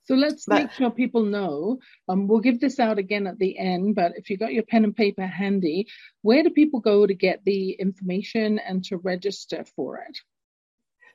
so 0.03 0.15
let's 0.15 0.45
but, 0.45 0.63
make 0.63 0.71
sure 0.71 0.89
people 0.89 1.23
know. 1.23 1.79
Um, 2.09 2.27
we'll 2.27 2.39
give 2.39 2.59
this 2.59 2.79
out 2.79 2.97
again 2.97 3.27
at 3.27 3.37
the 3.37 3.57
end, 3.57 3.95
but 3.95 4.13
if 4.15 4.29
you 4.29 4.37
got 4.37 4.53
your 4.53 4.63
pen 4.63 4.83
and 4.83 4.95
paper 4.95 5.25
handy, 5.25 5.87
where 6.21 6.43
do 6.43 6.49
people 6.49 6.79
go 6.79 7.05
to 7.05 7.13
get 7.13 7.43
the 7.45 7.71
information 7.73 8.59
and 8.59 8.83
to 8.85 8.97
register 8.97 9.63
for 9.75 9.97
it? 9.97 10.17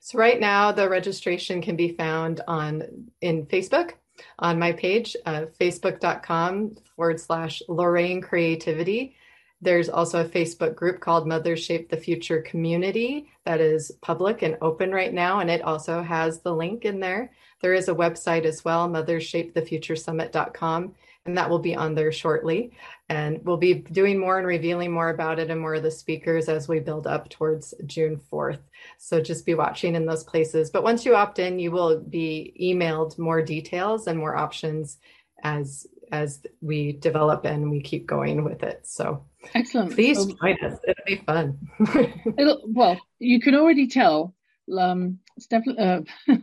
So 0.00 0.18
right 0.18 0.38
now 0.38 0.72
the 0.72 0.88
registration 0.88 1.62
can 1.62 1.76
be 1.76 1.92
found 1.92 2.40
on 2.46 3.10
in 3.20 3.46
Facebook 3.46 3.92
on 4.38 4.58
my 4.58 4.72
page, 4.72 5.16
uh, 5.26 5.46
facebook.com 5.60 6.76
forward 6.94 7.20
slash 7.20 7.62
Lorraine 7.68 8.20
Creativity. 8.20 9.16
There's 9.60 9.88
also 9.88 10.20
a 10.20 10.28
Facebook 10.28 10.74
group 10.74 11.00
called 11.00 11.26
Mothers 11.26 11.64
Shape 11.64 11.88
the 11.88 11.96
Future 11.96 12.42
Community 12.42 13.26
that 13.44 13.60
is 13.60 13.90
public 14.02 14.42
and 14.42 14.58
open 14.60 14.92
right 14.92 15.12
now, 15.12 15.40
and 15.40 15.50
it 15.50 15.62
also 15.62 16.02
has 16.02 16.40
the 16.40 16.54
link 16.54 16.84
in 16.84 17.00
there. 17.00 17.32
There 17.62 17.72
is 17.72 17.88
a 17.88 17.94
website 17.94 18.44
as 18.44 18.64
well, 18.64 18.88
mothershapethefuturesummit.com 18.88 20.94
and 21.26 21.36
that 21.36 21.50
will 21.50 21.58
be 21.58 21.74
on 21.74 21.94
there 21.94 22.12
shortly. 22.12 22.72
And 23.08 23.40
we'll 23.44 23.56
be 23.56 23.74
doing 23.74 24.18
more 24.18 24.38
and 24.38 24.46
revealing 24.46 24.90
more 24.90 25.10
about 25.10 25.38
it 25.38 25.50
and 25.50 25.60
more 25.60 25.74
of 25.74 25.82
the 25.82 25.90
speakers 25.90 26.48
as 26.48 26.68
we 26.68 26.80
build 26.80 27.06
up 27.06 27.28
towards 27.28 27.74
June 27.86 28.20
4th. 28.32 28.60
So 28.98 29.20
just 29.20 29.46
be 29.46 29.54
watching 29.54 29.94
in 29.94 30.06
those 30.06 30.24
places. 30.24 30.70
But 30.70 30.82
once 30.82 31.04
you 31.04 31.14
opt 31.14 31.38
in, 31.38 31.58
you 31.58 31.70
will 31.70 32.00
be 32.00 32.54
emailed 32.60 33.18
more 33.18 33.42
details 33.42 34.06
and 34.06 34.18
more 34.18 34.36
options 34.36 34.98
as 35.42 35.86
as 36.12 36.40
we 36.60 36.92
develop 36.92 37.44
and 37.44 37.68
we 37.68 37.80
keep 37.80 38.06
going 38.06 38.44
with 38.44 38.62
it. 38.62 38.86
So 38.86 39.24
excellent. 39.54 39.92
Please 39.92 40.24
join 40.24 40.56
us. 40.64 40.78
It'll 40.86 41.04
be 41.04 41.16
fun. 41.16 41.58
It'll, 42.38 42.62
well, 42.66 43.00
you 43.18 43.40
can 43.40 43.56
already 43.56 43.88
tell 43.88 44.32
um, 44.78 45.18
Stephanie, 45.38 45.78
uh, 45.78 46.00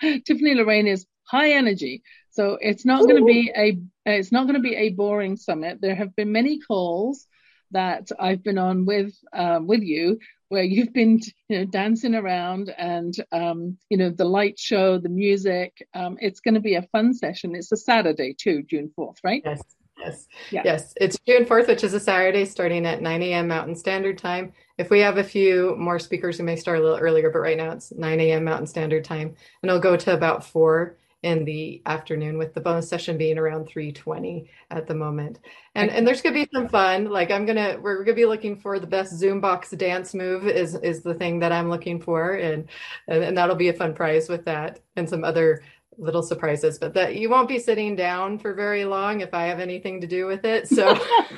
Tiffany 0.00 0.54
Lorraine 0.54 0.86
is 0.86 1.06
high 1.24 1.52
energy. 1.52 2.02
So 2.36 2.58
it's 2.60 2.84
not 2.84 3.00
going 3.00 3.16
to 3.16 3.24
be 3.24 3.50
a 3.56 3.78
it's 4.04 4.30
not 4.30 4.42
going 4.42 4.56
to 4.56 4.60
be 4.60 4.76
a 4.76 4.90
boring 4.90 5.38
summit. 5.38 5.80
There 5.80 5.94
have 5.94 6.14
been 6.14 6.32
many 6.32 6.60
calls 6.60 7.26
that 7.70 8.10
I've 8.20 8.44
been 8.44 8.58
on 8.58 8.84
with 8.84 9.14
um, 9.32 9.66
with 9.66 9.82
you 9.82 10.18
where 10.48 10.62
you've 10.62 10.92
been 10.92 11.18
you 11.48 11.58
know 11.58 11.64
dancing 11.64 12.14
around 12.14 12.72
and 12.76 13.14
um, 13.32 13.78
you 13.88 13.96
know 13.96 14.10
the 14.10 14.26
light 14.26 14.58
show, 14.58 14.98
the 14.98 15.08
music. 15.08 15.72
Um, 15.94 16.18
it's 16.20 16.40
going 16.40 16.54
to 16.54 16.60
be 16.60 16.74
a 16.74 16.82
fun 16.92 17.14
session. 17.14 17.56
It's 17.56 17.72
a 17.72 17.76
Saturday 17.76 18.34
too, 18.34 18.62
June 18.64 18.92
fourth, 18.94 19.16
right? 19.24 19.40
Yes. 19.42 19.62
Yes. 19.98 20.26
Yeah. 20.50 20.62
Yes. 20.62 20.92
It's 21.00 21.18
June 21.26 21.46
4th, 21.46 21.68
which 21.68 21.82
is 21.82 21.94
a 21.94 22.00
Saturday, 22.00 22.44
starting 22.44 22.84
at 22.84 23.00
9 23.00 23.22
a.m. 23.22 23.48
Mountain 23.48 23.76
Standard 23.76 24.18
Time. 24.18 24.52
If 24.76 24.90
we 24.90 25.00
have 25.00 25.16
a 25.16 25.24
few 25.24 25.74
more 25.78 25.98
speakers, 25.98 26.38
we 26.38 26.44
may 26.44 26.56
start 26.56 26.78
a 26.78 26.82
little 26.82 26.98
earlier, 26.98 27.30
but 27.30 27.38
right 27.38 27.56
now 27.56 27.70
it's 27.70 27.92
9 27.92 28.20
a.m. 28.20 28.44
Mountain 28.44 28.66
Standard 28.66 29.04
Time. 29.04 29.34
And 29.62 29.70
it'll 29.70 29.80
go 29.80 29.96
to 29.96 30.12
about 30.12 30.44
4 30.44 30.98
in 31.26 31.44
the 31.44 31.82
afternoon 31.86 32.38
with 32.38 32.54
the 32.54 32.60
bonus 32.60 32.88
session 32.88 33.18
being 33.18 33.36
around 33.36 33.66
320 33.66 34.48
at 34.70 34.86
the 34.86 34.94
moment. 34.94 35.40
And 35.74 35.90
and 35.90 36.06
there's 36.06 36.22
gonna 36.22 36.36
be 36.36 36.48
some 36.54 36.68
fun 36.68 37.06
like 37.06 37.32
i'm 37.32 37.44
gonna 37.44 37.78
we're 37.82 38.04
gonna 38.04 38.14
be 38.14 38.24
looking 38.24 38.56
for 38.56 38.78
the 38.78 38.86
best 38.86 39.12
zoom 39.12 39.40
box 39.40 39.70
dance 39.72 40.14
move 40.14 40.46
is 40.46 40.76
is 40.76 41.02
the 41.02 41.14
thing 41.14 41.40
that 41.40 41.52
i'm 41.52 41.68
looking 41.68 42.00
for 42.00 42.34
and 42.34 42.68
and 43.08 43.36
that'll 43.36 43.56
be 43.56 43.68
a 43.68 43.72
fun 43.72 43.92
prize 43.92 44.28
with 44.28 44.44
that 44.44 44.80
and 44.94 45.08
some 45.08 45.24
other 45.24 45.62
little 45.98 46.22
surprises 46.22 46.78
but 46.78 46.94
that 46.94 47.16
you 47.16 47.28
won't 47.28 47.48
be 47.48 47.58
sitting 47.58 47.96
down 47.96 48.38
for 48.38 48.54
very 48.54 48.84
long 48.84 49.20
if 49.20 49.34
i 49.34 49.44
have 49.44 49.60
anything 49.60 50.00
to 50.00 50.06
do 50.06 50.26
with 50.26 50.44
it 50.44 50.68
so 50.68 50.98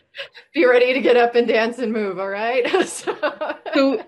be 0.54 0.64
ready 0.66 0.92
to 0.92 1.00
get 1.00 1.16
up 1.16 1.34
and 1.34 1.48
dance 1.48 1.78
and 1.78 1.92
move 1.92 2.18
all 2.18 2.28
right? 2.28 2.66
So, 2.86 3.16
so 3.74 4.04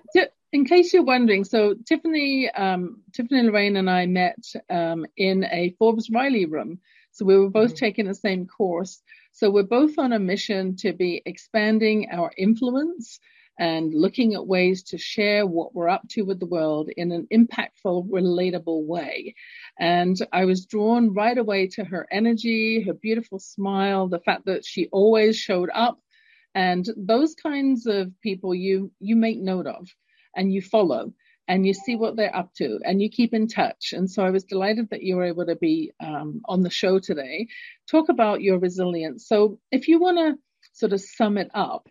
in 0.54 0.64
case 0.64 0.92
you're 0.92 1.02
wondering, 1.02 1.42
so 1.42 1.74
Tiffany, 1.84 2.48
um, 2.48 3.02
Tiffany 3.12 3.42
Lorraine 3.42 3.74
and 3.76 3.90
I 3.90 4.06
met 4.06 4.38
um, 4.70 5.04
in 5.16 5.42
a 5.42 5.74
Forbes 5.80 6.08
Riley 6.08 6.46
room. 6.46 6.78
So 7.10 7.24
we 7.24 7.36
were 7.36 7.50
both 7.50 7.70
mm-hmm. 7.70 7.84
taking 7.84 8.06
the 8.06 8.14
same 8.14 8.46
course. 8.46 9.02
So 9.32 9.50
we're 9.50 9.64
both 9.64 9.98
on 9.98 10.12
a 10.12 10.20
mission 10.20 10.76
to 10.76 10.92
be 10.92 11.22
expanding 11.26 12.06
our 12.12 12.30
influence 12.38 13.18
and 13.58 13.92
looking 13.92 14.34
at 14.34 14.46
ways 14.46 14.84
to 14.84 14.96
share 14.96 15.44
what 15.44 15.74
we're 15.74 15.88
up 15.88 16.06
to 16.10 16.22
with 16.22 16.38
the 16.38 16.46
world 16.46 16.88
in 16.96 17.10
an 17.10 17.26
impactful, 17.32 18.08
relatable 18.08 18.86
way. 18.86 19.34
And 19.80 20.16
I 20.32 20.44
was 20.44 20.66
drawn 20.66 21.14
right 21.14 21.36
away 21.36 21.66
to 21.74 21.84
her 21.84 22.06
energy, 22.12 22.80
her 22.82 22.94
beautiful 22.94 23.40
smile, 23.40 24.06
the 24.06 24.20
fact 24.20 24.46
that 24.46 24.64
she 24.64 24.86
always 24.92 25.36
showed 25.36 25.70
up. 25.74 25.98
And 26.54 26.88
those 26.96 27.34
kinds 27.34 27.86
of 27.86 28.12
people 28.20 28.54
you 28.54 28.92
you 29.00 29.16
make 29.16 29.40
note 29.40 29.66
of 29.66 29.88
and 30.36 30.52
you 30.52 30.62
follow 30.62 31.12
and 31.46 31.66
you 31.66 31.74
see 31.74 31.96
what 31.96 32.16
they're 32.16 32.34
up 32.34 32.54
to 32.54 32.80
and 32.84 33.02
you 33.02 33.10
keep 33.10 33.34
in 33.34 33.46
touch. 33.48 33.92
And 33.92 34.10
so 34.10 34.24
I 34.24 34.30
was 34.30 34.44
delighted 34.44 34.90
that 34.90 35.02
you 35.02 35.16
were 35.16 35.24
able 35.24 35.46
to 35.46 35.56
be 35.56 35.92
um, 36.00 36.40
on 36.46 36.62
the 36.62 36.70
show 36.70 36.98
today. 36.98 37.48
Talk 37.90 38.08
about 38.08 38.40
your 38.40 38.58
resilience. 38.58 39.26
So 39.26 39.58
if 39.70 39.88
you 39.88 40.00
want 40.00 40.18
to 40.18 40.38
sort 40.72 40.92
of 40.92 41.00
sum 41.00 41.36
it 41.38 41.50
up 41.54 41.88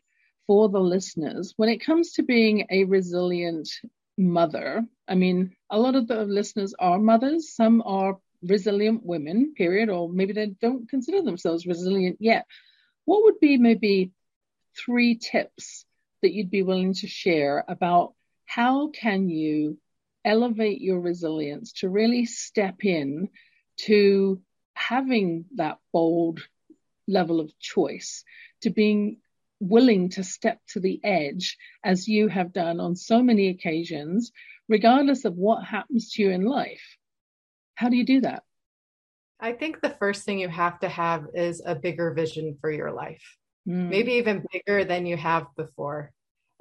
for 0.47 0.69
the 0.69 0.79
listeners, 0.79 1.53
when 1.55 1.69
it 1.69 1.85
comes 1.85 2.13
to 2.13 2.23
being 2.23 2.65
a 2.71 2.85
resilient 2.85 3.69
mother, 4.17 4.83
I 5.07 5.15
mean, 5.15 5.55
a 5.69 5.79
lot 5.79 5.95
of 5.95 6.07
the 6.07 6.25
listeners 6.25 6.73
are 6.79 6.97
mothers, 6.99 7.53
some 7.55 7.83
are 7.85 8.17
resilient 8.41 9.05
women, 9.05 9.53
period, 9.55 9.89
or 9.89 10.09
maybe 10.09 10.33
they 10.33 10.47
don't 10.47 10.89
consider 10.89 11.21
themselves 11.21 11.65
resilient 11.65 12.17
yet. 12.19 12.45
What 13.05 13.23
would 13.23 13.39
be 13.39 13.57
maybe 13.57 14.11
three 14.75 15.15
tips 15.15 15.85
that 16.21 16.33
you'd 16.33 16.51
be 16.51 16.63
willing 16.63 16.93
to 16.95 17.07
share 17.07 17.63
about 17.67 18.13
how 18.55 18.89
can 18.89 19.29
you 19.29 19.79
elevate 20.23 20.79
your 20.79 20.99
resilience 20.99 21.73
to 21.73 21.89
really 21.89 22.23
step 22.25 22.85
in 22.85 23.29
to 23.77 24.39
having 24.75 25.45
that 25.55 25.79
bold 25.91 26.39
level 27.07 27.39
of 27.39 27.57
choice, 27.57 28.23
to 28.61 28.69
being 28.69 29.17
willing 29.59 30.09
to 30.09 30.23
step 30.23 30.59
to 30.67 30.79
the 30.79 30.99
edge 31.03 31.57
as 31.83 32.07
you 32.07 32.27
have 32.27 32.53
done 32.53 32.79
on 32.79 32.95
so 32.95 33.23
many 33.23 33.49
occasions, 33.49 34.31
regardless 34.69 35.25
of 35.25 35.33
what 35.33 35.65
happens 35.65 36.11
to 36.11 36.21
you 36.21 36.29
in 36.29 36.45
life. 36.45 36.97
How 37.73 37.89
do 37.89 37.97
you 37.97 38.05
do 38.05 38.21
that? 38.21 38.43
I 39.39 39.53
think 39.53 39.81
the 39.81 39.95
first 39.97 40.25
thing 40.25 40.37
you 40.37 40.49
have 40.49 40.79
to 40.81 40.89
have 40.89 41.25
is 41.33 41.63
a 41.65 41.73
bigger 41.73 42.13
vision 42.13 42.55
for 42.61 42.71
your 42.71 42.91
life, 42.91 43.35
mm. 43.67 43.89
maybe 43.89 44.13
even 44.13 44.45
bigger 44.53 44.85
than 44.85 45.07
you 45.07 45.17
have 45.17 45.47
before. 45.57 46.13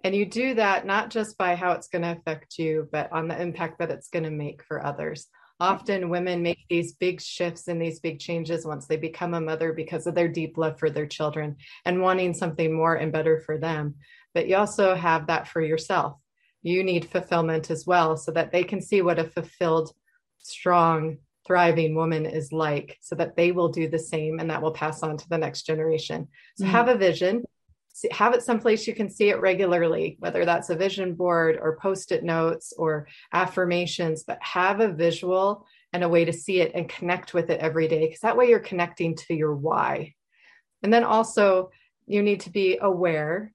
And 0.04 0.14
you 0.14 0.26
do 0.26 0.54
that 0.54 0.86
not 0.86 1.10
just 1.10 1.38
by 1.38 1.54
how 1.54 1.72
it's 1.72 1.88
going 1.88 2.02
to 2.02 2.12
affect 2.12 2.58
you, 2.58 2.88
but 2.90 3.10
on 3.12 3.28
the 3.28 3.40
impact 3.40 3.78
that 3.78 3.90
it's 3.90 4.08
going 4.08 4.24
to 4.24 4.30
make 4.30 4.62
for 4.64 4.84
others. 4.84 5.28
Often 5.60 6.08
women 6.08 6.42
make 6.42 6.66
these 6.68 6.94
big 6.94 7.20
shifts 7.20 7.68
and 7.68 7.80
these 7.80 8.00
big 8.00 8.18
changes 8.18 8.66
once 8.66 8.86
they 8.86 8.96
become 8.96 9.34
a 9.34 9.40
mother 9.40 9.72
because 9.72 10.08
of 10.08 10.14
their 10.14 10.26
deep 10.26 10.58
love 10.58 10.78
for 10.78 10.90
their 10.90 11.06
children 11.06 11.56
and 11.84 12.02
wanting 12.02 12.34
something 12.34 12.72
more 12.72 12.96
and 12.96 13.12
better 13.12 13.38
for 13.38 13.58
them. 13.58 13.94
But 14.34 14.48
you 14.48 14.56
also 14.56 14.96
have 14.96 15.28
that 15.28 15.46
for 15.46 15.60
yourself. 15.60 16.16
You 16.62 16.82
need 16.82 17.04
fulfillment 17.04 17.70
as 17.70 17.86
well 17.86 18.16
so 18.16 18.32
that 18.32 18.50
they 18.50 18.64
can 18.64 18.80
see 18.80 19.02
what 19.02 19.20
a 19.20 19.24
fulfilled, 19.24 19.92
strong, 20.38 21.18
thriving 21.46 21.94
woman 21.94 22.24
is 22.24 22.52
like 22.52 22.98
so 23.00 23.14
that 23.16 23.36
they 23.36 23.52
will 23.52 23.68
do 23.68 23.88
the 23.88 23.98
same 23.98 24.38
and 24.38 24.50
that 24.50 24.62
will 24.62 24.72
pass 24.72 25.02
on 25.02 25.16
to 25.16 25.28
the 25.28 25.38
next 25.38 25.62
generation. 25.62 26.28
So 26.56 26.64
mm-hmm. 26.64 26.72
have 26.72 26.88
a 26.88 26.96
vision, 26.96 27.44
have 28.10 28.34
it 28.34 28.42
someplace 28.42 28.86
you 28.86 28.94
can 28.94 29.08
see 29.08 29.28
it 29.30 29.40
regularly, 29.40 30.16
whether 30.18 30.44
that's 30.44 30.70
a 30.70 30.76
vision 30.76 31.14
board 31.14 31.58
or 31.60 31.76
post 31.76 32.12
it 32.12 32.24
notes 32.24 32.72
or 32.76 33.06
affirmations, 33.32 34.24
but 34.24 34.42
have 34.42 34.80
a 34.80 34.92
visual 34.92 35.66
and 35.92 36.02
a 36.02 36.08
way 36.08 36.24
to 36.24 36.32
see 36.32 36.60
it 36.60 36.72
and 36.74 36.88
connect 36.88 37.34
with 37.34 37.50
it 37.50 37.60
every 37.60 37.88
day 37.88 38.06
because 38.06 38.20
that 38.20 38.36
way 38.36 38.48
you're 38.48 38.58
connecting 38.58 39.14
to 39.14 39.34
your 39.34 39.54
why. 39.54 40.14
And 40.82 40.92
then 40.92 41.04
also, 41.04 41.70
you 42.06 42.22
need 42.22 42.40
to 42.40 42.50
be 42.50 42.78
aware 42.80 43.52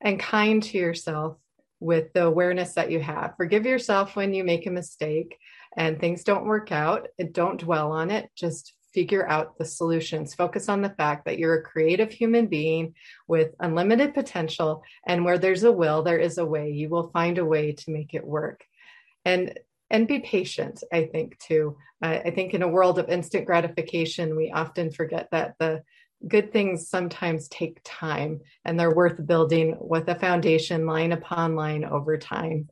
and 0.00 0.20
kind 0.20 0.62
to 0.62 0.78
yourself 0.78 1.38
with 1.78 2.12
the 2.12 2.24
awareness 2.24 2.74
that 2.74 2.90
you 2.90 3.00
have. 3.00 3.34
Forgive 3.36 3.64
yourself 3.64 4.16
when 4.16 4.34
you 4.34 4.44
make 4.44 4.66
a 4.66 4.70
mistake 4.70 5.38
and 5.76 5.98
things 5.98 6.24
don't 6.24 6.44
work 6.44 6.72
out. 6.72 7.08
Don't 7.32 7.60
dwell 7.60 7.92
on 7.92 8.10
it. 8.10 8.30
Just 8.36 8.74
figure 8.92 9.28
out 9.28 9.58
the 9.58 9.64
solutions. 9.64 10.34
Focus 10.34 10.68
on 10.68 10.82
the 10.82 10.90
fact 10.90 11.24
that 11.24 11.38
you're 11.38 11.54
a 11.54 11.62
creative 11.62 12.10
human 12.10 12.46
being 12.46 12.94
with 13.28 13.54
unlimited 13.60 14.14
potential. 14.14 14.82
And 15.06 15.24
where 15.24 15.38
there's 15.38 15.64
a 15.64 15.72
will, 15.72 16.02
there 16.02 16.18
is 16.18 16.38
a 16.38 16.44
way. 16.44 16.70
You 16.70 16.88
will 16.88 17.10
find 17.10 17.38
a 17.38 17.44
way 17.44 17.72
to 17.72 17.90
make 17.90 18.14
it 18.14 18.26
work. 18.26 18.64
And 19.24 19.58
and 19.92 20.06
be 20.06 20.20
patient, 20.20 20.84
I 20.92 21.06
think, 21.06 21.36
too. 21.38 21.76
I 22.00 22.30
think 22.30 22.54
in 22.54 22.62
a 22.62 22.68
world 22.68 22.98
of 22.98 23.10
instant 23.10 23.44
gratification, 23.44 24.36
we 24.36 24.52
often 24.52 24.90
forget 24.92 25.28
that 25.32 25.56
the 25.58 25.82
good 26.26 26.52
things 26.52 26.88
sometimes 26.88 27.48
take 27.48 27.80
time 27.84 28.40
and 28.64 28.78
they're 28.78 28.94
worth 28.94 29.26
building 29.26 29.76
with 29.80 30.08
a 30.08 30.14
foundation 30.14 30.86
line 30.86 31.12
upon 31.12 31.56
line 31.56 31.84
over 31.84 32.16
time. 32.16 32.68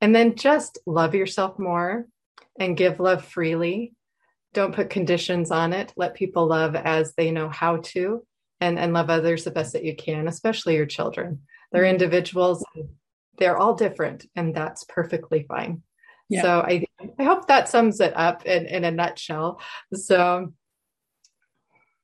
And 0.00 0.14
then 0.14 0.34
just 0.34 0.78
love 0.86 1.14
yourself 1.14 1.58
more 1.58 2.06
and 2.58 2.76
give 2.76 3.00
love 3.00 3.24
freely 3.24 3.92
don't 4.52 4.74
put 4.74 4.90
conditions 4.90 5.50
on 5.50 5.72
it 5.72 5.92
let 5.96 6.14
people 6.14 6.46
love 6.46 6.74
as 6.74 7.14
they 7.14 7.30
know 7.30 7.48
how 7.48 7.76
to 7.78 8.24
and 8.60 8.78
and 8.78 8.92
love 8.92 9.10
others 9.10 9.44
the 9.44 9.50
best 9.50 9.72
that 9.72 9.84
you 9.84 9.94
can 9.96 10.28
especially 10.28 10.76
your 10.76 10.86
children 10.86 11.42
they're 11.72 11.82
mm-hmm. 11.82 11.92
individuals 11.92 12.64
they're 13.38 13.58
all 13.58 13.74
different 13.74 14.26
and 14.36 14.54
that's 14.54 14.84
perfectly 14.84 15.44
fine 15.48 15.82
yeah. 16.28 16.42
so 16.42 16.60
i 16.60 16.84
i 17.18 17.22
hope 17.22 17.46
that 17.48 17.68
sums 17.68 18.00
it 18.00 18.12
up 18.16 18.44
in 18.46 18.66
in 18.66 18.84
a 18.84 18.90
nutshell 18.90 19.60
so 19.92 20.52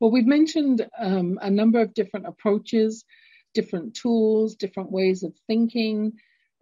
well 0.00 0.10
we've 0.10 0.26
mentioned 0.26 0.86
um, 0.98 1.38
a 1.42 1.50
number 1.50 1.80
of 1.80 1.94
different 1.94 2.26
approaches 2.26 3.04
different 3.54 3.94
tools 3.94 4.54
different 4.54 4.90
ways 4.90 5.22
of 5.22 5.34
thinking 5.46 6.12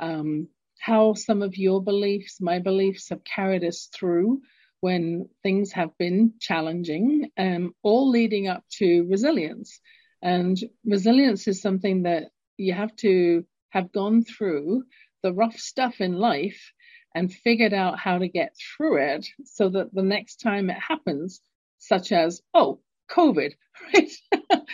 um, 0.00 0.48
how 0.80 1.14
some 1.14 1.42
of 1.42 1.56
your 1.56 1.82
beliefs 1.82 2.40
my 2.40 2.58
beliefs 2.58 3.08
have 3.08 3.22
carried 3.24 3.64
us 3.64 3.88
through 3.94 4.40
when 4.84 5.26
things 5.42 5.72
have 5.72 5.96
been 5.96 6.34
challenging, 6.38 7.30
um, 7.38 7.74
all 7.82 8.10
leading 8.10 8.48
up 8.48 8.62
to 8.68 9.06
resilience. 9.08 9.80
And 10.20 10.58
resilience 10.84 11.48
is 11.48 11.62
something 11.62 12.02
that 12.02 12.24
you 12.58 12.74
have 12.74 12.94
to 12.96 13.46
have 13.70 13.92
gone 13.92 14.24
through 14.24 14.84
the 15.22 15.32
rough 15.32 15.56
stuff 15.56 16.02
in 16.02 16.18
life 16.18 16.70
and 17.14 17.32
figured 17.32 17.72
out 17.72 17.98
how 17.98 18.18
to 18.18 18.28
get 18.28 18.54
through 18.60 18.98
it 18.98 19.26
so 19.46 19.70
that 19.70 19.94
the 19.94 20.02
next 20.02 20.42
time 20.42 20.68
it 20.68 20.76
happens, 20.76 21.40
such 21.78 22.12
as, 22.12 22.42
oh, 22.52 22.80
COVID, 23.10 23.54
right? 23.94 24.10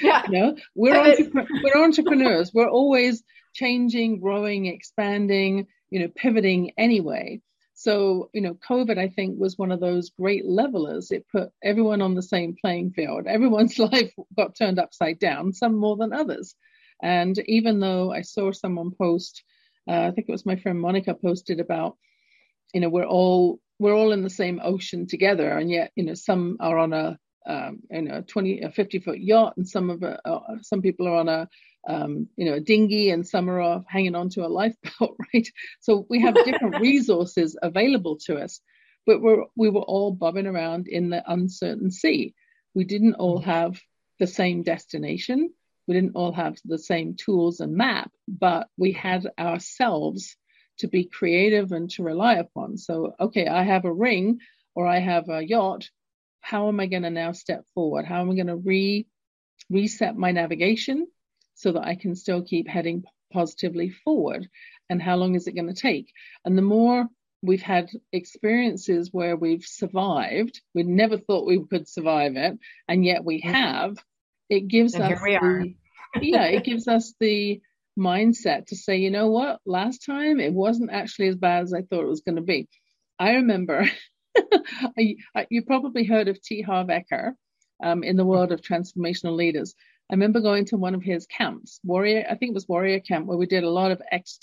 Yeah. 0.02 0.22
you 0.26 0.32
know, 0.32 0.56
we're, 0.74 0.94
entrep- 0.94 1.46
we're 1.62 1.84
entrepreneurs. 1.84 2.50
We're 2.52 2.68
always 2.68 3.22
changing, 3.54 4.18
growing, 4.18 4.66
expanding, 4.66 5.68
you 5.88 6.00
know, 6.00 6.08
pivoting 6.16 6.72
anyway. 6.76 7.42
So, 7.81 8.28
you 8.35 8.43
know, 8.43 8.59
COVID, 8.68 8.99
I 8.99 9.09
think, 9.09 9.41
was 9.41 9.57
one 9.57 9.72
of 9.72 9.81
those 9.81 10.11
great 10.11 10.45
levelers. 10.45 11.11
It 11.11 11.24
put 11.33 11.51
everyone 11.64 12.03
on 12.03 12.14
the 12.14 12.22
same 12.22 12.55
playing 12.61 12.91
field. 12.91 13.26
Everyone's 13.26 13.78
life 13.78 14.12
got 14.37 14.55
turned 14.55 14.78
upside 14.78 15.18
down, 15.18 15.55
some 15.55 15.76
more 15.76 15.97
than 15.97 16.12
others. 16.12 16.55
And 17.03 17.39
even 17.47 17.81
though 17.81 18.12
I 18.12 18.20
saw 18.20 18.53
someone 18.53 18.91
post, 18.91 19.43
uh, 19.89 20.09
I 20.09 20.11
think 20.11 20.28
it 20.28 20.33
was 20.33 20.45
my 20.45 20.57
friend 20.57 20.78
Monica 20.78 21.14
posted 21.14 21.59
about, 21.59 21.97
you 22.74 22.83
know, 22.83 22.91
we're 22.91 23.07
all 23.07 23.61
we're 23.78 23.97
all 23.97 24.12
in 24.12 24.24
the 24.24 24.28
same 24.28 24.61
ocean 24.62 25.07
together, 25.07 25.51
and 25.51 25.70
yet, 25.70 25.91
you 25.97 26.05
know, 26.05 26.12
some 26.12 26.59
are 26.61 26.76
on 26.76 26.93
a 26.93 27.18
um, 27.47 27.78
you 27.91 28.03
know, 28.03 28.22
20, 28.26 28.61
a 28.61 28.70
50 28.70 28.99
foot 28.99 29.18
yacht, 29.18 29.57
and 29.57 29.66
some 29.66 29.89
of 29.89 30.03
uh, 30.03 30.18
some 30.61 30.83
people 30.83 31.09
are 31.09 31.16
on 31.16 31.31
a 31.31 31.49
um, 31.87 32.28
you 32.37 32.47
know, 32.47 32.55
a 32.55 32.61
dinghy 32.61 33.11
and 33.11 33.26
some 33.26 33.49
are 33.49 33.85
hanging 33.89 34.14
onto 34.14 34.45
a 34.45 34.49
lifeboat, 34.49 35.16
right? 35.35 35.49
So 35.81 36.07
we 36.09 36.20
have 36.20 36.35
different 36.35 36.81
resources 36.81 37.57
available 37.61 38.18
to 38.26 38.37
us, 38.37 38.61
but 39.07 39.20
we're, 39.20 39.45
we 39.57 39.70
were 39.70 39.81
all 39.81 40.12
bobbing 40.12 40.47
around 40.47 40.89
in 40.89 41.11
the 41.11 41.22
uncertain 41.31 41.91
sea. 41.91 42.35
We 42.74 42.85
didn't 42.85 43.14
all 43.14 43.41
mm-hmm. 43.41 43.51
have 43.51 43.81
the 44.18 44.26
same 44.26 44.62
destination. 44.62 45.51
We 45.87 45.95
didn't 45.95 46.16
all 46.16 46.33
have 46.33 46.59
the 46.64 46.78
same 46.78 47.16
tools 47.16 47.61
and 47.61 47.74
map, 47.74 48.11
but 48.28 48.68
we 48.76 48.93
had 48.93 49.26
ourselves 49.39 50.37
to 50.78 50.89
be 50.89 51.05
creative 51.05 51.72
and 51.72 51.91
to 51.91 52.03
rely 52.03 52.35
upon. 52.35 52.76
So, 52.76 53.14
okay, 53.18 53.47
I 53.47 53.64
have 53.64 53.85
a 53.85 53.93
ring 53.93 54.41
or 54.74 54.87
I 54.87 54.99
have 54.99 55.28
a 55.28 55.45
yacht. 55.45 55.89
How 56.41 56.68
am 56.68 56.81
I 56.81 56.87
going 56.87 57.03
to 57.03 57.11
now 57.11 57.33
step 57.33 57.64
forward? 57.74 58.07
How 58.07 58.20
am 58.20 58.31
I 58.31 58.35
going 58.35 58.47
to 58.47 58.57
re 58.57 59.07
reset 59.68 60.16
my 60.16 60.33
navigation 60.33 61.07
so 61.61 61.72
that 61.72 61.84
I 61.84 61.94
can 61.94 62.14
still 62.14 62.42
keep 62.42 62.66
heading 62.66 63.04
positively 63.32 63.90
forward? 63.90 64.48
And 64.88 65.00
how 65.00 65.16
long 65.16 65.34
is 65.34 65.46
it 65.46 65.54
going 65.54 65.72
to 65.72 65.80
take? 65.80 66.12
And 66.44 66.56
the 66.56 66.62
more 66.62 67.06
we've 67.42 67.62
had 67.62 67.90
experiences 68.12 69.11
where 69.12 69.36
we've 69.36 69.64
survived, 69.64 70.61
we 70.74 70.82
never 70.82 71.18
thought 71.18 71.46
we 71.46 71.64
could 71.64 71.86
survive 71.86 72.36
it, 72.36 72.58
and 72.88 73.04
yet 73.04 73.24
we 73.24 73.40
mm-hmm. 73.40 73.52
have, 73.52 73.96
it 74.48 74.68
gives 74.68 74.94
and 74.94 75.04
us 75.04 75.20
the, 75.20 75.74
yeah, 76.22 76.44
it 76.44 76.64
gives 76.64 76.88
us 76.88 77.14
the 77.20 77.61
mindset 77.98 78.66
to 78.66 78.76
say, 78.76 78.96
you 78.96 79.11
know 79.11 79.30
what, 79.30 79.61
last 79.66 80.04
time 80.04 80.40
it 80.40 80.52
wasn't 80.52 80.90
actually 80.90 81.28
as 81.28 81.36
bad 81.36 81.62
as 81.62 81.74
I 81.74 81.82
thought 81.82 82.04
it 82.04 82.08
was 82.08 82.22
going 82.22 82.36
to 82.36 82.42
be. 82.42 82.68
I 83.18 83.32
remember, 83.34 83.84
you 84.96 85.62
probably 85.66 86.04
heard 86.04 86.28
of 86.28 86.40
T. 86.40 86.62
Harv 86.62 86.88
Eker 86.88 87.32
um, 87.82 88.02
in 88.02 88.16
the 88.16 88.24
world 88.24 88.52
of 88.52 88.61
transformational 88.61 89.36
leaders. 89.36 89.74
I 90.11 90.14
remember 90.14 90.40
going 90.40 90.64
to 90.66 90.76
one 90.76 90.96
of 90.96 91.04
his 91.04 91.26
camps, 91.26 91.78
Warrior, 91.84 92.26
I 92.28 92.34
think 92.34 92.50
it 92.50 92.54
was 92.54 92.68
Warrior 92.68 92.98
Camp, 92.98 93.26
where 93.26 93.38
we 93.38 93.46
did 93.46 93.62
a 93.62 93.70
lot 93.70 93.92
of 93.92 94.02
ex, 94.11 94.40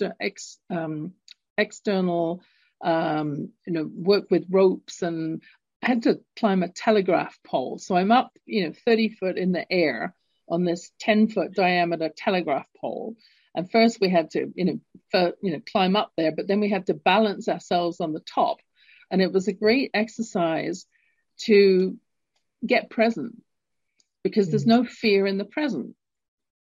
um, 0.70 1.12
external, 1.58 2.42
um, 2.82 3.50
you 3.66 3.74
know, 3.74 3.92
work 3.94 4.32
with 4.32 4.46
ropes 4.50 5.02
and 5.02 5.42
I 5.84 5.88
had 5.88 6.04
to 6.04 6.22
climb 6.38 6.64
a 6.64 6.70
telegraph 6.70 7.38
pole. 7.46 7.80
So 7.80 7.98
I'm 7.98 8.14
up, 8.14 8.32
you 8.46 8.66
know, 8.66 8.74
30 8.86 9.10
foot 9.10 9.38
in 9.38 9.52
the 9.52 9.70
air 9.70 10.16
on 10.48 10.64
this 10.64 10.90
10 11.02 11.28
foot 11.28 11.54
diameter 11.54 12.12
telegraph 12.16 12.68
pole. 12.80 13.18
And 13.54 13.70
first 13.70 14.00
we 14.00 14.08
had 14.08 14.32
to, 14.32 14.50
you 14.56 14.66
know, 14.66 14.80
for, 15.12 15.34
you 15.42 15.52
know, 15.52 15.62
climb 15.70 15.98
up 15.98 16.14
there, 16.16 16.32
but 16.32 16.48
then 16.48 16.62
we 16.62 16.70
had 16.70 16.86
to 16.86 16.94
balance 16.94 17.50
ourselves 17.50 18.00
on 18.00 18.14
the 18.14 18.22
top. 18.22 18.60
And 19.12 19.22
it 19.22 19.34
was 19.34 19.50
a 19.50 19.54
great 19.54 19.92
exercise 19.94 20.86
to 21.42 21.98
get 22.66 22.90
present 22.90 23.44
because 24.28 24.48
mm-hmm. 24.48 24.52
there's 24.52 24.66
no 24.66 24.84
fear 24.84 25.26
in 25.26 25.38
the 25.38 25.46
present. 25.46 25.96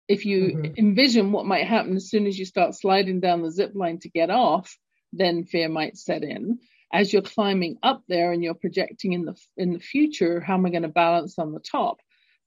If 0.09 0.25
you 0.25 0.49
mm-hmm. 0.49 0.73
envision 0.77 1.33
what 1.33 1.47
might 1.47 1.67
happen 1.67 1.95
as 1.97 2.11
soon 2.11 2.27
as 2.27 2.39
you 2.39 2.45
start 2.45 2.75
sliding 2.75 3.21
down 3.21 3.43
the 3.43 3.53
zip 3.53 3.73
line 3.75 3.99
to 4.01 4.09
get 4.09 4.31
off, 4.31 4.77
then 5.13 5.45
fear 5.45 5.69
might 5.69 5.97
set 5.97 6.23
in. 6.23 6.59
As 6.93 7.13
you're 7.13 7.23
climbing 7.23 7.77
up 7.83 8.03
there 8.09 8.33
and 8.33 8.43
you're 8.43 8.55
projecting 8.55 9.13
in 9.13 9.25
the 9.25 9.37
in 9.57 9.73
the 9.73 9.79
future, 9.79 10.41
how 10.41 10.55
am 10.55 10.67
I 10.67 10.71
going 10.71 10.83
to 10.83 10.89
balance 10.89 11.39
on 11.39 11.53
the 11.53 11.61
top? 11.61 11.99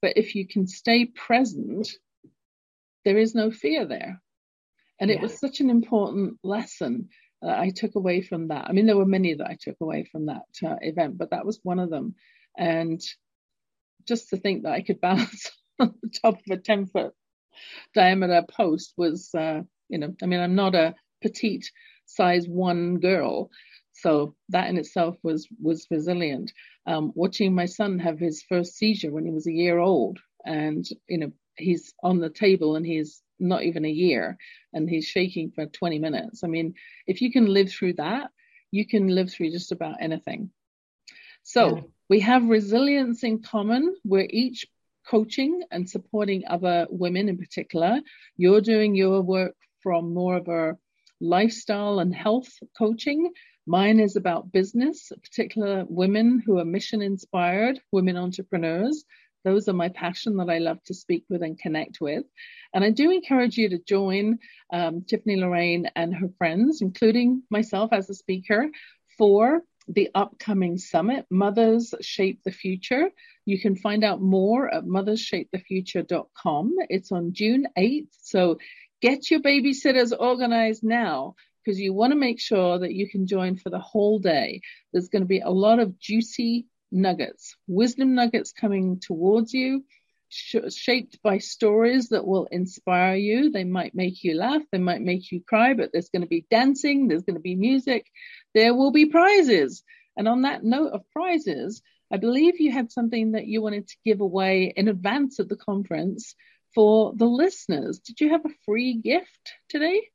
But 0.02 0.18
if 0.18 0.34
you 0.34 0.46
can 0.46 0.66
stay 0.66 1.06
present, 1.06 1.88
there 3.04 3.16
is 3.16 3.34
no 3.34 3.50
fear 3.50 3.86
there. 3.86 4.20
And 5.00 5.10
yeah. 5.10 5.16
it 5.16 5.22
was 5.22 5.38
such 5.38 5.60
an 5.60 5.70
important 5.70 6.38
lesson 6.42 7.08
that 7.40 7.58
I 7.58 7.70
took 7.70 7.94
away 7.94 8.20
from 8.20 8.48
that. 8.48 8.66
I 8.68 8.72
mean, 8.72 8.86
there 8.86 8.96
were 8.96 9.06
many 9.06 9.34
that 9.34 9.46
I 9.46 9.56
took 9.60 9.76
away 9.80 10.08
from 10.10 10.26
that 10.26 10.42
uh, 10.62 10.76
event, 10.80 11.16
but 11.18 11.30
that 11.30 11.46
was 11.46 11.60
one 11.62 11.78
of 11.78 11.90
them. 11.90 12.14
And 12.56 13.00
just 14.06 14.30
to 14.30 14.36
think 14.36 14.62
that 14.62 14.72
I 14.72 14.82
could 14.82 15.00
balance 15.00 15.50
on 15.78 15.94
the 16.02 16.10
top 16.22 16.34
of 16.34 16.58
a 16.58 16.60
10 16.60 16.86
foot 16.86 17.12
diameter 17.94 18.42
post 18.50 18.94
was, 18.96 19.30
uh, 19.34 19.62
you 19.88 19.98
know, 19.98 20.14
I 20.22 20.26
mean, 20.26 20.40
I'm 20.40 20.54
not 20.54 20.74
a 20.74 20.94
petite 21.22 21.70
size 22.06 22.46
one 22.48 22.98
girl. 22.98 23.50
So 23.92 24.34
that 24.48 24.68
in 24.68 24.76
itself 24.76 25.16
was 25.22 25.46
was 25.62 25.86
resilient 25.88 26.52
um, 26.86 27.12
watching 27.14 27.54
my 27.54 27.66
son 27.66 27.98
have 27.98 28.18
his 28.18 28.42
first 28.42 28.76
seizure 28.76 29.10
when 29.10 29.24
he 29.24 29.32
was 29.32 29.46
a 29.46 29.52
year 29.52 29.78
old, 29.78 30.18
and 30.44 30.84
you 31.08 31.18
know 31.18 31.32
he's 31.56 31.94
on 32.02 32.18
the 32.18 32.30
table 32.30 32.76
and 32.76 32.84
he's 32.84 33.22
not 33.38 33.62
even 33.62 33.84
a 33.84 33.90
year, 33.90 34.36
and 34.72 34.88
he's 34.88 35.06
shaking 35.06 35.50
for 35.50 35.66
20 35.66 35.98
minutes. 35.98 36.44
I 36.44 36.48
mean, 36.48 36.74
if 37.06 37.20
you 37.22 37.32
can 37.32 37.46
live 37.46 37.70
through 37.70 37.94
that, 37.94 38.30
you 38.70 38.86
can 38.86 39.08
live 39.08 39.30
through 39.30 39.50
just 39.50 39.72
about 39.72 39.96
anything. 40.00 40.50
So 41.42 41.76
yeah. 41.76 41.82
We 42.08 42.20
have 42.20 42.44
resilience 42.44 43.24
in 43.24 43.42
common. 43.42 43.96
We're 44.04 44.28
each 44.28 44.66
coaching 45.06 45.62
and 45.70 45.88
supporting 45.88 46.44
other 46.46 46.86
women 46.90 47.28
in 47.28 47.38
particular. 47.38 48.00
You're 48.36 48.60
doing 48.60 48.94
your 48.94 49.22
work 49.22 49.54
from 49.82 50.14
more 50.14 50.36
of 50.36 50.48
a 50.48 50.76
lifestyle 51.20 51.98
and 52.00 52.14
health 52.14 52.50
coaching. 52.76 53.32
Mine 53.66 54.00
is 54.00 54.16
about 54.16 54.52
business, 54.52 55.10
particular 55.22 55.84
women 55.88 56.42
who 56.44 56.58
are 56.58 56.64
mission 56.64 57.00
inspired, 57.00 57.80
women 57.92 58.16
entrepreneurs. 58.16 59.04
Those 59.44 59.68
are 59.68 59.74
my 59.74 59.90
passion 59.90 60.36
that 60.38 60.50
I 60.50 60.58
love 60.58 60.82
to 60.84 60.94
speak 60.94 61.24
with 61.28 61.42
and 61.42 61.58
connect 61.58 62.00
with. 62.00 62.24
And 62.74 62.82
I 62.82 62.90
do 62.90 63.10
encourage 63.10 63.56
you 63.56 63.68
to 63.70 63.78
join 63.78 64.38
um, 64.72 65.02
Tiffany 65.02 65.36
Lorraine 65.36 65.90
and 65.96 66.14
her 66.14 66.28
friends, 66.38 66.80
including 66.82 67.42
myself 67.50 67.92
as 67.92 68.08
a 68.08 68.14
speaker, 68.14 68.70
for 69.16 69.62
the 69.88 70.10
upcoming 70.14 70.78
summit, 70.78 71.26
Mothers 71.30 71.94
Shape 72.00 72.40
the 72.44 72.50
Future. 72.50 73.10
You 73.44 73.60
can 73.60 73.76
find 73.76 74.02
out 74.04 74.20
more 74.20 74.72
at 74.72 74.84
mothershapethefuture.com. 74.84 76.74
It's 76.88 77.12
on 77.12 77.32
June 77.32 77.66
8th. 77.76 78.08
So 78.22 78.58
get 79.00 79.30
your 79.30 79.40
babysitters 79.40 80.12
organized 80.18 80.82
now 80.82 81.34
because 81.64 81.78
you 81.80 81.92
want 81.92 82.12
to 82.12 82.18
make 82.18 82.40
sure 82.40 82.78
that 82.78 82.94
you 82.94 83.08
can 83.08 83.26
join 83.26 83.56
for 83.56 83.70
the 83.70 83.78
whole 83.78 84.18
day. 84.18 84.62
There's 84.92 85.08
going 85.08 85.22
to 85.22 85.28
be 85.28 85.40
a 85.40 85.50
lot 85.50 85.78
of 85.78 85.98
juicy 85.98 86.66
nuggets, 86.90 87.56
wisdom 87.66 88.14
nuggets 88.14 88.52
coming 88.52 89.00
towards 89.00 89.52
you, 89.52 89.84
sh- 90.28 90.56
shaped 90.74 91.22
by 91.22 91.38
stories 91.38 92.08
that 92.10 92.26
will 92.26 92.46
inspire 92.50 93.16
you. 93.16 93.50
They 93.50 93.64
might 93.64 93.94
make 93.94 94.24
you 94.24 94.34
laugh, 94.34 94.62
they 94.72 94.78
might 94.78 95.02
make 95.02 95.30
you 95.30 95.40
cry, 95.40 95.74
but 95.74 95.90
there's 95.92 96.10
going 96.10 96.22
to 96.22 96.28
be 96.28 96.46
dancing, 96.50 97.08
there's 97.08 97.24
going 97.24 97.36
to 97.36 97.42
be 97.42 97.56
music, 97.56 98.06
there 98.54 98.74
will 98.74 98.92
be 98.92 99.06
prizes. 99.06 99.82
And 100.16 100.28
on 100.28 100.42
that 100.42 100.64
note 100.64 100.92
of 100.92 101.10
prizes, 101.10 101.82
I 102.12 102.16
believe 102.16 102.60
you 102.60 102.70
had 102.70 102.92
something 102.92 103.32
that 103.32 103.46
you 103.46 103.60
wanted 103.60 103.88
to 103.88 103.96
give 104.04 104.20
away 104.20 104.72
in 104.76 104.88
advance 104.88 105.38
of 105.38 105.48
the 105.48 105.56
conference 105.56 106.34
for 106.74 107.12
the 107.16 107.26
listeners. 107.26 107.98
Did 107.98 108.20
you 108.20 108.30
have 108.30 108.44
a 108.44 108.54
free 108.64 108.94
gift 108.94 109.52
today? 109.68 110.08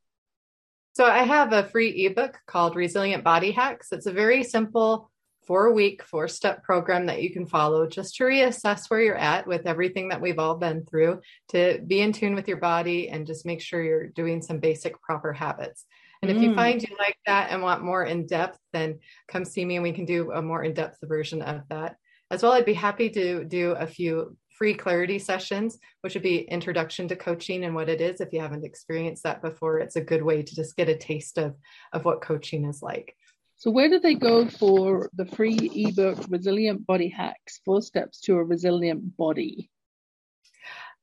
So 0.93 1.05
I 1.05 1.23
have 1.23 1.53
a 1.53 1.63
free 1.63 2.05
ebook 2.05 2.39
called 2.45 2.75
Resilient 2.75 3.23
Body 3.23 3.51
Hacks. 3.51 3.91
It's 3.91 4.05
a 4.05 4.11
very 4.11 4.43
simple 4.43 5.09
four 5.47 5.73
week, 5.73 6.03
four 6.03 6.27
step 6.27 6.63
program 6.63 7.07
that 7.07 7.23
you 7.23 7.31
can 7.31 7.47
follow 7.47 7.87
just 7.87 8.15
to 8.15 8.23
reassess 8.23 8.89
where 8.89 9.01
you're 9.01 9.15
at 9.15 9.47
with 9.47 9.65
everything 9.65 10.09
that 10.09 10.21
we've 10.21 10.37
all 10.37 10.55
been 10.55 10.85
through, 10.85 11.21
to 11.49 11.79
be 11.87 12.01
in 12.01 12.13
tune 12.13 12.35
with 12.35 12.47
your 12.47 12.57
body 12.57 13.09
and 13.09 13.25
just 13.25 13.45
make 13.45 13.61
sure 13.61 13.81
you're 13.81 14.07
doing 14.07 14.41
some 14.41 14.59
basic 14.59 15.01
proper 15.01 15.33
habits. 15.33 15.85
And 16.21 16.31
mm. 16.31 16.35
if 16.35 16.41
you 16.41 16.51
mm. 16.51 16.55
find 16.55 16.81
you 16.81 16.95
like 16.97 17.17
that 17.25 17.51
and 17.51 17.61
want 17.61 17.83
more 17.83 18.03
in 18.03 18.25
depth, 18.25 18.59
then 18.73 18.99
come 19.27 19.45
see 19.45 19.65
me 19.65 19.75
and 19.75 19.83
we 19.83 19.91
can 19.91 20.05
do 20.05 20.31
a 20.31 20.41
more 20.41 20.63
in 20.63 20.73
depth 20.73 20.97
version 21.03 21.41
of 21.41 21.61
that. 21.69 21.95
As 22.31 22.43
well, 22.43 22.51
I'd 22.51 22.65
be 22.65 22.73
happy 22.73 23.09
to 23.09 23.43
do 23.43 23.71
a 23.71 23.87
few 23.87 24.37
free 24.59 24.73
clarity 24.73 25.17
sessions, 25.17 25.79
which 26.01 26.13
would 26.13 26.23
be 26.23 26.41
introduction 26.41 27.07
to 27.07 27.15
coaching 27.15 27.63
and 27.63 27.73
what 27.73 27.89
it 27.89 28.01
is. 28.01 28.19
If 28.19 28.33
you 28.33 28.41
haven't 28.41 28.65
experienced 28.65 29.23
that 29.23 29.41
before, 29.41 29.79
it's 29.79 29.95
a 29.95 30.01
good 30.01 30.21
way 30.21 30.43
to 30.43 30.55
just 30.55 30.75
get 30.75 30.89
a 30.89 30.97
taste 30.97 31.37
of, 31.37 31.55
of 31.93 32.05
what 32.05 32.21
coaching 32.21 32.65
is 32.65 32.81
like. 32.81 33.15
So, 33.55 33.71
where 33.71 33.89
do 33.89 33.99
they 33.99 34.15
go 34.15 34.47
for 34.47 35.09
the 35.13 35.25
free 35.25 35.71
ebook, 35.73 36.25
Resilient 36.29 36.85
Body 36.85 37.09
Hacks 37.09 37.61
Four 37.65 37.81
Steps 37.81 38.21
to 38.21 38.35
a 38.35 38.43
Resilient 38.43 39.17
Body? 39.17 39.69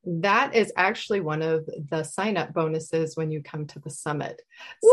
That 0.06 0.54
is 0.54 0.72
actually 0.76 1.20
one 1.20 1.42
of 1.42 1.68
the 1.90 2.04
sign 2.04 2.36
up 2.36 2.54
bonuses 2.54 3.16
when 3.16 3.30
you 3.30 3.42
come 3.42 3.66
to 3.66 3.80
the 3.80 3.90
summit. 3.90 4.40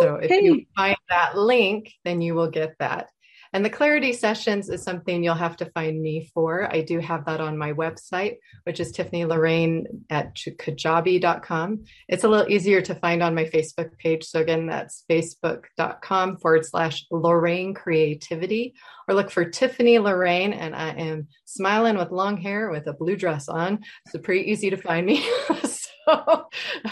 So, 0.01 0.15
if 0.15 0.31
you 0.31 0.65
find 0.75 0.97
that 1.09 1.37
link, 1.37 1.93
then 2.03 2.21
you 2.21 2.33
will 2.33 2.49
get 2.49 2.75
that. 2.79 3.09
And 3.53 3.63
the 3.63 3.69
clarity 3.69 4.13
sessions 4.13 4.69
is 4.69 4.81
something 4.81 5.23
you'll 5.23 5.35
have 5.35 5.57
to 5.57 5.69
find 5.71 6.01
me 6.01 6.29
for. 6.33 6.67
I 6.73 6.81
do 6.81 6.99
have 6.99 7.25
that 7.25 7.39
on 7.39 7.57
my 7.57 7.71
website, 7.73 8.37
which 8.63 8.79
is 8.79 8.91
Tiffany 8.91 9.25
Lorraine 9.25 10.05
at 10.09 10.35
kajabi.com. 10.35 11.83
It's 12.07 12.23
a 12.23 12.27
little 12.27 12.49
easier 12.49 12.81
to 12.81 12.95
find 12.95 13.21
on 13.21 13.35
my 13.35 13.45
Facebook 13.45 13.97
page. 13.99 14.23
So 14.25 14.41
again, 14.41 14.65
that's 14.65 15.03
facebook.com 15.09 16.37
forward 16.37 16.65
slash 16.65 17.05
Lorraine 17.11 17.75
Creativity, 17.75 18.73
or 19.07 19.13
look 19.13 19.29
for 19.29 19.45
Tiffany 19.45 19.99
Lorraine. 19.99 20.53
And 20.53 20.75
I 20.75 20.89
am 20.89 21.27
smiling 21.45 21.97
with 21.97 22.11
long 22.11 22.37
hair 22.37 22.71
with 22.71 22.87
a 22.87 22.93
blue 22.93 23.15
dress 23.15 23.47
on. 23.49 23.83
So 24.07 24.19
pretty 24.19 24.49
easy 24.49 24.71
to 24.71 24.77
find 24.77 25.05
me. 25.05 25.23
so 26.05 26.47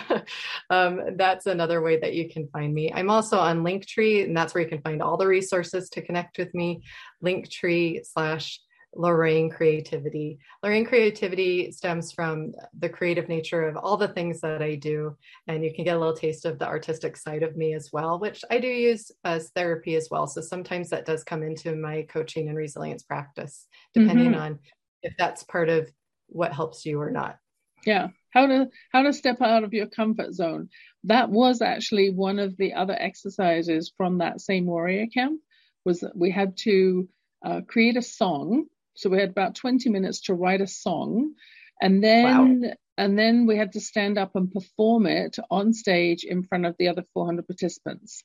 um, 0.69 1.01
that's 1.15 1.45
another 1.45 1.81
way 1.81 1.99
that 1.99 2.13
you 2.13 2.29
can 2.29 2.47
find 2.47 2.73
me. 2.73 2.91
I'm 2.93 3.09
also 3.09 3.37
on 3.37 3.63
Linktree, 3.63 4.25
and 4.25 4.35
that's 4.35 4.53
where 4.53 4.63
you 4.63 4.69
can 4.69 4.81
find 4.81 5.01
all 5.01 5.17
the 5.17 5.27
resources 5.27 5.89
to 5.91 6.01
connect 6.01 6.37
with 6.37 6.53
me. 6.53 6.81
Linktree 7.23 8.05
slash 8.05 8.59
Lorraine 8.93 9.49
Creativity. 9.49 10.37
Lorraine 10.63 10.85
Creativity 10.85 11.71
stems 11.71 12.11
from 12.11 12.51
the 12.77 12.89
creative 12.89 13.29
nature 13.29 13.67
of 13.67 13.77
all 13.77 13.95
the 13.95 14.09
things 14.09 14.41
that 14.41 14.61
I 14.61 14.75
do, 14.75 15.15
and 15.47 15.63
you 15.63 15.73
can 15.73 15.85
get 15.85 15.95
a 15.95 15.99
little 15.99 16.15
taste 16.15 16.45
of 16.45 16.59
the 16.59 16.67
artistic 16.67 17.15
side 17.15 17.43
of 17.43 17.55
me 17.55 17.73
as 17.73 17.89
well, 17.93 18.19
which 18.19 18.43
I 18.49 18.59
do 18.59 18.67
use 18.67 19.11
as 19.23 19.51
therapy 19.55 19.95
as 19.95 20.09
well. 20.11 20.27
So 20.27 20.41
sometimes 20.41 20.89
that 20.89 21.05
does 21.05 21.23
come 21.23 21.43
into 21.43 21.75
my 21.75 22.05
coaching 22.09 22.49
and 22.49 22.57
resilience 22.57 23.03
practice, 23.03 23.67
depending 23.93 24.31
mm-hmm. 24.31 24.41
on 24.41 24.59
if 25.03 25.13
that's 25.17 25.43
part 25.43 25.69
of 25.69 25.89
what 26.27 26.53
helps 26.53 26.85
you 26.85 26.99
or 26.99 27.11
not. 27.11 27.37
Yeah. 27.85 28.09
How 28.31 28.47
to 28.47 28.69
how 28.91 29.03
to 29.03 29.13
step 29.13 29.41
out 29.41 29.63
of 29.63 29.73
your 29.73 29.87
comfort 29.87 30.33
zone. 30.33 30.69
That 31.03 31.29
was 31.29 31.61
actually 31.61 32.11
one 32.11 32.39
of 32.39 32.55
the 32.57 32.73
other 32.73 32.95
exercises 32.97 33.91
from 33.97 34.19
that 34.19 34.39
same 34.39 34.65
warrior 34.65 35.07
camp 35.07 35.41
was 35.83 35.99
that 36.01 36.15
we 36.15 36.31
had 36.31 36.55
to 36.57 37.09
uh, 37.43 37.61
create 37.67 37.97
a 37.97 38.01
song. 38.01 38.65
So 38.95 39.09
we 39.09 39.19
had 39.19 39.29
about 39.29 39.55
20 39.55 39.89
minutes 39.89 40.21
to 40.21 40.33
write 40.33 40.61
a 40.61 40.67
song 40.67 41.33
and 41.81 42.03
then 42.03 42.61
wow. 42.61 42.73
and 42.97 43.17
then 43.17 43.47
we 43.47 43.57
had 43.57 43.73
to 43.73 43.81
stand 43.81 44.17
up 44.17 44.35
and 44.35 44.51
perform 44.51 45.07
it 45.07 45.37
on 45.49 45.73
stage 45.73 46.23
in 46.23 46.43
front 46.43 46.65
of 46.65 46.75
the 46.77 46.87
other 46.87 47.03
400 47.13 47.47
participants. 47.47 48.23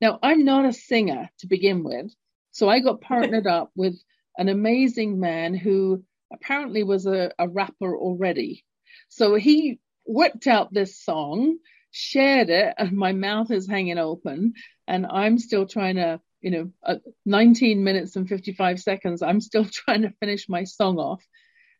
Now, 0.00 0.18
I'm 0.22 0.44
not 0.44 0.66
a 0.66 0.72
singer 0.72 1.28
to 1.40 1.46
begin 1.48 1.82
with, 1.82 2.12
so 2.52 2.68
I 2.68 2.80
got 2.80 3.00
partnered 3.12 3.46
up 3.46 3.70
with 3.74 3.98
an 4.36 4.48
amazing 4.48 5.18
man 5.18 5.54
who 5.54 6.04
apparently 6.32 6.84
was 6.84 7.06
a, 7.06 7.32
a 7.38 7.48
rapper 7.48 7.96
already. 7.96 8.64
So 9.08 9.34
he 9.34 9.80
whipped 10.04 10.46
out 10.46 10.72
this 10.72 10.98
song, 10.98 11.58
shared 11.90 12.50
it, 12.50 12.74
and 12.78 12.92
my 12.92 13.12
mouth 13.12 13.50
is 13.50 13.68
hanging 13.68 13.98
open, 13.98 14.54
and 14.86 15.06
I'm 15.06 15.38
still 15.38 15.66
trying 15.66 15.96
to, 15.96 16.20
you 16.40 16.50
know, 16.50 16.70
uh, 16.82 16.96
19 17.26 17.84
minutes 17.84 18.16
and 18.16 18.28
55 18.28 18.80
seconds. 18.80 19.22
I'm 19.22 19.40
still 19.40 19.64
trying 19.72 20.02
to 20.02 20.14
finish 20.20 20.48
my 20.48 20.64
song 20.64 20.98
off. 20.98 21.22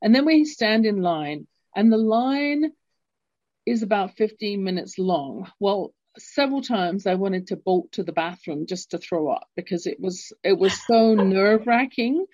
And 0.02 0.14
then 0.14 0.24
we 0.24 0.44
stand 0.44 0.86
in 0.86 1.02
line, 1.02 1.46
and 1.74 1.92
the 1.92 1.98
line 1.98 2.72
is 3.66 3.82
about 3.82 4.16
15 4.16 4.62
minutes 4.62 4.98
long. 4.98 5.50
Well, 5.60 5.92
several 6.16 6.62
times 6.62 7.06
I 7.06 7.14
wanted 7.14 7.48
to 7.48 7.56
bolt 7.56 7.92
to 7.92 8.02
the 8.02 8.12
bathroom 8.12 8.66
just 8.66 8.90
to 8.90 8.98
throw 8.98 9.30
up 9.30 9.46
because 9.56 9.86
it 9.86 10.00
was 10.00 10.32
it 10.42 10.58
was 10.58 10.80
so 10.86 11.14
nerve 11.14 11.66
wracking. 11.66 12.26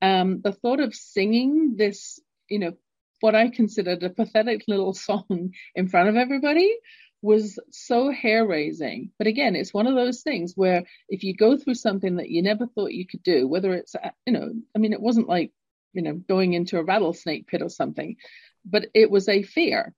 Um, 0.00 0.40
the 0.42 0.52
thought 0.52 0.80
of 0.80 0.94
singing 0.94 1.74
this, 1.76 2.20
you 2.48 2.58
know, 2.58 2.72
what 3.20 3.34
I 3.34 3.48
considered 3.48 4.02
a 4.02 4.10
pathetic 4.10 4.64
little 4.68 4.94
song 5.06 5.52
in 5.74 5.88
front 5.88 6.08
of 6.08 6.16
everybody 6.16 6.76
was 7.20 7.58
so 7.70 8.12
hair 8.12 8.46
raising. 8.46 9.10
But 9.18 9.26
again, 9.26 9.56
it's 9.56 9.74
one 9.74 9.88
of 9.88 9.96
those 9.96 10.22
things 10.22 10.52
where 10.54 10.84
if 11.08 11.24
you 11.24 11.34
go 11.34 11.56
through 11.56 11.74
something 11.74 12.16
that 12.16 12.30
you 12.30 12.42
never 12.42 12.66
thought 12.66 12.92
you 12.92 13.06
could 13.06 13.24
do, 13.24 13.48
whether 13.48 13.74
it's, 13.74 13.96
uh, 13.96 14.10
you 14.24 14.32
know, 14.32 14.52
I 14.74 14.78
mean, 14.78 14.92
it 14.92 15.00
wasn't 15.00 15.28
like 15.28 15.52
you 15.92 16.02
know, 16.02 16.14
going 16.14 16.52
into 16.52 16.78
a 16.78 16.84
rattlesnake 16.84 17.46
pit 17.46 17.62
or 17.62 17.68
something. 17.68 18.16
But 18.64 18.86
it 18.94 19.10
was 19.10 19.28
a 19.28 19.42
fear. 19.42 19.94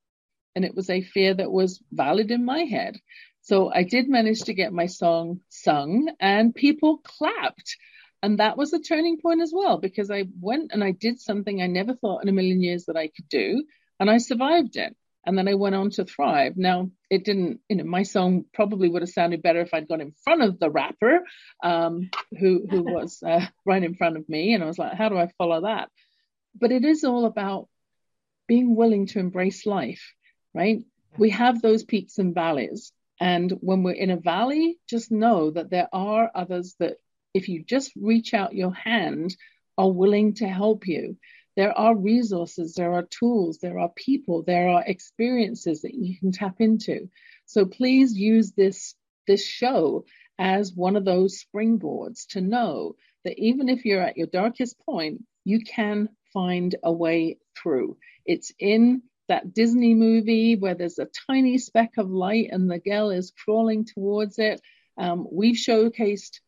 And 0.55 0.65
it 0.65 0.75
was 0.75 0.91
a 0.91 1.03
fear 1.03 1.35
that 1.35 1.51
was 1.51 1.83
valid 1.93 2.31
in 2.31 2.45
my 2.45 2.61
head. 2.61 2.99
So 3.43 3.73
I 3.73 3.85
did 3.85 4.09
manage 4.09 4.41
to 4.43 4.55
get 4.55 4.73
my 4.73 4.87
song 4.87 5.41
sung 5.49 6.11
and 6.19 6.55
people 6.55 6.99
clapped. 6.99 7.77
And 8.23 8.39
that 8.39 8.57
was 8.57 8.73
a 8.73 8.81
turning 8.81 9.19
point 9.21 9.41
as 9.41 9.53
well, 9.55 9.79
because 9.79 10.11
I 10.11 10.25
went 10.41 10.73
and 10.73 10.85
I 10.85 10.91
did 10.91 11.21
something 11.21 11.61
I 11.61 11.67
never 11.67 11.95
thought 11.95 12.23
in 12.23 12.29
a 12.29 12.33
million 12.33 12.63
years 12.63 12.87
that 12.87 12.97
I 12.97 13.09
could 13.09 13.29
do. 13.29 13.65
And 13.99 14.11
I 14.11 14.19
survived 14.19 14.77
it 14.77 14.97
and 15.27 15.37
then 15.37 15.49
I 15.49 15.55
went 15.55 15.75
on 15.75 15.91
to 15.91 16.05
Thrive. 16.05 16.57
Now, 16.57 16.91
it 17.11 17.25
didn't, 17.25 17.61
you 17.69 17.77
know, 17.77 17.85
my 17.85 18.05
song 18.05 18.45
probably 18.55 18.89
would 18.89 19.03
have 19.03 19.11
sounded 19.11 19.43
better 19.43 19.61
if 19.61 19.75
I'd 19.75 19.89
gone 19.89 20.01
in 20.01 20.15
front 20.25 20.43
of 20.43 20.59
the 20.59 20.71
rapper 20.71 21.21
um, 21.63 22.11
who 22.39 22.67
who 22.69 22.83
was 22.93 23.23
uh, 23.23 23.47
right 23.67 23.83
in 23.83 23.95
front 23.95 24.17
of 24.17 24.29
me, 24.29 24.55
and 24.55 24.63
I 24.63 24.67
was 24.67 24.79
like, 24.79 24.95
how 24.95 25.09
do 25.09 25.19
I 25.19 25.29
follow 25.39 25.63
that? 25.63 25.91
But 26.59 26.73
it 26.73 26.85
is 26.85 27.05
all 27.05 27.27
about 27.27 27.69
being 28.49 28.75
willing 28.75 29.07
to 29.09 29.19
embrace 29.19 29.67
life, 29.67 30.15
right? 30.55 30.83
We 31.19 31.31
have 31.31 31.61
those 31.61 31.85
peaks 31.85 32.19
and 32.19 32.35
valleys, 32.35 32.93
and 33.21 33.51
when 33.61 33.83
we're 33.83 33.93
in 33.93 34.11
a 34.11 34.17
valley, 34.17 34.79
just 34.89 35.11
know 35.11 35.51
that 35.51 35.71
there 35.71 35.89
are 35.93 36.31
others 36.35 36.77
that, 36.79 36.97
if 37.35 37.49
you 37.49 37.63
just 37.63 37.93
reach 37.97 38.35
out 38.35 38.55
your 38.55 38.75
hand, 38.75 39.37
are 39.79 39.91
willing 39.91 40.35
to 40.35 40.47
help 40.47 40.87
you 40.87 41.17
there 41.57 41.77
are 41.77 41.97
resources, 41.97 42.75
there 42.75 42.95
are 42.95 43.03
tools, 43.03 43.59
there 43.59 43.79
are 43.79 43.91
people, 43.91 44.43
there 44.43 44.69
are 44.69 44.85
experiences 44.87 45.83
that 45.83 45.95
you 45.95 46.19
can 46.19 46.33
tap 46.33 46.57
into. 46.61 47.11
So 47.47 47.67
please 47.67 48.17
use 48.17 48.53
this, 48.53 48.95
this 49.27 49.45
show 49.45 50.05
as 50.39 50.73
one 50.73 50.97
of 50.97 51.05
those 51.05 51.45
springboards 51.45 52.27
to 52.29 52.41
know 52.41 52.97
that 53.25 53.39
even 53.39 53.69
if 53.69 53.85
you're 53.85 54.01
at 54.01 54.17
your 54.17 54.29
darkest 54.29 54.79
point, 54.81 55.25
you 55.45 55.61
can 55.61 56.09
find 56.33 56.77
a 56.83 56.93
way 56.93 57.39
through. 57.61 57.99
It's 58.25 58.53
in 58.59 59.03
that 59.29 59.53
Disney 59.53 59.95
movie 59.95 60.57
where 60.57 60.75
there's 60.75 60.99
a 60.99 61.09
tiny 61.27 61.59
speck 61.59 61.99
of 61.99 62.11
light 62.11 62.49
and 62.51 62.71
the 62.71 62.79
girl 62.79 63.11
is 63.11 63.33
crawling 63.45 63.85
towards 63.85 64.39
it. 64.39 64.61
Um, 64.97 65.27
we've 65.31 65.57
showcased 65.57 66.41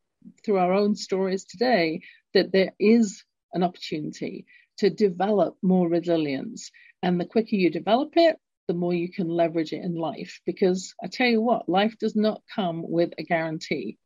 through 0.44 0.58
our 0.58 0.72
own 0.72 0.94
stories 0.94 1.44
today 1.44 2.02
that 2.34 2.52
there 2.52 2.72
is 2.78 3.24
an 3.52 3.62
opportunity 3.62 4.46
to 4.78 4.90
develop 4.90 5.56
more 5.62 5.88
resilience. 5.88 6.70
And 7.02 7.20
the 7.20 7.24
quicker 7.24 7.56
you 7.56 7.70
develop 7.70 8.12
it, 8.16 8.36
the 8.68 8.74
more 8.74 8.94
you 8.94 9.10
can 9.10 9.28
leverage 9.28 9.72
it 9.72 9.84
in 9.84 9.94
life. 9.94 10.40
Because 10.46 10.94
I 11.02 11.08
tell 11.08 11.26
you 11.26 11.40
what, 11.40 11.68
life 11.68 11.96
does 11.98 12.16
not 12.16 12.42
come 12.54 12.82
with 12.88 13.12
a 13.18 13.22
guarantee. 13.22 13.98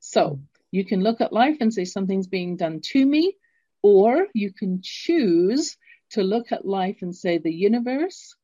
So 0.00 0.30
mm. 0.30 0.40
you 0.70 0.84
can 0.84 1.02
look 1.02 1.20
at 1.20 1.32
life 1.32 1.56
and 1.60 1.72
say 1.72 1.84
something's 1.84 2.26
being 2.26 2.56
done 2.56 2.80
to 2.92 3.04
me, 3.04 3.36
or 3.82 4.28
you 4.34 4.52
can 4.52 4.80
choose 4.82 5.76
to 6.10 6.22
look 6.22 6.52
at 6.52 6.66
life 6.66 6.98
and 7.02 7.14
say 7.14 7.38
the 7.38 7.52
universe, 7.52 8.34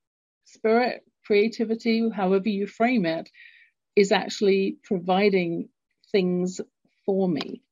spirit, 0.45 1.05
creativity, 1.25 2.09
however 2.11 2.49
you 2.49 2.67
frame 2.67 3.07
it, 3.07 3.31
is 3.95 4.13
actually 4.13 4.79
providing 4.83 5.69
things 6.11 6.61
for 7.11 7.29
me. 7.29 7.63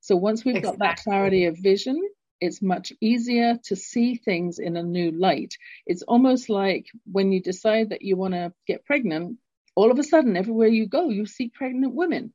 So 0.00 0.16
once 0.16 0.44
we've 0.44 0.56
exactly. 0.56 0.78
got 0.78 0.88
that 0.88 1.02
clarity 1.02 1.44
of 1.44 1.58
vision, 1.58 2.00
it's 2.40 2.62
much 2.62 2.92
easier 3.00 3.58
to 3.64 3.76
see 3.76 4.16
things 4.16 4.58
in 4.58 4.76
a 4.76 4.82
new 4.82 5.10
light. 5.10 5.54
It's 5.86 6.02
almost 6.02 6.48
like 6.48 6.86
when 7.10 7.30
you 7.30 7.42
decide 7.42 7.90
that 7.90 8.02
you 8.02 8.16
want 8.16 8.34
to 8.34 8.52
get 8.66 8.86
pregnant, 8.86 9.38
all 9.74 9.90
of 9.90 9.98
a 9.98 10.02
sudden, 10.02 10.36
everywhere 10.36 10.68
you 10.68 10.86
go, 10.86 11.10
you 11.10 11.26
see 11.26 11.48
pregnant 11.48 11.94
women. 11.94 12.32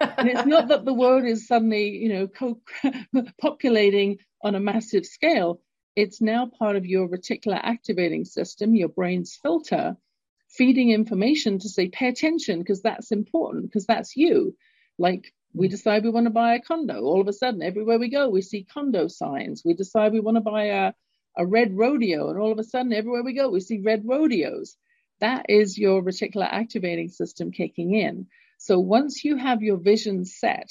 and 0.00 0.28
it's 0.28 0.46
not 0.46 0.68
that 0.68 0.84
the 0.84 0.92
world 0.92 1.24
is 1.24 1.46
suddenly, 1.46 1.90
you 1.90 2.08
know, 2.08 2.26
co- 2.26 2.60
populating 3.40 4.18
on 4.42 4.56
a 4.56 4.60
massive 4.60 5.06
scale. 5.06 5.60
It's 5.94 6.20
now 6.20 6.50
part 6.58 6.76
of 6.76 6.84
your 6.84 7.08
reticular 7.08 7.60
activating 7.62 8.24
system, 8.24 8.74
your 8.74 8.88
brain's 8.88 9.38
filter, 9.40 9.96
feeding 10.48 10.90
information 10.90 11.60
to 11.60 11.68
say, 11.68 11.88
pay 11.88 12.08
attention 12.08 12.58
because 12.58 12.82
that's 12.82 13.12
important, 13.12 13.66
because 13.66 13.86
that's 13.86 14.16
you. 14.16 14.56
Like 14.98 15.32
we 15.56 15.68
decide 15.68 16.04
we 16.04 16.10
want 16.10 16.26
to 16.26 16.30
buy 16.30 16.54
a 16.54 16.60
condo. 16.60 17.00
All 17.02 17.20
of 17.20 17.28
a 17.28 17.32
sudden, 17.32 17.62
everywhere 17.62 17.98
we 17.98 18.10
go, 18.10 18.28
we 18.28 18.42
see 18.42 18.64
condo 18.64 19.08
signs. 19.08 19.62
We 19.64 19.72
decide 19.72 20.12
we 20.12 20.20
want 20.20 20.36
to 20.36 20.42
buy 20.42 20.64
a, 20.64 20.92
a 21.36 21.46
red 21.46 21.76
rodeo, 21.76 22.28
and 22.28 22.38
all 22.38 22.52
of 22.52 22.58
a 22.58 22.64
sudden, 22.64 22.92
everywhere 22.92 23.24
we 23.24 23.32
go, 23.32 23.48
we 23.48 23.60
see 23.60 23.80
red 23.80 24.02
rodeos. 24.04 24.76
That 25.20 25.46
is 25.48 25.78
your 25.78 26.02
reticular 26.02 26.46
activating 26.50 27.08
system 27.08 27.52
kicking 27.52 27.94
in. 27.94 28.26
So 28.58 28.78
once 28.78 29.24
you 29.24 29.36
have 29.36 29.62
your 29.62 29.78
vision 29.78 30.26
set, 30.26 30.70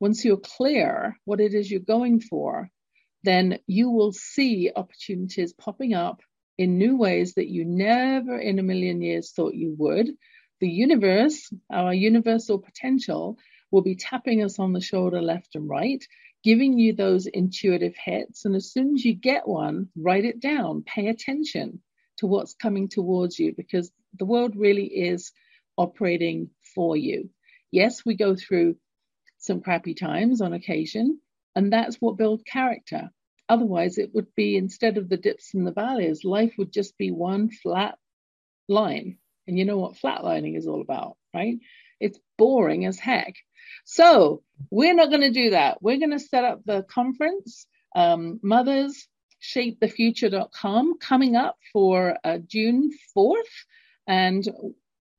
once 0.00 0.24
you're 0.24 0.36
clear 0.36 1.16
what 1.24 1.40
it 1.40 1.54
is 1.54 1.70
you're 1.70 1.80
going 1.80 2.20
for, 2.20 2.70
then 3.24 3.58
you 3.66 3.90
will 3.90 4.12
see 4.12 4.70
opportunities 4.74 5.54
popping 5.54 5.94
up 5.94 6.20
in 6.58 6.78
new 6.78 6.96
ways 6.96 7.34
that 7.34 7.48
you 7.48 7.64
never 7.64 8.38
in 8.38 8.58
a 8.58 8.62
million 8.62 9.00
years 9.00 9.32
thought 9.32 9.54
you 9.54 9.74
would. 9.78 10.10
The 10.60 10.68
universe, 10.68 11.50
our 11.70 11.92
universal 11.92 12.58
potential, 12.58 13.38
will 13.70 13.82
be 13.82 13.96
tapping 13.96 14.42
us 14.42 14.58
on 14.58 14.72
the 14.72 14.80
shoulder 14.80 15.20
left 15.20 15.54
and 15.54 15.68
right, 15.68 16.04
giving 16.44 16.78
you 16.78 16.92
those 16.92 17.26
intuitive 17.26 17.94
hits. 17.96 18.44
And 18.44 18.54
as 18.54 18.70
soon 18.72 18.94
as 18.94 19.04
you 19.04 19.14
get 19.14 19.48
one, 19.48 19.88
write 19.96 20.24
it 20.24 20.40
down, 20.40 20.82
pay 20.82 21.08
attention 21.08 21.80
to 22.18 22.26
what's 22.26 22.54
coming 22.54 22.88
towards 22.88 23.38
you 23.38 23.52
because 23.56 23.90
the 24.18 24.24
world 24.24 24.54
really 24.56 24.86
is 24.86 25.32
operating 25.76 26.50
for 26.74 26.96
you. 26.96 27.30
Yes, 27.70 28.04
we 28.04 28.16
go 28.16 28.36
through 28.36 28.76
some 29.38 29.60
crappy 29.60 29.94
times 29.94 30.40
on 30.40 30.52
occasion, 30.52 31.20
and 31.54 31.72
that's 31.72 31.96
what 31.96 32.16
builds 32.16 32.42
character. 32.44 33.10
Otherwise, 33.48 33.98
it 33.98 34.14
would 34.14 34.34
be 34.34 34.56
instead 34.56 34.98
of 34.98 35.08
the 35.08 35.16
dips 35.16 35.54
and 35.54 35.66
the 35.66 35.72
valleys, 35.72 36.24
life 36.24 36.54
would 36.58 36.72
just 36.72 36.96
be 36.98 37.10
one 37.10 37.50
flat 37.50 37.96
line. 38.68 39.18
And 39.46 39.58
you 39.58 39.64
know 39.64 39.78
what 39.78 39.96
flatlining 39.96 40.56
is 40.56 40.66
all 40.66 40.80
about, 40.80 41.16
right? 41.32 41.58
It's 42.00 42.18
boring 42.38 42.84
as 42.84 42.98
heck. 42.98 43.34
So 43.84 44.42
we're 44.70 44.94
not 44.94 45.10
going 45.10 45.22
to 45.22 45.30
do 45.30 45.50
that. 45.50 45.82
We're 45.82 45.98
going 45.98 46.10
to 46.10 46.18
set 46.18 46.44
up 46.44 46.60
the 46.64 46.82
conference, 46.82 47.66
um, 47.94 48.40
Mothers 48.42 49.08
shapethefuture.com 49.42 50.98
coming 50.98 51.36
up 51.36 51.56
for 51.72 52.18
uh, 52.24 52.38
June 52.38 52.90
4th. 53.16 53.36
And 54.06 54.46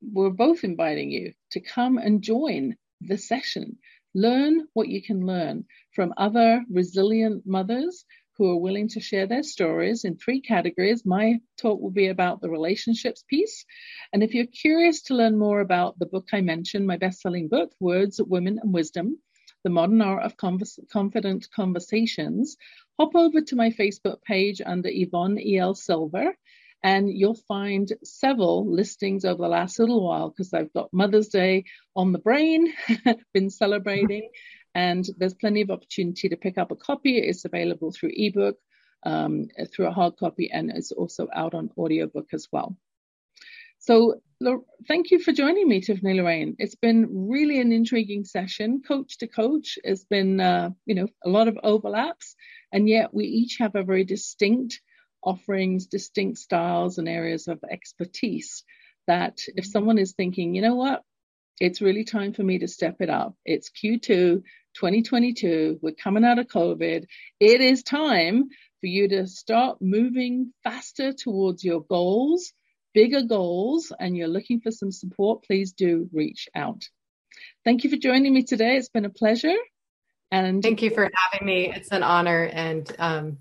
we're 0.00 0.30
both 0.30 0.64
inviting 0.64 1.10
you 1.10 1.32
to 1.52 1.60
come 1.60 1.98
and 1.98 2.22
join 2.22 2.76
the 3.00 3.18
session. 3.18 3.78
Learn 4.14 4.66
what 4.72 4.88
you 4.88 5.02
can 5.02 5.26
learn 5.26 5.64
from 5.94 6.14
other 6.16 6.64
resilient 6.70 7.46
mothers 7.46 8.04
who 8.38 8.50
are 8.50 8.56
willing 8.60 8.88
to 8.88 9.00
share 9.00 9.26
their 9.26 9.42
stories 9.42 10.04
in 10.04 10.16
three 10.16 10.40
categories. 10.40 11.04
My 11.04 11.40
talk 11.60 11.80
will 11.80 11.90
be 11.90 12.06
about 12.08 12.40
the 12.40 12.50
relationships 12.50 13.24
piece. 13.28 13.66
And 14.12 14.22
if 14.22 14.32
you're 14.34 14.46
curious 14.46 15.02
to 15.04 15.14
learn 15.14 15.38
more 15.38 15.60
about 15.60 15.98
the 15.98 16.06
book 16.06 16.28
I 16.32 16.40
mentioned, 16.40 16.86
my 16.86 16.96
best 16.96 17.20
selling 17.20 17.48
book, 17.48 17.72
Words, 17.80 18.20
Women, 18.24 18.60
and 18.62 18.72
Wisdom 18.72 19.18
The 19.64 19.70
Modern 19.70 20.00
Art 20.00 20.24
of 20.24 20.36
Convers- 20.36 20.78
Confident 20.92 21.48
Conversations, 21.54 22.56
hop 22.98 23.16
over 23.16 23.40
to 23.42 23.56
my 23.56 23.70
Facebook 23.70 24.22
page 24.22 24.62
under 24.64 24.88
Yvonne 24.90 25.38
E.L. 25.40 25.74
Silver 25.74 26.34
And 26.82 27.10
you'll 27.10 27.34
find 27.48 27.92
several 28.04 28.72
listings 28.72 29.24
over 29.24 29.42
the 29.42 29.48
last 29.48 29.80
little 29.80 30.06
while 30.06 30.30
because 30.30 30.54
I've 30.54 30.72
got 30.72 30.92
Mother's 30.92 31.28
Day 31.28 31.64
on 31.96 32.12
the 32.12 32.20
brain, 32.20 32.72
been 33.34 33.50
celebrating, 33.50 34.30
and 34.78 35.04
there's 35.18 35.34
plenty 35.34 35.62
of 35.62 35.72
opportunity 35.72 36.28
to 36.28 36.36
pick 36.36 36.56
up 36.56 36.70
a 36.70 36.76
copy. 36.76 37.18
It's 37.18 37.44
available 37.44 37.90
through 37.90 38.12
ebook, 38.14 38.56
um, 39.04 39.48
through 39.72 39.88
a 39.88 39.96
hard 39.98 40.16
copy, 40.16 40.52
and 40.52 40.70
it's 40.70 40.92
also 40.92 41.26
out 41.34 41.52
on 41.52 41.70
audiobook 41.76 42.28
as 42.32 42.46
well. 42.52 42.76
So 43.80 44.20
thank 44.86 45.10
you 45.10 45.18
for 45.18 45.32
joining 45.32 45.66
me, 45.68 45.80
Tiffany 45.80 46.14
Lorraine. 46.14 46.54
It's 46.60 46.76
been 46.76 47.28
really 47.28 47.60
an 47.60 47.72
intriguing 47.72 48.24
session. 48.24 48.82
Coach 48.86 49.18
to 49.18 49.26
coach 49.26 49.78
It's 49.82 50.04
been, 50.04 50.40
uh, 50.40 50.70
you 50.86 50.94
know, 50.94 51.08
a 51.24 51.28
lot 51.28 51.48
of 51.48 51.58
overlaps, 51.64 52.36
and 52.72 52.88
yet 52.88 53.12
we 53.12 53.24
each 53.24 53.56
have 53.58 53.74
a 53.74 53.82
very 53.82 54.04
distinct 54.04 54.80
offerings, 55.24 55.86
distinct 55.86 56.38
styles 56.38 56.98
and 56.98 57.08
areas 57.08 57.48
of 57.48 57.58
expertise 57.68 58.62
that 59.08 59.38
if 59.56 59.66
someone 59.66 59.98
is 59.98 60.12
thinking, 60.12 60.54
you 60.54 60.62
know 60.62 60.76
what, 60.76 61.02
it's 61.60 61.80
really 61.80 62.04
time 62.04 62.32
for 62.32 62.44
me 62.44 62.58
to 62.58 62.68
step 62.68 62.96
it 63.00 63.10
up. 63.10 63.34
It's 63.44 63.70
Q2 63.70 64.42
2022. 64.80 65.78
We're 65.82 65.92
coming 65.92 66.24
out 66.24 66.38
of 66.38 66.46
COVID. 66.46 67.06
It 67.40 67.60
is 67.60 67.82
time 67.82 68.48
for 68.80 68.86
you 68.86 69.08
to 69.08 69.26
start 69.26 69.78
moving 69.80 70.52
faster 70.64 71.12
towards 71.12 71.64
your 71.64 71.82
goals 71.82 72.52
bigger 72.98 73.22
goals 73.22 73.92
and 74.00 74.16
you're 74.16 74.26
looking 74.26 74.60
for 74.60 74.72
some 74.72 74.90
support, 74.90 75.44
please 75.44 75.72
do 75.72 76.08
reach 76.12 76.48
out. 76.54 76.82
Thank 77.64 77.84
you 77.84 77.90
for 77.90 77.96
joining 77.96 78.34
me 78.34 78.42
today. 78.42 78.76
It's 78.76 78.88
been 78.88 79.04
a 79.04 79.10
pleasure. 79.10 79.54
And 80.32 80.62
thank 80.62 80.82
you 80.82 80.90
for 80.90 81.08
having 81.14 81.46
me. 81.46 81.72
It's 81.72 81.92
an 81.92 82.02
honor. 82.02 82.50
And 82.52 82.90
um, 82.98 83.38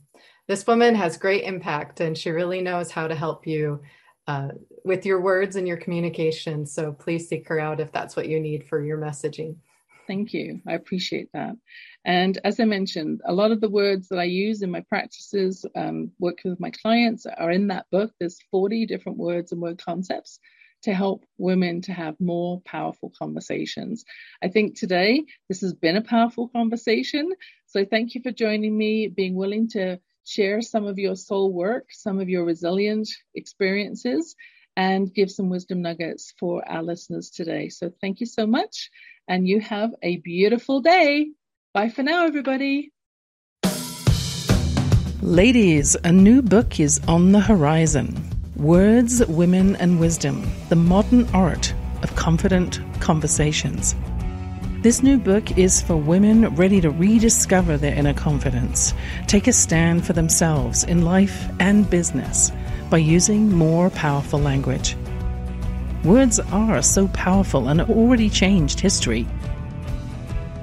this 0.47 0.67
woman 0.67 0.93
has 0.93 1.17
great 1.17 1.43
impact 1.43 1.99
and 2.01 2.15
she 2.15 2.29
really 2.29 2.61
knows 2.61 2.91
how 2.91 3.07
to 3.07 3.15
help 3.15 3.47
you 3.47 3.81
uh, 4.27 4.49
with 4.85 5.07
your 5.07 5.21
words 5.21 5.55
and 5.55 5.67
your 5.67 5.77
communication. 5.77 6.67
So 6.67 6.91
please 6.91 7.27
seek 7.27 7.47
her 7.47 7.59
out 7.59 7.79
if 7.79 7.91
that's 7.91 8.15
what 8.15 8.29
you 8.29 8.39
need 8.39 8.67
for 8.67 8.79
your 8.79 8.99
messaging. 8.99 9.55
Thank 10.07 10.33
you. 10.33 10.61
I 10.65 10.73
appreciate 10.73 11.29
that. 11.33 11.55
And 12.05 12.37
as 12.45 12.59
I 12.59 12.65
mentioned, 12.65 13.21
a 13.25 13.33
lot 13.33 13.51
of 13.51 13.59
the 13.59 13.69
words 13.69 14.07
that 14.07 14.19
I 14.19 14.23
use 14.23 14.61
in 14.61 14.71
my 14.71 14.81
practices, 14.87 15.65
um, 15.75 16.11
working 16.19 16.49
with 16.51 16.61
my 16.61 16.71
clients, 16.71 17.25
are 17.25 17.51
in 17.51 17.67
that 17.67 17.87
book. 17.91 18.13
There's 18.19 18.39
40 18.49 18.85
different 18.85 19.17
words 19.17 19.51
and 19.51 19.61
word 19.61 19.81
concepts 19.83 20.39
to 20.83 20.93
help 20.93 21.25
women 21.37 21.81
to 21.81 21.91
have 21.91 22.15
more 22.19 22.61
powerful 22.65 23.11
conversations. 23.17 24.05
I 24.41 24.47
think 24.47 24.77
today 24.77 25.25
this 25.49 25.61
has 25.61 25.73
been 25.73 25.97
a 25.97 26.01
powerful 26.01 26.47
conversation. 26.49 27.31
So 27.65 27.83
thank 27.83 28.15
you 28.15 28.21
for 28.21 28.31
joining 28.31 28.77
me, 28.77 29.07
being 29.07 29.35
willing 29.35 29.67
to 29.69 29.99
share 30.23 30.61
some 30.61 30.85
of 30.85 30.99
your 30.99 31.15
soul 31.15 31.51
work, 31.51 31.87
some 31.89 32.19
of 32.19 32.29
your 32.29 32.45
resilient 32.45 33.09
experiences, 33.35 34.35
and 34.77 35.11
give 35.11 35.31
some 35.31 35.49
wisdom 35.49 35.81
nuggets 35.81 36.33
for 36.39 36.65
our 36.69 36.83
listeners 36.83 37.31
today. 37.31 37.67
So 37.67 37.91
thank 37.99 38.19
you 38.19 38.27
so 38.27 38.45
much 38.45 38.91
and 39.27 39.47
you 39.47 39.59
have 39.59 39.89
a 40.03 40.17
beautiful 40.17 40.81
day. 40.81 41.31
Bye 41.73 41.89
for 41.89 42.03
now, 42.03 42.25
everybody. 42.25 42.93
Ladies, 45.21 45.97
a 46.03 46.11
new 46.11 46.43
book 46.43 46.79
is 46.79 47.01
on 47.07 47.31
the 47.31 47.41
horizon 47.41 48.23
Words, 48.55 49.25
Women, 49.25 49.75
and 49.77 49.99
Wisdom 49.99 50.49
The 50.69 50.75
Modern 50.75 51.27
Art 51.33 51.73
of 52.03 52.15
Confident 52.15 52.79
Conversations. 53.01 53.95
This 54.81 55.01
new 55.01 55.17
book 55.17 55.57
is 55.57 55.81
for 55.81 55.97
women 55.97 56.55
ready 56.55 56.79
to 56.81 56.91
rediscover 56.91 57.77
their 57.77 57.95
inner 57.95 58.13
confidence, 58.13 58.93
take 59.25 59.47
a 59.47 59.53
stand 59.53 60.05
for 60.05 60.13
themselves 60.13 60.83
in 60.83 61.01
life 61.01 61.49
and 61.59 61.89
business 61.89 62.51
by 62.89 62.97
using 62.97 63.51
more 63.51 63.89
powerful 63.89 64.39
language. 64.39 64.95
Words 66.03 66.39
are 66.39 66.81
so 66.81 67.07
powerful 67.09 67.67
and 67.67 67.81
already 67.81 68.29
changed 68.29 68.79
history. 68.79 69.27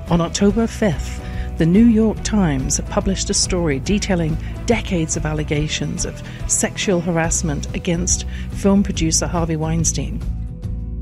On 0.09 0.21
October 0.21 0.67
5th, 0.67 1.21
the 1.59 1.67
New 1.67 1.85
York 1.85 2.23
Times 2.25 2.81
published 2.89 3.31
a 3.31 3.35
story 3.35 3.79
detailing 3.79 4.37
decades 4.67 5.17
of 5.17 5.25
allegations 5.25 6.05
of 6.05 6.23
sexual 6.49 7.01
harassment 7.01 7.73
against 7.75 8.27
film 8.51 8.83
producer 8.83 9.27
Harvey 9.27 9.57
Weinstein. 9.57 10.21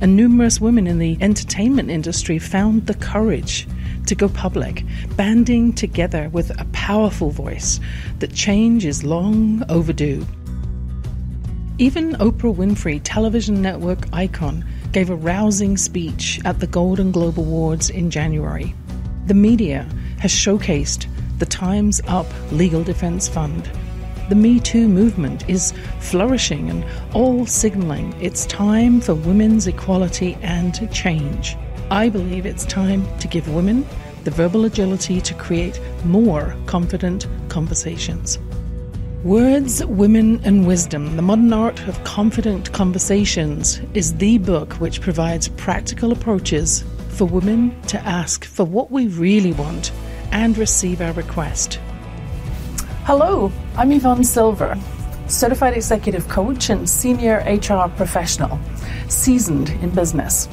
And 0.00 0.16
numerous 0.16 0.60
women 0.60 0.86
in 0.86 0.98
the 0.98 1.16
entertainment 1.20 1.90
industry 1.90 2.38
found 2.38 2.86
the 2.86 2.94
courage 2.94 3.66
to 4.06 4.14
go 4.14 4.28
public, 4.28 4.84
banding 5.16 5.72
together 5.72 6.28
with 6.30 6.50
a 6.60 6.66
powerful 6.72 7.30
voice 7.30 7.80
that 8.18 8.34
change 8.34 8.84
is 8.84 9.04
long 9.04 9.62
overdue. 9.68 10.26
Even 11.78 12.12
Oprah 12.16 12.54
Winfrey, 12.54 13.00
television 13.02 13.62
network 13.62 14.06
icon, 14.12 14.62
gave 14.92 15.08
a 15.08 15.16
rousing 15.16 15.78
speech 15.78 16.38
at 16.44 16.60
the 16.60 16.66
Golden 16.66 17.10
Globe 17.10 17.38
Awards 17.38 17.88
in 17.88 18.10
January. 18.10 18.74
The 19.26 19.34
media 19.34 19.88
has 20.18 20.30
showcased 20.30 21.06
the 21.38 21.46
Time's 21.46 22.02
Up 22.08 22.26
Legal 22.52 22.84
Defense 22.84 23.26
Fund. 23.26 23.70
The 24.28 24.34
Me 24.34 24.60
Too 24.60 24.86
movement 24.86 25.48
is 25.48 25.72
flourishing 25.98 26.68
and 26.68 26.84
all 27.14 27.46
signaling 27.46 28.14
it's 28.20 28.44
time 28.46 29.00
for 29.00 29.14
women's 29.14 29.66
equality 29.66 30.36
and 30.42 30.92
change. 30.92 31.56
I 31.90 32.10
believe 32.10 32.44
it's 32.44 32.66
time 32.66 33.06
to 33.18 33.28
give 33.28 33.48
women 33.48 33.86
the 34.24 34.30
verbal 34.30 34.66
agility 34.66 35.22
to 35.22 35.34
create 35.34 35.80
more 36.04 36.54
confident 36.66 37.26
conversations. 37.48 38.38
Words, 39.24 39.84
Women, 39.84 40.40
and 40.42 40.66
Wisdom 40.66 41.14
The 41.14 41.22
Modern 41.22 41.52
Art 41.52 41.86
of 41.86 42.02
Confident 42.02 42.72
Conversations 42.72 43.80
is 43.94 44.16
the 44.16 44.38
book 44.38 44.72
which 44.80 45.00
provides 45.00 45.46
practical 45.46 46.10
approaches 46.10 46.82
for 47.10 47.26
women 47.26 47.80
to 47.82 48.00
ask 48.00 48.44
for 48.44 48.64
what 48.64 48.90
we 48.90 49.06
really 49.06 49.52
want 49.52 49.92
and 50.32 50.58
receive 50.58 51.00
our 51.00 51.12
request. 51.12 51.78
Hello, 53.04 53.52
I'm 53.76 53.92
Yvonne 53.92 54.24
Silver, 54.24 54.76
certified 55.28 55.76
executive 55.76 56.28
coach 56.28 56.68
and 56.68 56.90
senior 56.90 57.44
HR 57.46 57.88
professional, 57.90 58.58
seasoned 59.06 59.70
in 59.70 59.90
business. 59.90 60.48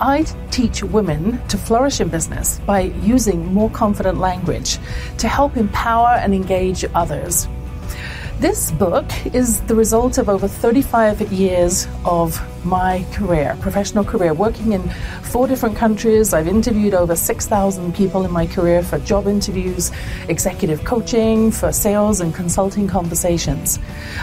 I 0.00 0.24
teach 0.50 0.82
women 0.82 1.40
to 1.46 1.56
flourish 1.56 2.00
in 2.00 2.08
business 2.08 2.58
by 2.66 2.80
using 2.80 3.54
more 3.54 3.70
confident 3.70 4.18
language 4.18 4.78
to 5.18 5.28
help 5.28 5.56
empower 5.56 6.16
and 6.16 6.34
engage 6.34 6.84
others 6.92 7.46
this 8.40 8.70
book 8.70 9.04
is 9.34 9.60
the 9.62 9.74
result 9.74 10.16
of 10.16 10.30
over 10.30 10.48
35 10.48 11.30
years 11.30 11.86
of 12.06 12.40
my 12.64 13.04
career, 13.12 13.54
professional 13.60 14.02
career, 14.02 14.32
working 14.32 14.72
in 14.72 14.82
four 15.22 15.46
different 15.46 15.76
countries. 15.76 16.32
I've 16.32 16.48
interviewed 16.48 16.94
over 16.94 17.14
6,000 17.14 17.94
people 17.94 18.24
in 18.24 18.30
my 18.30 18.46
career 18.46 18.82
for 18.82 18.98
job 19.00 19.26
interviews, 19.26 19.92
executive 20.30 20.82
coaching, 20.84 21.50
for 21.50 21.70
sales 21.70 22.22
and 22.22 22.34
consulting 22.34 22.88
conversations. 22.88 23.78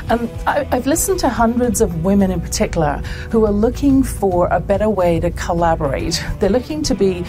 And 0.09 0.27
I, 0.47 0.63
have 0.71 0.87
listened 0.87 1.19
to 1.19 1.29
hundreds 1.29 1.79
of 1.79 2.03
women 2.03 2.31
in 2.31 2.41
particular 2.41 2.97
who 3.29 3.45
are 3.45 3.51
looking 3.51 4.01
for 4.01 4.47
a 4.47 4.59
better 4.59 4.89
way 4.89 5.19
to 5.19 5.29
collaborate. 5.29 6.23
They're 6.39 6.49
looking 6.49 6.81
to 6.83 6.95
be 6.95 7.23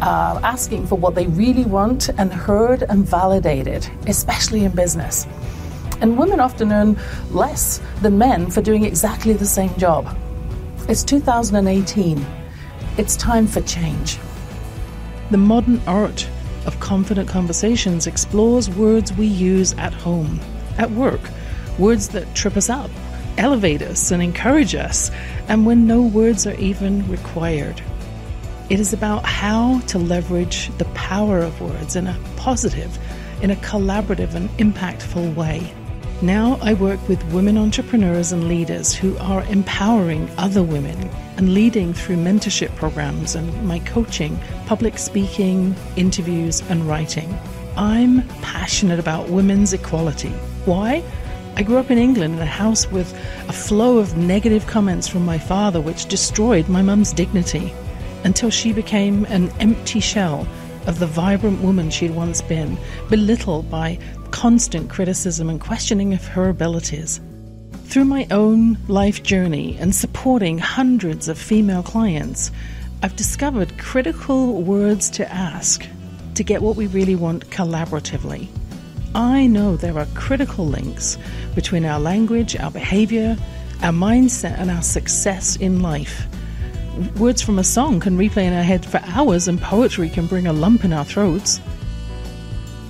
uh, 0.00 0.40
asking 0.42 0.88
for 0.88 0.96
what 0.96 1.14
they 1.14 1.28
really 1.28 1.64
want 1.64 2.08
and 2.18 2.32
heard 2.32 2.82
and 2.82 3.06
validated, 3.06 3.88
especially 4.08 4.64
in 4.64 4.72
business. 4.72 5.28
And 6.02 6.18
women 6.18 6.40
often 6.40 6.72
earn 6.72 6.98
less 7.30 7.80
than 8.02 8.18
men 8.18 8.50
for 8.50 8.60
doing 8.60 8.84
exactly 8.84 9.32
the 9.32 9.46
same 9.46 9.74
job. 9.76 10.14
It's 10.88 11.04
2018. 11.04 12.26
It's 12.98 13.16
time 13.16 13.46
for 13.46 13.60
change. 13.62 14.18
The 15.30 15.38
modern 15.38 15.80
art 15.86 16.28
of 16.66 16.80
confident 16.80 17.28
conversations 17.28 18.08
explores 18.08 18.68
words 18.68 19.12
we 19.12 19.26
use 19.26 19.74
at 19.74 19.94
home, 19.94 20.40
at 20.76 20.90
work, 20.90 21.20
words 21.78 22.08
that 22.08 22.34
trip 22.34 22.56
us 22.56 22.68
up, 22.68 22.90
elevate 23.38 23.80
us, 23.80 24.10
and 24.10 24.20
encourage 24.20 24.74
us, 24.74 25.10
and 25.48 25.64
when 25.64 25.86
no 25.86 26.02
words 26.02 26.48
are 26.48 26.56
even 26.56 27.08
required. 27.08 27.80
It 28.68 28.80
is 28.80 28.92
about 28.92 29.24
how 29.24 29.80
to 29.86 29.98
leverage 29.98 30.76
the 30.78 30.84
power 30.86 31.38
of 31.38 31.60
words 31.60 31.94
in 31.94 32.08
a 32.08 32.18
positive, 32.36 32.98
in 33.40 33.52
a 33.52 33.56
collaborative, 33.56 34.34
and 34.34 34.50
impactful 34.58 35.34
way. 35.36 35.72
Now 36.22 36.56
I 36.62 36.74
work 36.74 37.00
with 37.08 37.20
women 37.32 37.58
entrepreneurs 37.58 38.30
and 38.30 38.46
leaders 38.46 38.94
who 38.94 39.18
are 39.18 39.42
empowering 39.46 40.30
other 40.38 40.62
women 40.62 40.96
and 41.36 41.52
leading 41.52 41.92
through 41.92 42.14
mentorship 42.14 42.72
programs 42.76 43.34
and 43.34 43.66
my 43.66 43.80
coaching, 43.80 44.38
public 44.66 44.98
speaking, 44.98 45.74
interviews, 45.96 46.62
and 46.68 46.86
writing. 46.86 47.36
I'm 47.76 48.22
passionate 48.38 49.00
about 49.00 49.30
women's 49.30 49.72
equality. 49.72 50.30
Why? 50.64 51.02
I 51.56 51.64
grew 51.64 51.78
up 51.78 51.90
in 51.90 51.98
England 51.98 52.34
in 52.36 52.40
a 52.40 52.46
house 52.46 52.88
with 52.92 53.12
a 53.48 53.52
flow 53.52 53.98
of 53.98 54.16
negative 54.16 54.64
comments 54.68 55.08
from 55.08 55.24
my 55.24 55.38
father, 55.38 55.80
which 55.80 56.06
destroyed 56.06 56.68
my 56.68 56.82
mum's 56.82 57.12
dignity 57.12 57.74
until 58.22 58.48
she 58.48 58.72
became 58.72 59.24
an 59.24 59.50
empty 59.58 59.98
shell 59.98 60.46
of 60.86 61.00
the 61.00 61.06
vibrant 61.06 61.60
woman 61.62 61.90
she'd 61.90 62.14
once 62.14 62.40
been, 62.42 62.78
belittled 63.08 63.68
by 63.68 63.98
constant 64.32 64.90
criticism 64.90 65.48
and 65.48 65.60
questioning 65.60 66.12
of 66.12 66.26
her 66.26 66.48
abilities. 66.48 67.20
Through 67.84 68.06
my 68.06 68.26
own 68.30 68.78
life 68.88 69.22
journey 69.22 69.76
and 69.78 69.94
supporting 69.94 70.58
hundreds 70.58 71.28
of 71.28 71.38
female 71.38 71.82
clients, 71.82 72.50
I've 73.02 73.14
discovered 73.14 73.78
critical 73.78 74.62
words 74.62 75.10
to 75.10 75.32
ask 75.32 75.86
to 76.34 76.42
get 76.42 76.62
what 76.62 76.76
we 76.76 76.86
really 76.88 77.14
want 77.14 77.50
collaboratively. 77.50 78.48
I 79.14 79.46
know 79.46 79.76
there 79.76 79.98
are 79.98 80.06
critical 80.14 80.66
links 80.66 81.18
between 81.54 81.84
our 81.84 82.00
language, 82.00 82.56
our 82.56 82.70
behavior, 82.70 83.36
our 83.82 83.92
mindset, 83.92 84.58
and 84.58 84.70
our 84.70 84.82
success 84.82 85.56
in 85.56 85.82
life. 85.82 86.26
Words 87.18 87.42
from 87.42 87.58
a 87.58 87.64
song 87.64 88.00
can 88.00 88.16
replay 88.16 88.44
in 88.44 88.54
our 88.54 88.62
head 88.62 88.86
for 88.86 89.00
hours, 89.04 89.48
and 89.48 89.60
poetry 89.60 90.08
can 90.08 90.26
bring 90.26 90.46
a 90.46 90.52
lump 90.52 90.84
in 90.84 90.92
our 90.92 91.04
throats. 91.04 91.60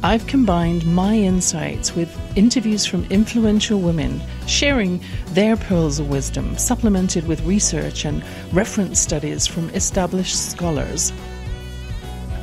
I've 0.04 0.26
combined 0.26 0.84
my 0.84 1.14
insights 1.14 1.94
with 1.94 2.10
interviews 2.36 2.84
from 2.84 3.04
influential 3.04 3.78
women 3.78 4.20
sharing 4.48 5.00
their 5.28 5.56
pearls 5.56 6.00
of 6.00 6.10
wisdom, 6.10 6.58
supplemented 6.58 7.28
with 7.28 7.40
research 7.44 8.04
and 8.04 8.24
reference 8.52 8.98
studies 8.98 9.46
from 9.46 9.70
established 9.70 10.50
scholars. 10.50 11.12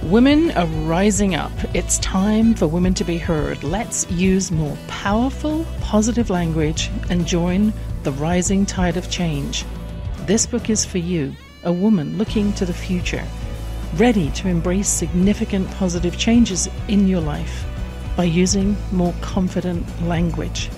Women 0.04 0.52
are 0.52 0.68
rising 0.88 1.36
up. 1.36 1.52
It's 1.76 2.00
time 2.00 2.54
for 2.56 2.66
women 2.66 2.94
to 2.94 3.04
be 3.04 3.18
heard. 3.18 3.62
Let's 3.62 4.10
use 4.10 4.52
more 4.52 4.78
powerful, 4.88 5.66
positive 5.82 6.30
language 6.30 6.90
and 7.10 7.28
join 7.28 7.74
the 8.04 8.14
rising 8.14 8.66
tide 8.66 8.96
of 8.96 9.12
change. 9.12 9.66
This 10.20 10.46
book 10.46 10.70
is 10.70 10.86
for 10.86 11.00
you, 11.00 11.36
a 11.66 11.74
woman 11.74 12.18
looking 12.18 12.54
to 12.54 12.66
the 12.66 12.74
future 12.74 13.26
ready 13.96 14.30
to 14.32 14.48
embrace 14.48 14.88
significant 14.88 15.70
positive 15.72 16.18
changes 16.18 16.70
in 16.88 17.08
your 17.08 17.22
life 17.22 17.66
by 18.16 18.24
using 18.26 18.76
more 18.92 19.14
confident 19.22 19.86
language. 20.06 20.70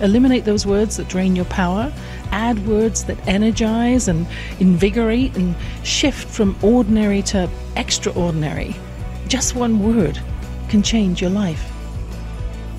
Eliminate 0.00 0.44
those 0.44 0.66
words 0.66 0.96
that 0.96 1.08
drain 1.08 1.36
your 1.36 1.44
power, 1.46 1.92
add 2.32 2.66
words 2.66 3.04
that 3.04 3.28
energize 3.28 4.08
and 4.08 4.26
invigorate, 4.58 5.36
and 5.36 5.54
shift 5.82 6.28
from 6.28 6.56
ordinary 6.62 7.22
to 7.22 7.48
extraordinary. 7.76 8.74
Just 9.28 9.54
one 9.54 9.96
word 9.96 10.18
can 10.68 10.82
change 10.82 11.20
your 11.20 11.30
life. 11.30 11.70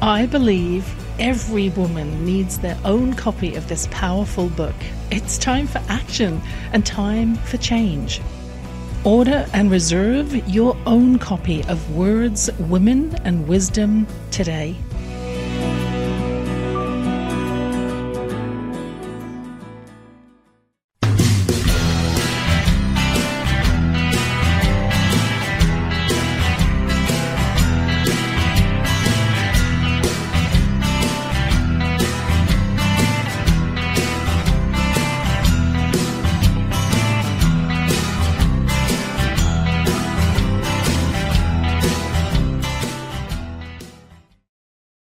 I 0.01 0.25
believe 0.25 0.85
every 1.19 1.69
woman 1.69 2.25
needs 2.25 2.57
their 2.57 2.77
own 2.83 3.13
copy 3.13 3.55
of 3.55 3.67
this 3.69 3.87
powerful 3.91 4.49
book. 4.49 4.75
It's 5.11 5.37
time 5.37 5.67
for 5.67 5.81
action 5.89 6.41
and 6.73 6.83
time 6.83 7.35
for 7.35 7.57
change. 7.57 8.19
Order 9.03 9.47
and 9.53 9.71
reserve 9.71 10.47
your 10.47 10.77
own 10.85 11.17
copy 11.17 11.63
of 11.63 11.95
Words, 11.95 12.51
Women, 12.59 13.15
and 13.23 13.47
Wisdom 13.47 14.05
today. 14.29 14.75